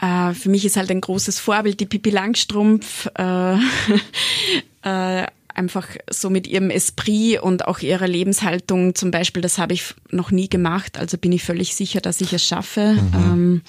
Äh, 0.00 0.34
für 0.34 0.48
mich 0.48 0.64
ist 0.64 0.76
halt 0.76 0.90
ein 0.90 1.00
großes 1.00 1.38
Vorbild 1.38 1.78
die 1.78 1.86
Pippi 1.86 2.10
Langstrumpf. 2.10 3.08
Äh, 3.16 3.54
äh, 4.82 5.26
einfach 5.54 5.88
so 6.10 6.30
mit 6.30 6.46
ihrem 6.46 6.70
Esprit 6.70 7.40
und 7.40 7.66
auch 7.66 7.80
ihrer 7.80 8.08
Lebenshaltung 8.08 8.94
zum 8.94 9.10
Beispiel, 9.10 9.42
das 9.42 9.58
habe 9.58 9.74
ich 9.74 9.94
noch 10.10 10.30
nie 10.30 10.48
gemacht, 10.48 10.98
also 10.98 11.18
bin 11.18 11.32
ich 11.32 11.44
völlig 11.44 11.74
sicher, 11.74 12.00
dass 12.00 12.20
ich 12.20 12.32
es 12.32 12.44
schaffe. 12.44 12.94
Mhm. 12.94 13.14
Ähm, 13.14 13.62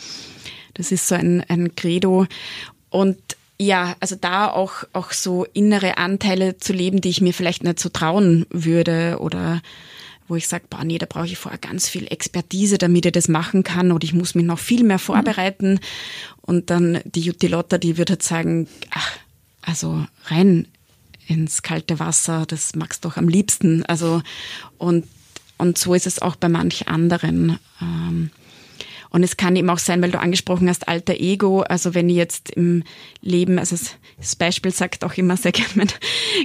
das 0.73 0.91
ist 0.91 1.07
so 1.07 1.15
ein, 1.15 1.43
ein 1.47 1.75
Credo. 1.75 2.25
Und 2.89 3.17
ja, 3.59 3.95
also 3.99 4.15
da 4.15 4.49
auch, 4.49 4.83
auch 4.93 5.11
so 5.11 5.45
innere 5.53 5.97
Anteile 5.97 6.57
zu 6.57 6.73
leben, 6.73 7.01
die 7.01 7.09
ich 7.09 7.21
mir 7.21 7.33
vielleicht 7.33 7.63
nicht 7.63 7.79
so 7.79 7.89
trauen 7.89 8.45
würde 8.49 9.17
oder 9.19 9.61
wo 10.27 10.35
ich 10.35 10.47
sage, 10.47 10.65
boah, 10.69 10.83
nee, 10.83 10.97
da 10.97 11.05
brauche 11.05 11.25
ich 11.25 11.37
vorher 11.37 11.59
ganz 11.59 11.89
viel 11.89 12.07
Expertise, 12.07 12.77
damit 12.77 13.05
ich 13.05 13.11
das 13.11 13.27
machen 13.27 13.63
kann 13.63 13.91
oder 13.91 14.03
ich 14.03 14.13
muss 14.13 14.35
mich 14.35 14.45
noch 14.45 14.59
viel 14.59 14.83
mehr 14.83 14.99
vorbereiten. 14.99 15.73
Mhm. 15.73 15.79
Und 16.41 16.69
dann 16.69 17.01
die 17.05 17.21
Jutti 17.21 17.47
Lotta, 17.47 17.77
die 17.77 17.97
würde 17.97 18.13
halt 18.13 18.23
sagen, 18.23 18.67
ach, 18.91 19.17
also 19.61 20.05
rein 20.25 20.67
ins 21.27 21.61
kalte 21.61 21.99
Wasser, 21.99 22.45
das 22.45 22.75
magst 22.75 23.03
du 23.03 23.09
doch 23.09 23.17
am 23.17 23.27
liebsten. 23.27 23.85
Also 23.85 24.21
und 24.77 25.07
und 25.57 25.77
so 25.77 25.93
ist 25.93 26.07
es 26.07 26.21
auch 26.21 26.35
bei 26.35 26.49
manch 26.49 26.87
anderen. 26.87 27.59
Ähm, 27.81 28.31
und 29.13 29.21
es 29.21 29.37
kann 29.37 29.55
eben 29.55 29.69
auch 29.69 29.77
sein, 29.77 30.01
weil 30.01 30.09
du 30.09 30.19
angesprochen 30.19 30.67
hast, 30.67 30.87
alter 30.87 31.13
Ego. 31.13 31.61
Also 31.61 31.93
wenn 31.93 32.09
ich 32.09 32.15
jetzt 32.15 32.49
im 32.49 32.83
Leben, 33.21 33.59
also 33.59 33.75
das 34.17 34.35
Beispiel 34.35 34.71
sagt 34.71 35.05
auch 35.05 35.13
immer 35.13 35.37
sehr 35.37 35.51
gerne 35.53 35.69
mein 35.75 35.87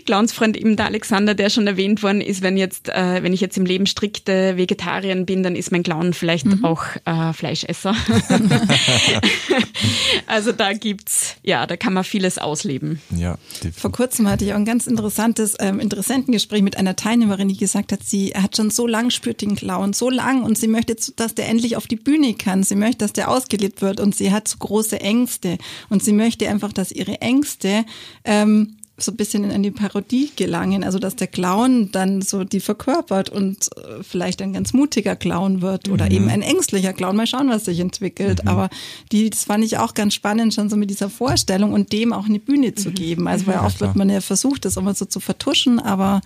Clownsfreund 0.04 0.54
eben 0.54 0.76
der 0.76 0.85
Alexander, 0.85 1.35
der 1.35 1.48
schon 1.48 1.66
erwähnt 1.66 2.02
worden 2.02 2.20
ist, 2.20 2.42
wenn 2.42 2.59
jetzt, 2.59 2.90
äh, 2.90 3.22
wenn 3.22 3.33
ich 3.33 3.40
jetzt 3.40 3.57
im 3.57 3.64
Leben 3.64 3.87
strikte 3.87 4.59
Vegetarierin 4.59 5.24
bin, 5.24 5.42
dann 5.42 5.57
ist 5.57 5.72
mein 5.72 5.83
Clown 5.83 6.12
vielleicht 6.12 6.44
mhm. 6.44 6.62
auch 6.62 6.85
äh, 7.07 7.33
Fleischesser. 7.33 7.96
also 10.26 10.52
da 10.52 10.74
gibt's, 10.74 11.37
ja, 11.42 11.66
da 11.66 11.78
kann 11.78 11.94
man 11.94 12.04
vieles 12.04 12.37
ausleben. 12.37 13.00
Ja. 13.16 13.38
Vor 13.74 13.92
kurzem 13.92 14.28
hatte 14.28 14.44
ich 14.44 14.52
auch 14.52 14.59
ein 14.59 14.66
ganz 14.66 14.87
interessantes 14.87 15.54
ähm, 15.59 15.81
Interessentengespräch 15.81 16.61
mit 16.61 16.76
einer 16.76 16.96
Teilnehmerin, 16.96 17.48
die 17.48 17.57
gesagt 17.57 17.92
hat, 17.92 18.02
sie 18.02 18.35
hat 18.35 18.59
schon 18.59 18.68
so 18.68 18.87
lang 18.87 19.09
spürt 19.09 19.40
den 19.40 19.57
Clown, 19.57 19.94
so 19.94 20.11
lang 20.11 20.42
und 20.42 20.59
sie 20.59 20.68
möchte, 20.68 20.94
dass 21.16 21.35
der 21.35 21.48
endlich 21.48 21.74
auf 21.78 21.87
die 21.87 21.96
Bühne 21.96 22.35
kann 22.35 22.58
kann. 22.59 22.64
Sie 22.64 22.77
möchte, 22.77 22.99
dass 22.99 23.12
der 23.12 23.31
ausgelebt 23.31 23.83
wird 23.83 24.01
und 24.01 24.14
sie 24.14 24.33
hat 24.33 24.49
so 24.49 24.59
große 24.59 25.01
Ängste 25.01 25.59
und 25.88 26.03
sie 26.03 26.12
möchte 26.12 26.49
einfach, 26.49 26.73
dass 26.73 26.92
ihre 26.92 27.21
Ängste 27.21 27.85
ähm, 28.25 28.75
so 29.01 29.12
ein 29.12 29.16
bisschen 29.16 29.49
in 29.49 29.62
die 29.62 29.71
Parodie 29.71 30.33
gelangen, 30.35 30.83
also 30.83 30.99
dass 30.99 31.14
der 31.14 31.29
Clown 31.29 31.92
dann 31.92 32.21
so 32.21 32.42
die 32.42 32.59
verkörpert 32.59 33.31
und 33.31 33.68
äh, 33.77 34.03
vielleicht 34.03 34.42
ein 34.42 34.53
ganz 34.53 34.73
mutiger 34.73 35.14
Clown 35.14 35.62
wird 35.62 35.88
oder 35.88 36.07
mhm. 36.07 36.11
eben 36.11 36.29
ein 36.29 36.42
ängstlicher 36.42 36.92
Clown. 36.92 37.14
Mal 37.14 37.29
schauen, 37.29 37.49
was 37.49 37.66
sich 37.66 37.79
entwickelt. 37.79 38.42
Mhm. 38.42 38.49
Aber 38.49 38.71
die, 39.12 39.31
das 39.31 39.44
fand 39.44 39.62
ich 39.62 39.79
auch 39.79 39.94
ganz 39.94 40.14
spannend, 40.14 40.53
schon 40.53 40.68
so 40.68 40.77
mit 40.77 40.90
dieser 40.90 41.11
Vorstellung 41.11 41.75
und 41.75 41.92
dem 41.92 42.12
auch 42.12 42.27
eine 42.27 42.40
Bühne 42.40 42.75
zu 42.75 42.90
mhm. 42.90 42.94
geben. 42.94 43.29
Also 43.29 43.47
weil 43.47 43.61
oft 43.61 43.81
wird 43.81 43.94
man 43.94 44.11
ja 44.11 44.21
versucht, 44.21 44.64
das 44.64 44.77
immer 44.77 44.94
so 44.94 45.05
zu 45.05 45.21
vertuschen, 45.21 45.79
aber 45.79 46.21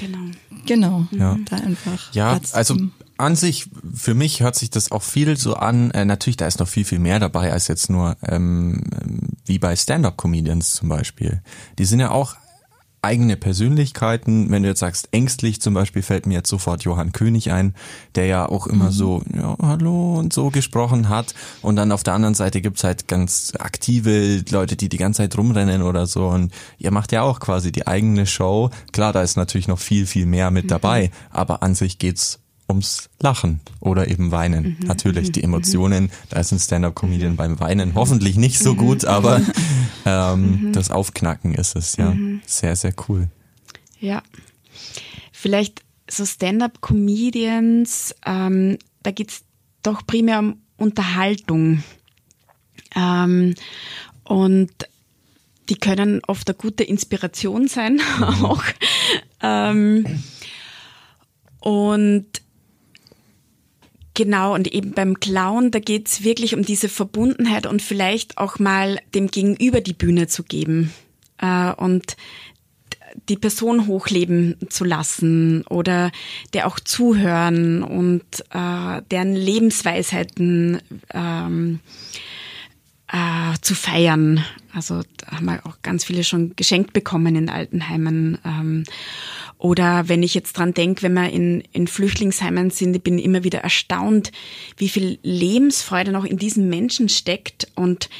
genau, 0.00 0.30
genau, 0.64 1.06
ja. 1.10 1.38
da 1.50 1.56
einfach. 1.56 2.14
Ja, 2.14 2.40
also 2.52 2.76
an 3.18 3.36
sich, 3.36 3.68
für 3.94 4.14
mich 4.14 4.40
hört 4.40 4.56
sich 4.56 4.70
das 4.70 4.92
auch 4.92 5.02
viel 5.02 5.36
so 5.36 5.54
an. 5.54 5.90
Äh, 5.92 6.04
natürlich, 6.04 6.36
da 6.36 6.46
ist 6.46 6.60
noch 6.60 6.68
viel, 6.68 6.84
viel 6.84 6.98
mehr 6.98 7.18
dabei 7.18 7.52
als 7.52 7.68
jetzt 7.68 7.90
nur 7.90 8.16
ähm, 8.22 8.82
wie 9.44 9.58
bei 9.58 9.74
Stand-up-Comedians 9.74 10.74
zum 10.74 10.88
Beispiel. 10.88 11.42
Die 11.78 11.84
sind 11.84 12.00
ja 12.00 12.10
auch 12.10 12.36
eigene 13.06 13.36
Persönlichkeiten. 13.36 14.50
Wenn 14.50 14.64
du 14.64 14.68
jetzt 14.68 14.80
sagst, 14.80 15.08
ängstlich 15.12 15.60
zum 15.60 15.74
Beispiel, 15.74 16.02
fällt 16.02 16.26
mir 16.26 16.34
jetzt 16.34 16.48
sofort 16.48 16.82
Johann 16.82 17.12
König 17.12 17.52
ein, 17.52 17.74
der 18.16 18.26
ja 18.26 18.48
auch 18.48 18.66
immer 18.66 18.86
mhm. 18.86 18.92
so, 18.92 19.22
ja, 19.32 19.56
hallo 19.62 20.18
und 20.18 20.32
so 20.32 20.50
gesprochen 20.50 21.08
hat. 21.08 21.34
Und 21.62 21.76
dann 21.76 21.92
auf 21.92 22.02
der 22.02 22.14
anderen 22.14 22.34
Seite 22.34 22.60
gibt's 22.60 22.84
halt 22.84 23.06
ganz 23.06 23.52
aktive 23.58 24.42
Leute, 24.50 24.76
die 24.76 24.88
die 24.88 24.96
ganze 24.96 25.22
Zeit 25.22 25.38
rumrennen 25.38 25.82
oder 25.82 26.06
so. 26.06 26.26
Und 26.26 26.52
ihr 26.78 26.90
macht 26.90 27.12
ja 27.12 27.22
auch 27.22 27.38
quasi 27.38 27.70
die 27.70 27.86
eigene 27.86 28.26
Show. 28.26 28.70
Klar, 28.92 29.12
da 29.12 29.22
ist 29.22 29.36
natürlich 29.36 29.68
noch 29.68 29.78
viel, 29.78 30.06
viel 30.06 30.26
mehr 30.26 30.50
mit 30.50 30.64
mhm. 30.64 30.68
dabei. 30.68 31.10
Aber 31.30 31.62
an 31.62 31.74
sich 31.74 31.98
geht's 31.98 32.40
ums 32.68 33.08
Lachen 33.20 33.60
oder 33.80 34.08
eben 34.08 34.30
Weinen. 34.30 34.76
Mhm. 34.80 34.86
Natürlich, 34.86 35.32
die 35.32 35.40
mhm. 35.40 35.46
Emotionen, 35.46 36.10
da 36.30 36.40
ist 36.40 36.52
ein 36.52 36.58
Stand-up-Comedian 36.58 37.32
mhm. 37.32 37.36
beim 37.36 37.60
Weinen 37.60 37.94
hoffentlich 37.94 38.36
nicht 38.36 38.58
so 38.58 38.74
gut, 38.74 39.02
mhm. 39.04 39.08
aber 39.08 39.40
ähm, 40.04 40.72
das 40.72 40.90
Aufknacken 40.90 41.54
ist 41.54 41.76
es, 41.76 41.96
ja. 41.96 42.14
Sehr, 42.44 42.76
sehr 42.76 42.94
cool. 43.08 43.28
Ja. 44.00 44.22
Vielleicht 45.32 45.82
so 46.10 46.24
Stand-up-Comedians, 46.24 48.14
ähm, 48.24 48.78
da 49.02 49.10
geht's 49.10 49.42
doch 49.82 50.06
primär 50.06 50.38
um 50.38 50.60
Unterhaltung. 50.76 51.82
Ähm, 52.94 53.54
und 54.24 54.72
die 55.68 55.76
können 55.76 56.20
oft 56.26 56.48
eine 56.48 56.56
gute 56.56 56.84
Inspiration 56.84 57.68
sein 57.68 58.00
auch. 58.20 58.62
Ähm, 59.42 60.22
und 61.60 62.26
Genau, 64.16 64.54
und 64.54 64.72
eben 64.72 64.92
beim 64.92 65.20
Clown, 65.20 65.70
da 65.70 65.78
geht's 65.78 66.24
wirklich 66.24 66.54
um 66.54 66.62
diese 66.62 66.88
Verbundenheit 66.88 67.66
und 67.66 67.82
vielleicht 67.82 68.38
auch 68.38 68.58
mal 68.58 68.98
dem 69.14 69.26
Gegenüber 69.26 69.82
die 69.82 69.92
Bühne 69.92 70.26
zu 70.26 70.42
geben 70.42 70.90
äh, 71.36 71.70
und 71.74 72.16
die 73.28 73.36
Person 73.36 73.86
hochleben 73.86 74.56
zu 74.70 74.84
lassen 74.84 75.66
oder 75.66 76.12
der 76.54 76.66
auch 76.66 76.80
zuhören 76.80 77.82
und 77.82 78.24
äh, 78.52 79.02
deren 79.10 79.34
Lebensweisheiten 79.34 80.80
ähm, 81.12 81.80
äh, 83.12 83.54
zu 83.60 83.74
feiern. 83.74 84.44
Also 84.72 85.02
da 85.16 85.36
haben 85.36 85.46
wir 85.46 85.64
auch 85.64 85.76
ganz 85.82 86.04
viele 86.04 86.24
schon 86.24 86.54
geschenkt 86.56 86.92
bekommen 86.92 87.36
in 87.36 87.48
Altenheimen. 87.48 88.38
Ähm, 88.44 88.84
oder 89.58 90.08
wenn 90.08 90.22
ich 90.22 90.34
jetzt 90.34 90.54
dran 90.54 90.74
denke, 90.74 91.02
wenn 91.02 91.14
wir 91.14 91.30
in, 91.30 91.62
in 91.72 91.86
Flüchtlingsheimen 91.86 92.70
sind, 92.70 92.94
ich 92.94 93.02
bin 93.02 93.18
immer 93.18 93.42
wieder 93.42 93.60
erstaunt, 93.60 94.32
wie 94.76 94.88
viel 94.88 95.18
Lebensfreude 95.22 96.12
noch 96.12 96.24
in 96.24 96.36
diesen 96.36 96.68
Menschen 96.68 97.08
steckt 97.08 97.68
und 97.74 98.10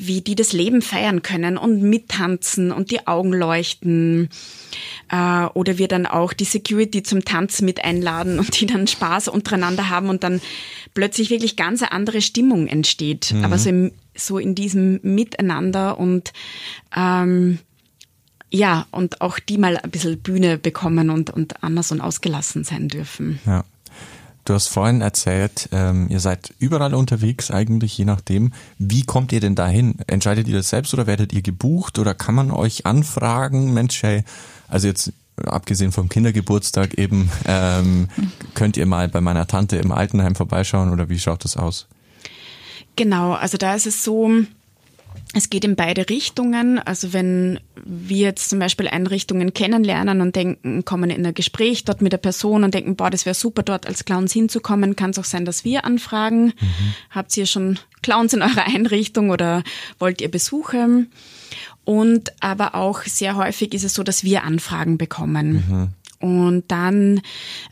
wie 0.00 0.22
die 0.22 0.34
das 0.34 0.54
Leben 0.54 0.80
feiern 0.80 1.22
können 1.22 1.58
und 1.58 1.82
mittanzen 1.82 2.72
und 2.72 2.90
die 2.90 3.06
Augen 3.06 3.32
leuchten. 3.32 4.30
Äh, 5.10 5.44
oder 5.54 5.78
wir 5.78 5.88
dann 5.88 6.06
auch 6.06 6.32
die 6.32 6.44
Security 6.44 7.02
zum 7.02 7.24
Tanzen 7.24 7.66
mit 7.66 7.84
einladen 7.84 8.38
und 8.38 8.60
die 8.60 8.66
dann 8.66 8.86
Spaß 8.86 9.28
untereinander 9.28 9.90
haben 9.90 10.08
und 10.08 10.24
dann 10.24 10.40
plötzlich 10.94 11.30
wirklich 11.30 11.56
ganz 11.56 11.82
eine 11.82 11.92
andere 11.92 12.22
Stimmung 12.22 12.66
entsteht. 12.66 13.32
Mhm. 13.32 13.44
Aber 13.44 13.58
so, 13.58 13.68
im, 13.68 13.92
so 14.16 14.38
in 14.38 14.54
diesem 14.54 15.00
Miteinander 15.02 15.98
und 15.98 16.32
ähm, 16.96 17.58
ja, 18.52 18.86
und 18.90 19.20
auch 19.20 19.38
die 19.38 19.58
mal 19.58 19.76
ein 19.76 19.90
bisschen 19.90 20.20
Bühne 20.20 20.58
bekommen 20.58 21.10
und, 21.10 21.30
und 21.30 21.62
anders 21.62 21.92
und 21.92 22.00
ausgelassen 22.00 22.64
sein 22.64 22.88
dürfen. 22.88 23.38
Ja. 23.46 23.64
Du 24.44 24.54
hast 24.54 24.68
vorhin 24.68 25.00
erzählt, 25.02 25.68
ähm, 25.70 26.08
ihr 26.08 26.18
seid 26.18 26.52
überall 26.58 26.94
unterwegs 26.94 27.50
eigentlich, 27.50 27.96
je 27.96 28.06
nachdem. 28.06 28.52
Wie 28.78 29.04
kommt 29.04 29.32
ihr 29.32 29.40
denn 29.40 29.54
dahin? 29.54 29.96
Entscheidet 30.06 30.48
ihr 30.48 30.56
das 30.56 30.70
selbst 30.70 30.92
oder 30.94 31.06
werdet 31.06 31.32
ihr 31.32 31.42
gebucht 31.42 31.98
oder 31.98 32.14
kann 32.14 32.34
man 32.34 32.50
euch 32.50 32.86
anfragen? 32.86 33.72
Mensch, 33.74 34.02
hey, 34.02 34.24
also 34.66 34.88
jetzt 34.88 35.12
abgesehen 35.44 35.92
vom 35.92 36.08
Kindergeburtstag 36.08 36.94
eben, 36.94 37.30
ähm, 37.44 38.08
könnt 38.54 38.76
ihr 38.76 38.86
mal 38.86 39.08
bei 39.08 39.20
meiner 39.20 39.46
Tante 39.46 39.76
im 39.76 39.92
Altenheim 39.92 40.34
vorbeischauen 40.34 40.90
oder 40.90 41.08
wie 41.08 41.18
schaut 41.18 41.44
das 41.44 41.56
aus? 41.56 41.86
Genau, 42.96 43.32
also 43.32 43.56
da 43.56 43.74
ist 43.74 43.86
es 43.86 44.04
so, 44.04 44.44
es 45.32 45.48
geht 45.48 45.64
in 45.64 45.76
beide 45.76 46.08
Richtungen. 46.08 46.78
Also 46.78 47.12
wenn 47.12 47.60
wir 47.84 48.18
jetzt 48.18 48.50
zum 48.50 48.58
Beispiel 48.58 48.88
Einrichtungen 48.88 49.54
kennenlernen 49.54 50.20
und 50.20 50.34
denken, 50.34 50.84
kommen 50.84 51.10
in 51.10 51.24
ein 51.24 51.34
Gespräch 51.34 51.84
dort 51.84 52.02
mit 52.02 52.12
der 52.12 52.18
Person 52.18 52.64
und 52.64 52.74
denken, 52.74 52.96
boah, 52.96 53.10
das 53.10 53.26
wäre 53.26 53.34
super, 53.34 53.62
dort 53.62 53.86
als 53.86 54.04
Clowns 54.04 54.32
hinzukommen, 54.32 54.96
kann 54.96 55.10
es 55.10 55.18
auch 55.18 55.24
sein, 55.24 55.44
dass 55.44 55.64
wir 55.64 55.84
anfragen. 55.84 56.46
Mhm. 56.46 56.94
Habt 57.10 57.36
ihr 57.36 57.46
schon 57.46 57.78
Clowns 58.02 58.32
in 58.32 58.42
eurer 58.42 58.66
Einrichtung 58.66 59.30
oder 59.30 59.62
wollt 59.98 60.20
ihr 60.20 60.30
Besuche? 60.30 61.06
Und 61.84 62.32
aber 62.40 62.74
auch 62.74 63.02
sehr 63.02 63.36
häufig 63.36 63.72
ist 63.74 63.84
es 63.84 63.94
so, 63.94 64.02
dass 64.02 64.24
wir 64.24 64.44
Anfragen 64.44 64.98
bekommen. 64.98 65.52
Mhm. 65.52 65.88
Und 66.20 66.64
dann 66.68 67.22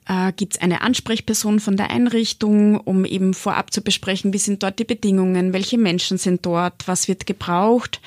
äh, 0.08 0.32
gibt 0.32 0.62
eine 0.62 0.80
Ansprechperson 0.80 1.60
von 1.60 1.76
der 1.76 1.90
Einrichtung, 1.90 2.80
um 2.80 3.04
eben 3.04 3.34
vorab 3.34 3.72
zu 3.72 3.82
besprechen, 3.82 4.32
wie 4.32 4.38
sind 4.38 4.62
dort 4.62 4.78
die 4.78 4.84
Bedingungen, 4.84 5.52
welche 5.52 5.76
Menschen 5.76 6.16
sind 6.16 6.46
dort, 6.46 6.88
was 6.88 7.08
wird 7.08 7.26
gebraucht. 7.26 8.00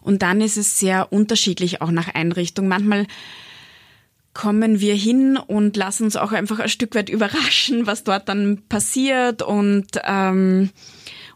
Und 0.00 0.22
dann 0.22 0.40
ist 0.40 0.56
es 0.56 0.78
sehr 0.78 1.12
unterschiedlich 1.12 1.82
auch 1.82 1.90
nach 1.90 2.14
Einrichtung. 2.14 2.68
Manchmal 2.68 3.06
kommen 4.34 4.80
wir 4.80 4.94
hin 4.94 5.36
und 5.36 5.76
lassen 5.76 6.04
uns 6.04 6.16
auch 6.16 6.32
einfach 6.32 6.60
ein 6.60 6.68
Stück 6.68 6.94
weit 6.94 7.08
überraschen, 7.10 7.86
was 7.86 8.04
dort 8.04 8.28
dann 8.28 8.62
passiert 8.68 9.42
und 9.42 9.86
ähm, 10.04 10.70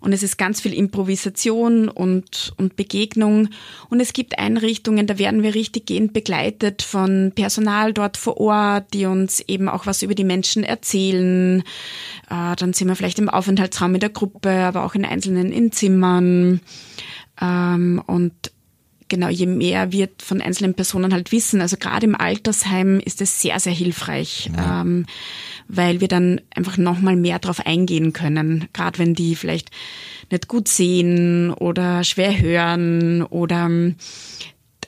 Und 0.00 0.12
es 0.12 0.22
ist 0.22 0.36
ganz 0.38 0.60
viel 0.60 0.74
Improvisation 0.74 1.88
und, 1.88 2.52
und 2.56 2.76
Begegnung. 2.76 3.48
Und 3.88 4.00
es 4.00 4.12
gibt 4.12 4.38
Einrichtungen, 4.38 5.06
da 5.06 5.18
werden 5.18 5.42
wir 5.42 5.54
richtig 5.54 5.86
gehend 5.86 6.12
begleitet 6.12 6.82
von 6.82 7.32
Personal 7.34 7.92
dort 7.92 8.16
vor 8.16 8.38
Ort, 8.40 8.92
die 8.94 9.06
uns 9.06 9.40
eben 9.40 9.68
auch 9.68 9.86
was 9.86 10.02
über 10.02 10.14
die 10.14 10.24
Menschen 10.24 10.64
erzählen. 10.64 11.60
Äh, 12.30 12.56
dann 12.56 12.72
sind 12.72 12.88
wir 12.88 12.96
vielleicht 12.96 13.18
im 13.18 13.28
Aufenthaltsraum 13.28 13.92
mit 13.92 14.02
der 14.02 14.10
Gruppe, 14.10 14.50
aber 14.50 14.84
auch 14.84 14.94
in 14.94 15.04
einzelnen 15.04 15.52
in 15.52 15.72
Zimmern. 15.72 16.60
Ähm, 17.40 18.02
und 18.06 18.32
genau, 19.08 19.28
je 19.28 19.46
mehr 19.46 19.92
wir 19.92 20.08
von 20.22 20.40
einzelnen 20.40 20.74
Personen 20.74 21.12
halt 21.12 21.32
wissen, 21.32 21.60
also 21.60 21.76
gerade 21.76 22.06
im 22.06 22.14
Altersheim 22.14 23.00
ist 23.00 23.20
es 23.20 23.40
sehr, 23.40 23.60
sehr 23.60 23.72
hilfreich, 23.72 24.50
ja. 24.56 24.82
ähm, 24.82 25.06
weil 25.68 26.00
wir 26.00 26.08
dann 26.08 26.40
einfach 26.54 26.76
nochmal 26.76 27.16
mehr 27.16 27.38
drauf 27.38 27.64
eingehen 27.64 28.12
können, 28.12 28.68
gerade 28.72 28.98
wenn 28.98 29.14
die 29.14 29.36
vielleicht 29.36 29.70
nicht 30.30 30.48
gut 30.48 30.68
sehen 30.68 31.52
oder 31.52 32.04
schwer 32.04 32.40
hören 32.40 33.22
oder 33.22 33.70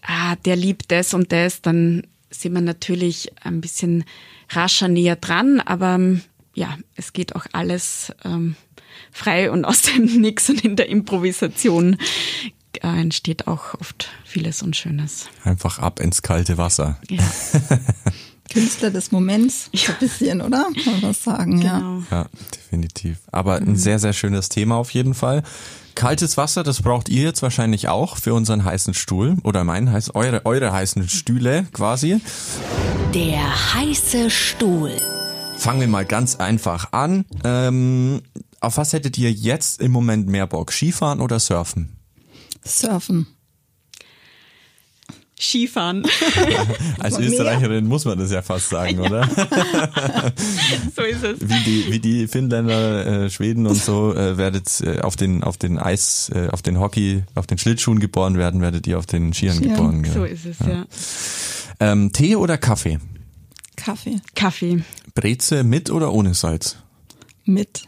ah, 0.02 0.36
der 0.44 0.56
liebt 0.56 0.90
das 0.90 1.14
und 1.14 1.32
das, 1.32 1.62
dann 1.62 2.06
sind 2.30 2.54
wir 2.54 2.60
natürlich 2.60 3.32
ein 3.42 3.60
bisschen 3.60 4.04
rascher 4.50 4.88
näher 4.88 5.16
dran, 5.16 5.60
aber 5.60 6.00
ja, 6.54 6.76
es 6.96 7.12
geht 7.12 7.36
auch 7.36 7.46
alles 7.52 8.12
ähm, 8.24 8.56
frei 9.12 9.50
und 9.50 9.64
aus 9.64 9.82
dem 9.82 10.04
Nix 10.20 10.48
und 10.50 10.64
in 10.64 10.76
der 10.76 10.88
Improvisation 10.88 11.96
äh, 12.83 13.01
entsteht 13.01 13.47
auch 13.47 13.74
oft 13.81 14.09
vieles 14.24 14.62
Unschönes. 14.62 15.26
Einfach 15.45 15.79
ab 15.79 16.01
ins 16.01 16.22
kalte 16.22 16.59
Wasser. 16.59 16.99
Ja. 17.09 17.22
Künstler 18.51 18.91
des 18.91 19.12
Moments, 19.12 19.70
so 19.74 19.93
ein 19.93 19.99
bisschen, 20.01 20.41
oder? 20.41 20.68
Kann 20.83 21.01
man 21.01 21.03
was 21.11 21.22
sagen, 21.22 21.61
genau. 21.61 22.03
ja. 22.11 22.22
Ja, 22.22 22.26
definitiv. 22.55 23.18
Aber 23.31 23.57
ein 23.57 23.76
sehr, 23.76 23.99
sehr 23.99 24.12
schönes 24.14 24.49
Thema 24.49 24.76
auf 24.76 24.91
jeden 24.91 25.14
Fall. 25.14 25.43
Kaltes 25.95 26.37
Wasser, 26.37 26.62
das 26.62 26.81
braucht 26.81 27.09
ihr 27.09 27.24
jetzt 27.24 27.43
wahrscheinlich 27.43 27.89
auch 27.89 28.16
für 28.16 28.33
unseren 28.33 28.64
heißen 28.64 28.95
Stuhl 28.95 29.37
oder 29.43 29.64
meinen 29.64 29.93
heiß, 29.93 30.14
eure, 30.14 30.47
eure 30.47 30.72
heißen 30.72 31.09
Stühle 31.09 31.66
quasi. 31.72 32.20
Der 33.14 33.74
heiße 33.74 34.31
Stuhl. 34.31 34.93
Fangen 35.57 35.81
wir 35.81 35.89
mal 35.89 36.07
ganz 36.07 36.37
einfach 36.37 36.93
an. 36.93 37.24
Ähm, 37.43 38.22
auf 38.61 38.76
was 38.76 38.93
hättet 38.93 39.18
ihr 39.18 39.33
jetzt 39.33 39.81
im 39.81 39.91
Moment 39.91 40.29
mehr 40.29 40.47
Bock? 40.47 40.72
Skifahren 40.72 41.20
oder 41.20 41.41
Surfen? 41.41 41.97
Surfen. 42.68 43.26
Skifahren. 45.40 46.04
Als 46.98 47.18
Österreicherin 47.18 47.86
muss 47.86 48.04
man 48.04 48.18
das 48.18 48.32
ja 48.32 48.42
fast 48.42 48.70
sagen, 48.70 48.98
ja. 48.98 49.04
oder? 49.04 49.28
so 50.96 51.02
ist 51.02 51.22
es. 51.22 51.40
Wie 51.40 51.64
die, 51.64 51.92
wie 51.92 51.98
die 52.00 52.26
Finnländer, 52.26 53.24
äh, 53.24 53.30
Schweden 53.30 53.66
und 53.66 53.76
so 53.76 54.14
äh, 54.14 54.36
werdet 54.36 54.80
äh, 54.80 55.00
auf 55.00 55.14
den 55.14 55.44
auf 55.44 55.56
den 55.56 55.78
Eis, 55.78 56.30
äh, 56.34 56.48
auf 56.50 56.62
den 56.62 56.80
Hockey, 56.80 57.22
auf 57.36 57.46
den 57.46 57.56
Schlittschuhen 57.58 58.00
geboren 58.00 58.36
werden, 58.36 58.60
werdet 58.60 58.86
ihr 58.88 58.98
auf 58.98 59.06
den 59.06 59.32
Skiern 59.32 59.56
Skiern. 59.56 60.02
geboren. 60.02 60.04
So 60.12 60.24
ist 60.24 60.44
es, 60.44 60.58
ja. 60.58 60.68
ja. 60.68 60.86
Ähm, 61.80 62.12
Tee 62.12 62.34
oder 62.34 62.58
Kaffee? 62.58 62.98
Kaffee. 63.76 64.20
Kaffee. 64.34 64.82
Breze 65.14 65.62
mit 65.62 65.90
oder 65.90 66.12
ohne 66.12 66.34
Salz? 66.34 66.76
Mit. 67.44 67.84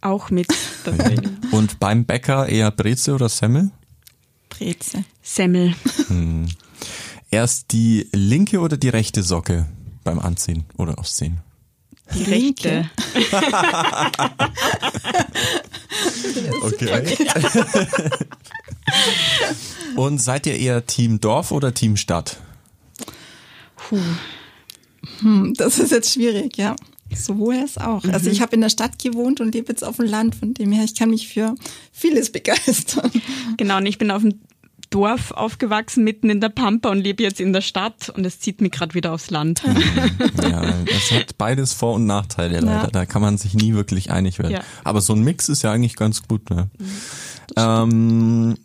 Auch 0.00 0.30
mit. 0.30 0.48
und 1.52 1.78
beim 1.78 2.04
Bäcker 2.04 2.48
eher 2.48 2.70
Breze 2.70 3.14
oder 3.14 3.28
Semmel? 3.28 3.70
Breze. 4.58 5.04
Semmel. 5.22 5.74
Hm. 6.08 6.48
Erst 7.30 7.72
die 7.72 8.08
linke 8.12 8.60
oder 8.60 8.76
die 8.76 8.88
rechte 8.88 9.22
Socke 9.22 9.66
beim 10.02 10.18
Anziehen 10.18 10.64
oder 10.76 10.98
Ausziehen? 10.98 11.40
Die 12.14 12.24
rechte. 12.24 12.90
okay. 16.62 17.16
Und 19.96 20.18
seid 20.18 20.46
ihr 20.46 20.58
eher 20.58 20.86
Team 20.86 21.20
Dorf 21.20 21.52
oder 21.52 21.74
Team 21.74 21.96
Stadt? 21.96 22.40
Puh. 23.76 24.00
Hm, 25.20 25.54
das 25.54 25.78
ist 25.78 25.92
jetzt 25.92 26.14
schwierig, 26.14 26.56
ja. 26.56 26.74
Sowohl 27.14 27.56
als 27.56 27.78
auch. 27.78 28.04
Mhm. 28.04 28.10
Also 28.10 28.30
ich 28.30 28.40
habe 28.40 28.54
in 28.54 28.60
der 28.60 28.68
Stadt 28.68 28.98
gewohnt 28.98 29.40
und 29.40 29.54
lebe 29.54 29.68
jetzt 29.72 29.84
auf 29.84 29.96
dem 29.96 30.06
Land, 30.06 30.34
von 30.34 30.54
dem 30.54 30.72
her 30.72 30.84
ich 30.84 30.94
kann 30.94 31.10
mich 31.10 31.28
für 31.28 31.54
vieles 31.92 32.30
begeistern. 32.32 33.10
Genau, 33.56 33.78
und 33.78 33.86
ich 33.86 33.98
bin 33.98 34.10
auf 34.10 34.22
dem 34.22 34.40
Dorf 34.90 35.32
aufgewachsen, 35.32 36.02
mitten 36.02 36.30
in 36.30 36.40
der 36.40 36.48
Pampa 36.48 36.90
und 36.90 36.98
lebe 36.98 37.22
jetzt 37.22 37.40
in 37.40 37.52
der 37.52 37.60
Stadt 37.60 38.08
und 38.08 38.24
es 38.24 38.40
zieht 38.40 38.60
mich 38.60 38.72
gerade 38.72 38.94
wieder 38.94 39.12
aufs 39.12 39.30
Land. 39.30 39.62
ja, 40.42 40.74
es 40.86 41.10
hat 41.12 41.36
beides 41.36 41.74
Vor- 41.74 41.94
und 41.94 42.06
Nachteile 42.06 42.60
leider. 42.60 42.84
Ja. 42.84 42.86
Da 42.86 43.06
kann 43.06 43.20
man 43.20 43.36
sich 43.36 43.54
nie 43.54 43.74
wirklich 43.74 44.10
einig 44.10 44.38
werden. 44.38 44.52
Ja. 44.52 44.60
Aber 44.84 45.00
so 45.00 45.12
ein 45.12 45.22
Mix 45.22 45.48
ist 45.48 45.62
ja 45.62 45.72
eigentlich 45.72 45.96
ganz 45.96 46.26
gut. 46.26 46.48
Ne? 46.50 46.70
Mhm. 46.78 46.86
Ähm, 47.56 48.58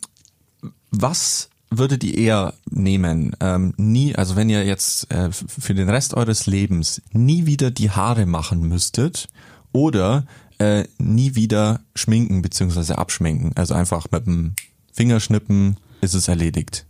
was 0.91 1.50
würdet 1.78 2.04
ihr 2.04 2.18
eher 2.18 2.54
nehmen? 2.70 3.36
Ähm, 3.40 3.74
nie, 3.78 4.16
also 4.16 4.36
wenn 4.36 4.50
ihr 4.50 4.66
jetzt 4.66 5.12
äh, 5.12 5.32
für 5.32 5.74
den 5.74 5.90
Rest 5.90 6.14
eures 6.14 6.46
Lebens 6.46 7.02
nie 7.12 7.46
wieder 7.46 7.72
die 7.72 7.92
Haare 7.92 8.26
machen 8.26 8.68
müsstet 8.68 9.28
oder 9.72 10.26
äh, 10.60 10.86
nie 10.98 11.36
wieder 11.36 11.82
schminken 11.96 12.42
bzw. 12.42 12.94
abschminken, 12.94 13.52
also 13.56 13.74
einfach 13.74 14.08
mit 14.12 14.26
dem 14.26 14.54
Fingerschnippen 14.92 15.78
ist 16.02 16.14
es 16.14 16.28
erledigt. 16.28 16.86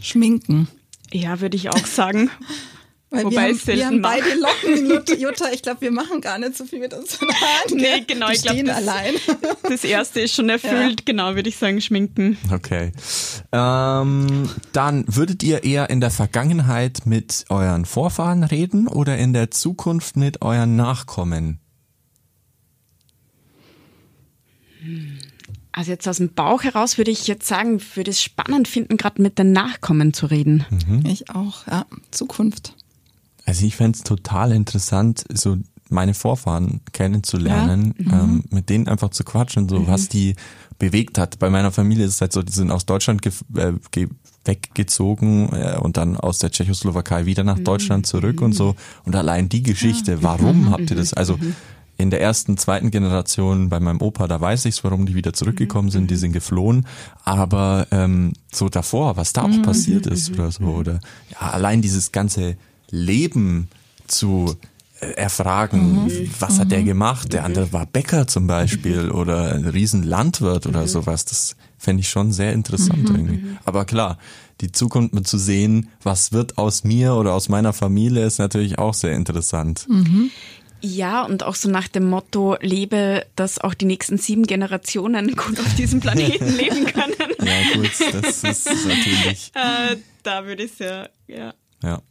Schminken. 0.00 0.68
Ja, 1.12 1.40
würde 1.40 1.56
ich 1.56 1.70
auch 1.70 1.86
sagen. 1.86 2.30
Weil 3.10 3.24
Wobei 3.24 3.34
wir 3.34 3.42
haben, 3.42 3.66
wir 3.66 3.86
haben 3.86 4.02
beide 4.02 4.34
Locken, 4.34 5.18
Jutta. 5.20 5.52
Ich 5.52 5.62
glaube, 5.62 5.80
wir 5.80 5.92
machen 5.92 6.20
gar 6.20 6.38
nicht 6.38 6.56
so 6.56 6.64
viel 6.64 6.80
mit 6.80 6.92
unseren 6.92 7.28
Haaren. 7.28 7.76
Nee, 7.76 8.00
genau. 8.04 8.30
ich 8.30 8.42
glaube, 8.42 8.64
das, 8.64 8.76
allein. 8.76 9.14
das 9.62 9.84
erste 9.84 10.20
ist 10.20 10.34
schon 10.34 10.48
erfüllt. 10.48 11.00
Ja. 11.00 11.04
Genau, 11.04 11.34
würde 11.36 11.48
ich 11.48 11.56
sagen, 11.56 11.80
schminken. 11.80 12.36
Okay. 12.52 12.90
Ähm, 13.52 14.50
dann 14.72 15.04
würdet 15.06 15.44
ihr 15.44 15.62
eher 15.62 15.88
in 15.88 16.00
der 16.00 16.10
Vergangenheit 16.10 17.06
mit 17.06 17.44
euren 17.48 17.84
Vorfahren 17.84 18.42
reden 18.42 18.88
oder 18.88 19.16
in 19.16 19.32
der 19.32 19.52
Zukunft 19.52 20.16
mit 20.16 20.42
euren 20.42 20.74
Nachkommen? 20.74 21.60
Also 25.70 25.92
jetzt 25.92 26.08
aus 26.08 26.16
dem 26.16 26.32
Bauch 26.32 26.64
heraus 26.64 26.98
würde 26.98 27.12
ich 27.12 27.28
jetzt 27.28 27.46
sagen, 27.46 27.80
würde 27.94 28.10
es 28.10 28.22
spannend 28.22 28.66
finden, 28.66 28.96
gerade 28.96 29.22
mit 29.22 29.38
den 29.38 29.52
Nachkommen 29.52 30.12
zu 30.12 30.26
reden. 30.26 30.64
Mhm. 30.70 31.06
Ich 31.06 31.30
auch, 31.30 31.66
ja. 31.68 31.86
Zukunft. 32.10 32.74
Also 33.46 33.64
ich 33.64 33.76
fände 33.76 33.96
es 33.96 34.02
total 34.02 34.52
interessant, 34.52 35.24
so 35.32 35.56
meine 35.88 36.14
Vorfahren 36.14 36.80
kennenzulernen, 36.92 37.94
ja? 37.98 38.04
mhm. 38.04 38.20
ähm, 38.20 38.44
mit 38.50 38.68
denen 38.68 38.88
einfach 38.88 39.10
zu 39.10 39.24
quatschen, 39.24 39.68
so 39.68 39.78
mhm. 39.78 39.86
was 39.86 40.08
die 40.08 40.34
bewegt 40.78 41.16
hat. 41.16 41.38
Bei 41.38 41.48
meiner 41.48 41.72
Familie 41.72 42.04
ist 42.04 42.14
es 42.14 42.20
halt 42.20 42.32
so, 42.32 42.42
die 42.42 42.52
sind 42.52 42.70
aus 42.70 42.86
Deutschland 42.86 43.24
äh, 43.54 43.72
weggezogen 44.44 45.48
äh, 45.52 45.78
und 45.80 45.96
dann 45.96 46.16
aus 46.16 46.38
der 46.38 46.50
Tschechoslowakei 46.50 47.24
wieder 47.26 47.44
nach 47.44 47.58
mhm. 47.58 47.64
Deutschland 47.64 48.06
zurück 48.06 48.42
und 48.42 48.52
so. 48.52 48.74
Und 49.04 49.14
allein 49.16 49.48
die 49.48 49.62
Geschichte, 49.62 50.12
ja. 50.12 50.22
warum 50.22 50.62
mhm. 50.66 50.70
habt 50.70 50.90
ihr 50.90 50.96
das? 50.96 51.14
Also 51.14 51.36
mhm. 51.36 51.54
in 51.96 52.10
der 52.10 52.20
ersten, 52.20 52.56
zweiten 52.56 52.90
Generation 52.90 53.68
bei 53.68 53.80
meinem 53.80 54.00
Opa, 54.00 54.26
da 54.26 54.40
weiß 54.40 54.64
ich's, 54.66 54.82
warum 54.84 55.06
die 55.06 55.14
wieder 55.14 55.32
zurückgekommen 55.32 55.90
sind, 55.90 56.10
die 56.10 56.16
sind 56.16 56.32
geflohen. 56.32 56.86
Aber 57.24 57.86
ähm, 57.92 58.32
so 58.52 58.68
davor, 58.68 59.16
was 59.16 59.32
da 59.32 59.42
auch 59.42 59.62
passiert 59.62 60.06
ist 60.06 60.32
oder 60.32 60.50
so, 60.50 60.64
oder 60.64 61.00
ja, 61.30 61.50
allein 61.50 61.80
dieses 61.80 62.12
ganze 62.12 62.56
Leben 62.90 63.68
zu 64.06 64.56
äh, 65.00 65.06
erfragen, 65.12 66.04
mhm. 66.04 66.30
was 66.38 66.58
hat 66.58 66.70
der 66.70 66.80
mhm. 66.80 66.86
gemacht? 66.86 67.32
Der 67.32 67.44
andere 67.44 67.72
war 67.72 67.86
Bäcker 67.86 68.26
zum 68.26 68.46
Beispiel 68.46 69.10
oder 69.12 69.52
ein 69.52 69.66
Riesenlandwirt 69.66 70.66
oder 70.66 70.82
mhm. 70.82 70.88
sowas. 70.88 71.24
Das 71.24 71.56
fände 71.78 72.00
ich 72.00 72.08
schon 72.08 72.32
sehr 72.32 72.52
interessant 72.52 73.08
mhm. 73.10 73.16
irgendwie. 73.16 73.56
Aber 73.64 73.84
klar, 73.84 74.18
die 74.60 74.72
Zukunft 74.72 75.14
mit 75.14 75.26
zu 75.26 75.38
sehen, 75.38 75.90
was 76.02 76.32
wird 76.32 76.56
aus 76.56 76.84
mir 76.84 77.14
oder 77.14 77.34
aus 77.34 77.48
meiner 77.48 77.72
Familie, 77.72 78.24
ist 78.24 78.38
natürlich 78.38 78.78
auch 78.78 78.94
sehr 78.94 79.12
interessant. 79.12 79.86
Mhm. 79.88 80.30
Ja, 80.80 81.24
und 81.24 81.42
auch 81.42 81.54
so 81.54 81.68
nach 81.68 81.88
dem 81.88 82.08
Motto, 82.08 82.56
lebe, 82.60 83.26
dass 83.34 83.58
auch 83.58 83.74
die 83.74 83.86
nächsten 83.86 84.18
sieben 84.18 84.44
Generationen 84.44 85.34
gut 85.34 85.58
auf 85.58 85.74
diesem 85.74 86.00
Planeten 86.00 86.48
leben 86.56 86.86
können. 86.86 87.14
Ja, 87.42 87.74
gut, 87.74 87.90
das 88.22 88.44
ist 88.44 88.66
natürlich. 88.86 89.52
Äh, 89.54 89.96
da 90.22 90.44
würde 90.44 90.64
ich 90.64 90.78
ja, 90.78 91.08
ja. 91.26 91.54
Ja. 91.82 92.02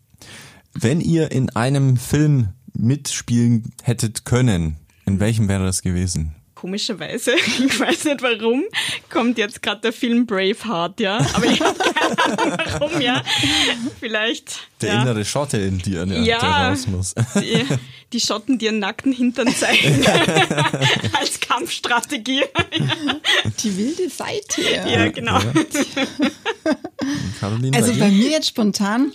Wenn 0.78 1.00
ihr 1.00 1.32
in 1.32 1.50
einem 1.56 1.96
Film 1.96 2.50
mitspielen 2.74 3.74
hättet 3.82 4.26
können, 4.26 4.76
in 5.06 5.22
welchem 5.22 5.48
wäre 5.48 5.64
das 5.64 5.82
gewesen? 5.82 6.36
Komischerweise, 6.54 7.34
ich 7.36 7.80
weiß 7.80 8.06
nicht 8.06 8.22
warum, 8.22 8.64
kommt 9.10 9.38
jetzt 9.38 9.62
gerade 9.62 9.82
der 9.82 9.94
Film 9.94 10.26
Braveheart, 10.26 11.00
ja. 11.00 11.18
Aber 11.34 11.46
ich 11.46 11.62
habe 11.62 11.78
keine 11.78 12.42
Ahnung 12.42 12.58
warum, 12.80 13.02
ja. 13.02 13.24
Vielleicht. 14.02 14.68
Der 14.82 14.96
ja. 14.96 15.02
innere 15.02 15.24
Schotte 15.24 15.58
in 15.58 15.78
dir, 15.78 16.06
ja, 16.06 16.22
ja 16.22 16.40
der 16.40 16.50
raus 16.70 16.88
muss. 16.88 17.16
Die, 17.36 17.66
die 18.12 18.20
Schotten, 18.20 18.58
die 18.58 18.66
ihren 18.66 18.80
nackten 18.80 19.14
Hintern 19.14 19.48
zeigen. 19.48 20.06
Als 21.14 21.40
Kampfstrategie. 21.40 22.44
Die 23.64 23.78
wilde 23.78 24.10
Seite. 24.10 24.62
Ja, 24.62 24.88
ja 24.88 25.08
genau. 25.12 25.40
Caroline, 27.40 27.78
also 27.78 27.94
bei 27.94 28.10
mir 28.10 28.30
jetzt 28.30 28.48
spontan 28.48 29.14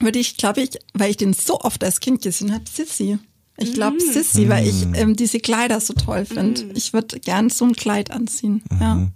würde 0.00 0.18
ich, 0.18 0.36
glaube 0.36 0.62
ich, 0.62 0.70
weil 0.94 1.10
ich 1.10 1.16
den 1.16 1.32
so 1.32 1.60
oft 1.60 1.82
als 1.84 2.00
Kind 2.00 2.22
gesehen 2.22 2.52
habe, 2.52 2.64
Sissy. 2.72 3.18
Ich 3.56 3.74
glaube 3.74 3.98
Sissy, 4.00 4.48
weil 4.48 4.66
ich 4.68 4.86
ähm, 4.94 5.16
diese 5.16 5.40
Kleider 5.40 5.80
so 5.80 5.92
toll 5.92 6.24
finde. 6.24 6.70
Ich 6.74 6.92
würde 6.92 7.18
gern 7.18 7.50
so 7.50 7.64
ein 7.64 7.72
Kleid 7.74 8.10
anziehen. 8.12 8.62
Ja. 8.78 9.08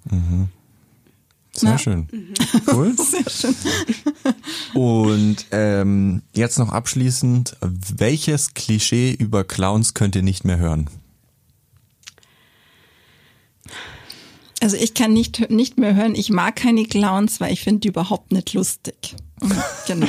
Sehr 1.54 1.70
Ja. 1.70 1.78
schön. 1.78 2.08
Cool. 2.72 2.94
Sehr 2.96 3.30
schön. 3.30 3.54
Und 4.74 5.46
ähm, 5.52 6.22
jetzt 6.34 6.58
noch 6.58 6.70
abschließend, 6.70 7.56
welches 7.60 8.54
Klischee 8.54 9.12
über 9.12 9.44
Clowns 9.44 9.94
könnt 9.94 10.16
ihr 10.16 10.22
nicht 10.22 10.44
mehr 10.44 10.58
hören? 10.58 10.88
Also 14.60 14.76
ich 14.76 14.94
kann 14.94 15.12
nicht, 15.12 15.50
nicht 15.50 15.78
mehr 15.78 15.94
hören, 15.94 16.14
ich 16.14 16.30
mag 16.30 16.56
keine 16.56 16.84
Clowns, 16.84 17.40
weil 17.40 17.52
ich 17.52 17.60
finde 17.62 17.80
die 17.80 17.88
überhaupt 17.88 18.32
nicht 18.32 18.52
lustig. 18.54 19.14
Mhm, 19.42 19.62
Genau. 19.86 20.06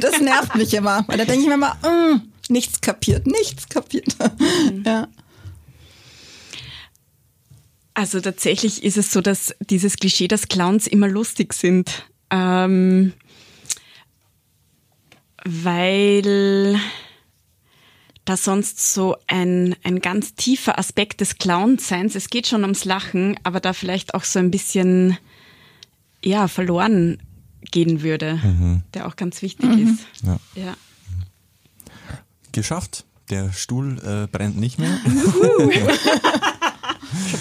Das 0.00 0.20
nervt 0.20 0.54
mich 0.54 0.74
immer, 0.74 1.04
weil 1.06 1.18
da 1.18 1.24
denke 1.24 1.42
ich 1.42 1.48
mir 1.48 1.54
immer, 1.54 1.74
mm, 1.82 2.22
nichts 2.48 2.80
kapiert, 2.80 3.26
nichts 3.26 3.68
kapiert. 3.68 4.16
Ja. 4.84 5.08
Also 7.94 8.20
tatsächlich 8.20 8.82
ist 8.82 8.96
es 8.96 9.12
so, 9.12 9.20
dass 9.20 9.54
dieses 9.60 9.96
Klischee, 9.96 10.26
dass 10.26 10.48
Clowns 10.48 10.88
immer 10.88 11.06
lustig 11.08 11.52
sind, 11.52 12.06
ähm, 12.30 13.12
weil 15.44 16.80
da 18.24 18.36
sonst 18.36 18.94
so 18.94 19.16
ein, 19.26 19.76
ein 19.84 20.00
ganz 20.00 20.34
tiefer 20.34 20.78
Aspekt 20.78 21.20
des 21.20 21.38
Clownseins, 21.38 22.14
es 22.14 22.30
geht 22.30 22.46
schon 22.46 22.62
ums 22.62 22.84
Lachen, 22.84 23.38
aber 23.44 23.60
da 23.60 23.74
vielleicht 23.74 24.14
auch 24.14 24.24
so 24.24 24.38
ein 24.38 24.50
bisschen, 24.50 25.18
ja, 26.24 26.48
verloren 26.48 27.18
gehen 27.74 28.02
würde, 28.02 28.38
der 28.94 29.08
auch 29.08 29.16
ganz 29.16 29.42
wichtig 29.42 29.68
ist. 29.68 29.98
Ja. 30.22 30.38
Ja. 30.54 30.76
Geschafft. 32.52 33.04
Der 33.30 33.52
Stuhl 33.52 33.98
äh, 33.98 34.28
brennt 34.30 34.58
nicht 34.58 34.78
mehr. 34.78 34.96
Schon 35.02 35.70
ein 35.72 35.88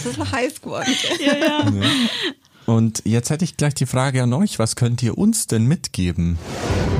bisschen 0.04 0.32
heiß 0.32 0.62
geworden. 0.62 0.88
Und 2.66 3.04
jetzt 3.06 3.30
hätte 3.30 3.44
ich 3.44 3.58
gleich 3.58 3.76
die 3.76 3.86
Frage 3.86 4.24
an 4.24 4.34
euch, 4.34 4.58
was 4.58 4.76
könnt 4.76 5.04
ihr 5.04 5.18
uns 5.18 5.46
denn 5.46 5.68
mitgeben? 5.68 6.40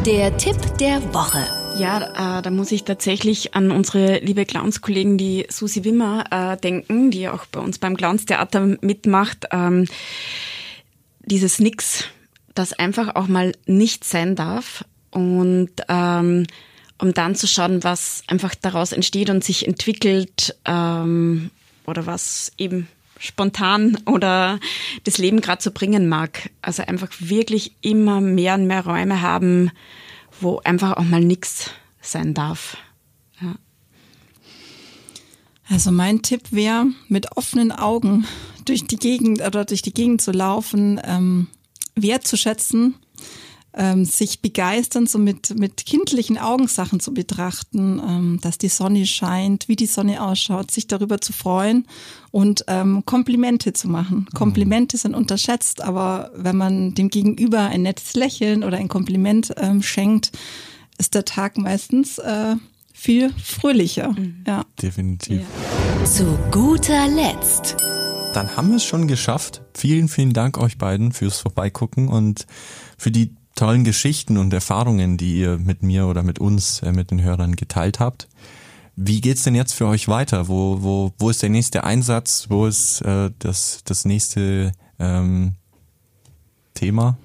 Der 0.06 0.38
Tipp 0.38 0.58
der 0.80 1.02
Woche. 1.14 1.40
Ja, 1.80 2.38
äh, 2.38 2.42
da 2.42 2.52
muss 2.52 2.72
ich 2.72 2.84
tatsächlich 2.84 3.56
an 3.56 3.72
unsere 3.72 4.20
liebe 4.20 4.46
Clowns-Kollegin, 4.46 5.18
die 5.18 5.48
Susi 5.50 5.84
Wimmer, 5.84 6.26
äh, 6.30 6.58
denken, 6.58 7.10
die 7.10 7.30
auch 7.30 7.46
bei 7.48 7.62
uns 7.62 7.80
beim 7.80 7.98
Clowns-Theater 7.98 8.78
mitmacht. 8.82 9.48
Ähm, 9.52 9.88
dieses 11.26 11.60
Nix, 11.60 12.04
das 12.54 12.74
einfach 12.74 13.16
auch 13.16 13.28
mal 13.28 13.54
nicht 13.66 14.04
sein 14.04 14.36
darf 14.36 14.86
und 15.12 15.72
ähm, 15.88 16.46
um 16.98 17.14
dann 17.14 17.36
zu 17.36 17.48
schauen, 17.48 17.84
was 17.84 18.24
einfach 18.28 18.56
daraus 18.56 18.92
entsteht 18.92 19.30
und 19.30 19.44
sich 19.44 19.68
entwickelt 19.68 20.56
ähm, 20.66 21.52
oder 21.86 22.06
was 22.06 22.52
eben 22.58 22.88
spontan 23.20 23.98
oder 24.06 24.60
das 25.04 25.18
Leben 25.18 25.42
gerade 25.42 25.62
so 25.62 25.72
bringen 25.72 26.08
mag. 26.08 26.50
Also 26.62 26.84
einfach 26.84 27.10
wirklich 27.20 27.74
immer 27.82 28.22
mehr 28.22 28.56
und 28.56 28.68
mehr 28.68 28.86
Räume 28.86 29.22
haben, 29.22 29.72
wo 30.40 30.60
einfach 30.60 30.98
auch 30.98 31.04
mal 31.04 31.22
nix 31.22 31.72
sein 32.02 32.34
darf. 32.34 32.78
Ja. 33.42 33.56
Also 35.70 35.92
mein 35.92 36.22
Tipp 36.22 36.52
wäre, 36.52 36.88
mit 37.08 37.36
offenen 37.38 37.72
Augen 37.72 38.26
durch 38.66 38.86
die 38.86 38.98
Gegend 38.98 39.42
oder 39.42 39.66
durch 39.66 39.82
die 39.82 39.94
Gegend 39.94 40.22
zu 40.22 40.32
laufen, 40.32 41.02
ähm, 41.04 41.48
wertzuschätzen, 41.96 42.96
ähm, 43.76 44.06
sich 44.06 44.42
begeistern, 44.42 45.08
so 45.08 45.18
mit, 45.18 45.58
mit 45.58 45.86
kindlichen 45.86 46.38
Augen 46.38 46.68
Sachen 46.68 47.00
zu 47.00 47.14
betrachten, 47.14 48.00
ähm, 48.00 48.40
dass 48.42 48.58
die 48.58 48.70
Sonne 48.70 49.06
scheint, 49.06 49.68
wie 49.68 49.76
die 49.76 49.88
Sonne 49.88 50.22
ausschaut, 50.22 50.70
sich 50.70 50.88
darüber 50.88 51.20
zu 51.22 51.34
freuen 51.34 51.88
und 52.32 52.66
ähm, 52.68 53.04
Komplimente 53.06 53.74
zu 53.74 53.88
machen. 53.88 54.28
Komplimente 54.34 54.98
sind 54.98 55.16
unterschätzt, 55.16 55.82
aber 55.82 56.32
wenn 56.36 56.56
man 56.56 56.94
dem 56.94 57.10
Gegenüber 57.10 57.62
ein 57.62 57.82
nettes 57.82 58.14
Lächeln 58.14 58.64
oder 58.64 58.78
ein 58.78 58.90
Kompliment 58.90 59.54
ähm, 59.58 59.82
schenkt, 59.82 60.32
ist 61.00 61.16
der 61.16 61.26
Tag 61.26 61.58
meistens 61.58 62.20
äh, 62.20 62.56
viel 62.94 63.34
fröhlicher. 63.44 64.16
Ja. 64.46 64.66
Definitiv. 64.82 65.42
Zu 66.06 66.38
guter 66.52 67.08
Letzt. 67.08 67.76
Dann 68.34 68.58
haben 68.58 68.70
wir 68.70 68.78
es 68.78 68.84
schon 68.84 69.08
geschafft. 69.08 69.62
Vielen, 69.76 70.10
vielen 70.10 70.34
Dank 70.34 70.58
euch 70.58 70.80
beiden 70.80 71.12
fürs 71.12 71.40
Vorbeigucken 71.40 72.08
und 72.08 72.48
für 72.98 73.12
die 73.12 73.36
tollen 73.56 73.84
Geschichten 73.84 74.38
und 74.38 74.52
Erfahrungen, 74.52 75.18
die 75.18 75.40
ihr 75.40 75.60
mit 75.60 75.84
mir 75.84 76.08
oder 76.08 76.24
mit 76.24 76.40
uns, 76.40 76.82
äh, 76.82 76.92
mit 76.92 77.12
den 77.12 77.22
Hörern 77.22 77.56
geteilt 77.56 78.00
habt. 78.00 78.28
Wie 78.96 79.22
geht's 79.22 79.44
denn 79.44 79.54
jetzt 79.54 79.74
für 79.74 79.86
euch 79.86 80.08
weiter? 80.08 80.48
Wo, 80.48 80.82
wo, 80.82 81.14
wo 81.20 81.30
ist 81.30 81.44
der 81.44 81.50
nächste 81.50 81.84
Einsatz? 81.84 82.48
Wo 82.50 82.66
ist 82.66 83.02
äh, 83.02 83.30
das, 83.38 83.82
das 83.86 84.04
nächste 84.04 84.72
ähm, 84.98 85.54
Thema? 86.74 87.18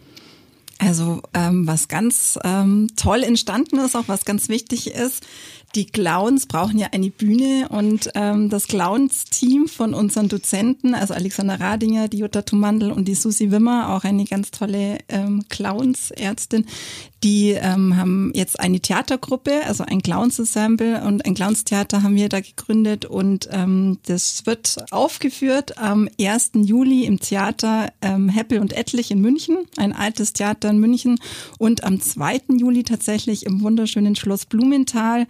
Also 0.78 1.22
ähm, 1.34 1.66
was 1.66 1.88
ganz 1.88 2.38
ähm, 2.44 2.88
toll 2.96 3.24
entstanden 3.24 3.78
ist, 3.78 3.96
auch 3.96 4.08
was 4.08 4.24
ganz 4.24 4.48
wichtig 4.48 4.92
ist, 4.92 5.26
die 5.74 5.86
Clowns 5.86 6.46
brauchen 6.46 6.78
ja 6.78 6.88
eine 6.92 7.10
Bühne 7.10 7.68
und 7.68 8.10
ähm, 8.14 8.48
das 8.48 8.68
Clowns-Team 8.68 9.68
von 9.68 9.94
unseren 9.94 10.28
Dozenten, 10.28 10.94
also 10.94 11.14
Alexander 11.14 11.60
Radinger, 11.60 12.08
die 12.08 12.18
Jutta 12.18 12.42
Tumandl 12.42 12.90
und 12.90 13.06
die 13.06 13.14
Susi 13.14 13.50
Wimmer, 13.50 13.90
auch 13.94 14.04
eine 14.04 14.24
ganz 14.24 14.50
tolle 14.50 14.98
ähm, 15.08 15.44
Clowns-Ärztin, 15.48 16.66
die 17.24 17.50
ähm, 17.50 17.96
haben 17.96 18.32
jetzt 18.34 18.60
eine 18.60 18.80
Theatergruppe, 18.80 19.64
also 19.66 19.84
ein 19.84 20.02
Clowns-Ensemble 20.02 21.02
und 21.02 21.26
ein 21.26 21.34
Clowns-Theater 21.34 22.02
haben 22.02 22.14
wir 22.14 22.28
da 22.28 22.40
gegründet 22.40 23.06
und 23.06 23.48
ähm, 23.50 23.98
das 24.06 24.46
wird 24.46 24.76
aufgeführt 24.92 25.78
am 25.78 26.08
1. 26.20 26.52
Juli 26.54 27.04
im 27.04 27.18
Theater 27.18 27.92
ähm, 28.02 28.28
Heppel 28.28 28.60
und 28.60 28.72
Etlich 28.72 29.10
in 29.10 29.20
München, 29.20 29.58
ein 29.76 29.92
altes 29.92 30.32
Theater 30.32 30.70
in 30.70 30.78
München 30.78 31.18
und 31.58 31.82
am 31.82 32.00
2. 32.00 32.42
Juli 32.56 32.84
tatsächlich 32.84 33.46
im 33.46 33.62
wunderschönen 33.62 34.14
Schloss 34.14 34.46
Blumenthal 34.46 35.26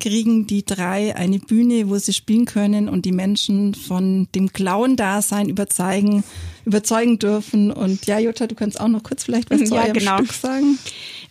kriegen 0.00 0.46
die 0.46 0.64
drei 0.64 1.16
eine 1.16 1.40
Bühne, 1.40 1.88
wo 1.88 1.98
sie 1.98 2.12
spielen 2.12 2.44
können 2.44 2.88
und 2.88 3.04
die 3.04 3.12
Menschen 3.12 3.74
von 3.74 4.28
dem 4.34 4.52
Clown-Dasein 4.52 5.48
überzeugen, 5.48 6.22
überzeugen 6.64 7.18
dürfen. 7.18 7.72
Und 7.72 8.06
ja, 8.06 8.18
Jutta, 8.18 8.46
du 8.46 8.54
kannst 8.54 8.80
auch 8.80 8.88
noch 8.88 9.02
kurz 9.02 9.24
vielleicht 9.24 9.50
was 9.50 9.64
zu 9.64 9.74
Ja, 9.74 9.82
eurem 9.82 9.94
genau. 9.94 10.16
Stück 10.18 10.32
sagen. 10.32 10.78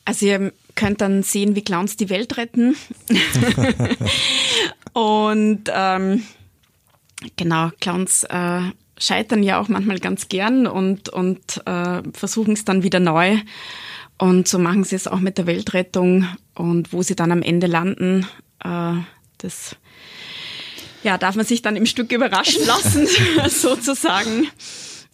Also 0.05 0.25
ihr 0.25 0.53
könnt 0.75 1.01
dann 1.01 1.23
sehen, 1.23 1.55
wie 1.55 1.63
Clowns 1.63 1.95
die 1.97 2.09
Welt 2.09 2.37
retten. 2.37 2.75
Und 4.93 5.63
ähm, 5.73 6.23
genau, 7.37 7.69
Clowns 7.79 8.23
äh, 8.23 8.61
scheitern 8.97 9.43
ja 9.43 9.59
auch 9.59 9.67
manchmal 9.67 9.99
ganz 9.99 10.27
gern 10.29 10.67
und, 10.67 11.09
und 11.09 11.65
äh, 11.65 12.01
versuchen 12.13 12.53
es 12.53 12.65
dann 12.65 12.83
wieder 12.83 12.99
neu. 12.99 13.37
Und 14.17 14.47
so 14.47 14.59
machen 14.59 14.83
sie 14.83 14.95
es 14.95 15.07
auch 15.07 15.19
mit 15.19 15.37
der 15.37 15.47
Weltrettung. 15.47 16.27
Und 16.53 16.93
wo 16.93 17.01
sie 17.01 17.15
dann 17.15 17.31
am 17.31 17.41
Ende 17.41 17.67
landen, 17.67 18.27
äh, 18.63 18.93
das 19.39 19.75
ja, 21.03 21.17
darf 21.17 21.35
man 21.35 21.45
sich 21.45 21.61
dann 21.61 21.75
im 21.75 21.85
Stück 21.85 22.11
überraschen 22.11 22.65
lassen, 22.67 23.07
sozusagen. 23.49 24.47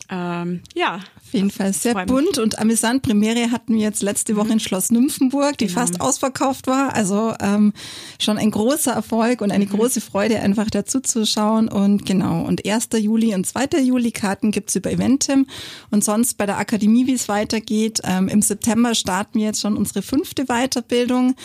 Ähm, 0.09 0.61
ja. 0.73 0.99
Auf 1.27 1.33
jeden 1.33 1.51
Fall 1.51 1.73
sehr 1.73 1.93
bunt 2.05 2.37
und 2.37 2.57
amüsant. 2.57 3.01
Premiere 3.01 3.51
hatten 3.51 3.75
wir 3.75 3.81
jetzt 3.81 4.01
letzte 4.01 4.37
Woche 4.37 4.53
in 4.53 4.61
Schloss 4.61 4.91
Nymphenburg, 4.91 5.57
die 5.57 5.67
fast 5.67 5.99
ausverkauft 5.99 6.67
war. 6.67 6.95
Also 6.95 7.33
ähm, 7.41 7.73
schon 8.17 8.37
ein 8.37 8.49
großer 8.49 8.93
Erfolg 8.93 9.41
und 9.41 9.51
eine 9.51 9.65
große 9.65 9.99
Freude, 9.99 10.39
einfach 10.39 10.69
dazu 10.69 11.01
zu 11.01 11.25
schauen. 11.25 11.67
Und 11.67 12.05
genau, 12.05 12.45
und 12.45 12.65
1. 12.65 12.87
Juli 12.97 13.35
und 13.35 13.45
2. 13.45 13.81
Juli 13.81 14.11
Karten 14.11 14.51
gibt's 14.51 14.77
über 14.77 14.89
Eventim. 14.89 15.47
Und 15.91 16.05
sonst 16.05 16.37
bei 16.37 16.45
der 16.45 16.59
Akademie, 16.59 17.07
wie 17.07 17.13
es 17.15 17.27
weitergeht. 17.27 17.99
Ähm, 18.05 18.29
Im 18.29 18.41
September 18.41 18.95
starten 18.95 19.39
wir 19.39 19.47
jetzt 19.47 19.59
schon 19.59 19.75
unsere 19.75 20.03
fünfte 20.03 20.45
Weiterbildung. 20.45 21.35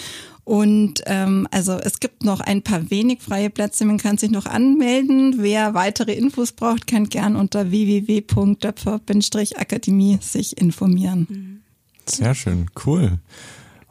Und 0.44 1.02
ähm, 1.06 1.46
also 1.52 1.74
es 1.74 2.00
gibt 2.00 2.24
noch 2.24 2.40
ein 2.40 2.62
paar 2.62 2.90
wenig 2.90 3.22
freie 3.22 3.48
Plätze, 3.48 3.84
man 3.84 3.98
kann 3.98 4.18
sich 4.18 4.32
noch 4.32 4.46
anmelden. 4.46 5.36
Wer 5.38 5.74
weitere 5.74 6.14
Infos 6.14 6.50
braucht, 6.52 6.88
kann 6.88 7.08
gern 7.08 7.36
unter 7.36 7.70
www.döpfer-akademie 7.70 10.18
sich 10.20 10.58
informieren. 10.58 11.62
Sehr 12.06 12.34
schön, 12.34 12.68
cool. 12.86 13.18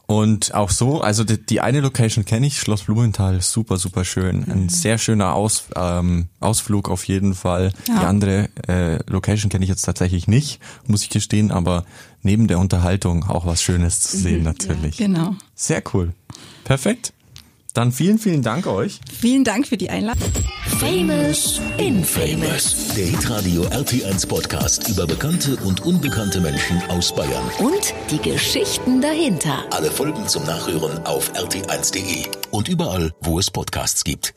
Und 0.07 0.53
auch 0.53 0.71
so, 0.71 0.99
also 0.99 1.23
die, 1.23 1.37
die 1.41 1.61
eine 1.61 1.79
Location 1.79 2.25
kenne 2.25 2.45
ich, 2.45 2.59
Schloss 2.59 2.83
Blumenthal, 2.83 3.39
super, 3.41 3.77
super 3.77 4.03
schön. 4.03 4.43
Ein 4.51 4.67
sehr 4.67 4.97
schöner 4.97 5.35
Aus, 5.35 5.67
ähm, 5.77 6.27
Ausflug 6.41 6.89
auf 6.89 7.05
jeden 7.05 7.33
Fall. 7.33 7.71
Die 7.87 7.91
Ja. 7.91 8.09
andere 8.09 8.49
äh, 8.67 8.99
Location 9.09 9.49
kenne 9.49 9.63
ich 9.63 9.69
jetzt 9.69 9.83
tatsächlich 9.83 10.27
nicht, 10.27 10.59
muss 10.85 11.03
ich 11.03 11.09
gestehen, 11.09 11.49
aber 11.49 11.85
neben 12.23 12.47
der 12.47 12.59
Unterhaltung 12.59 13.23
auch 13.23 13.45
was 13.45 13.61
Schönes 13.61 14.01
zu 14.01 14.17
sehen 14.17 14.43
natürlich. 14.43 14.97
Genau. 14.97 15.35
Sehr 15.55 15.83
cool. 15.93 16.13
Perfekt. 16.63 17.13
Dann 17.73 17.91
vielen, 17.91 18.17
vielen 18.19 18.41
Dank 18.41 18.67
euch. 18.67 18.99
Vielen 19.11 19.45
Dank 19.45 19.65
für 19.65 19.77
die 19.77 19.89
Einladung. 19.89 20.29
Famous 20.79 21.61
Infamous. 21.77 22.93
Der 22.97 23.05
Hitradio 23.05 23.63
RT1 23.63 24.27
Podcast 24.27 24.89
über 24.89 25.07
bekannte 25.07 25.55
und 25.57 25.81
unbekannte 25.85 26.41
Menschen 26.41 26.81
aus 26.89 27.15
Bayern. 27.15 27.49
Und 27.59 27.93
die 28.09 28.17
Geschichten 28.17 28.99
dahinter. 29.01 29.63
Alle 29.71 29.89
Folgen 29.89 30.27
zum 30.27 30.45
Nachhören 30.45 31.05
auf 31.05 31.31
rt1.de 31.33 32.25
und 32.51 32.67
überall, 32.67 33.13
wo 33.21 33.39
es 33.39 33.49
Podcasts 33.49 34.03
gibt. 34.03 34.33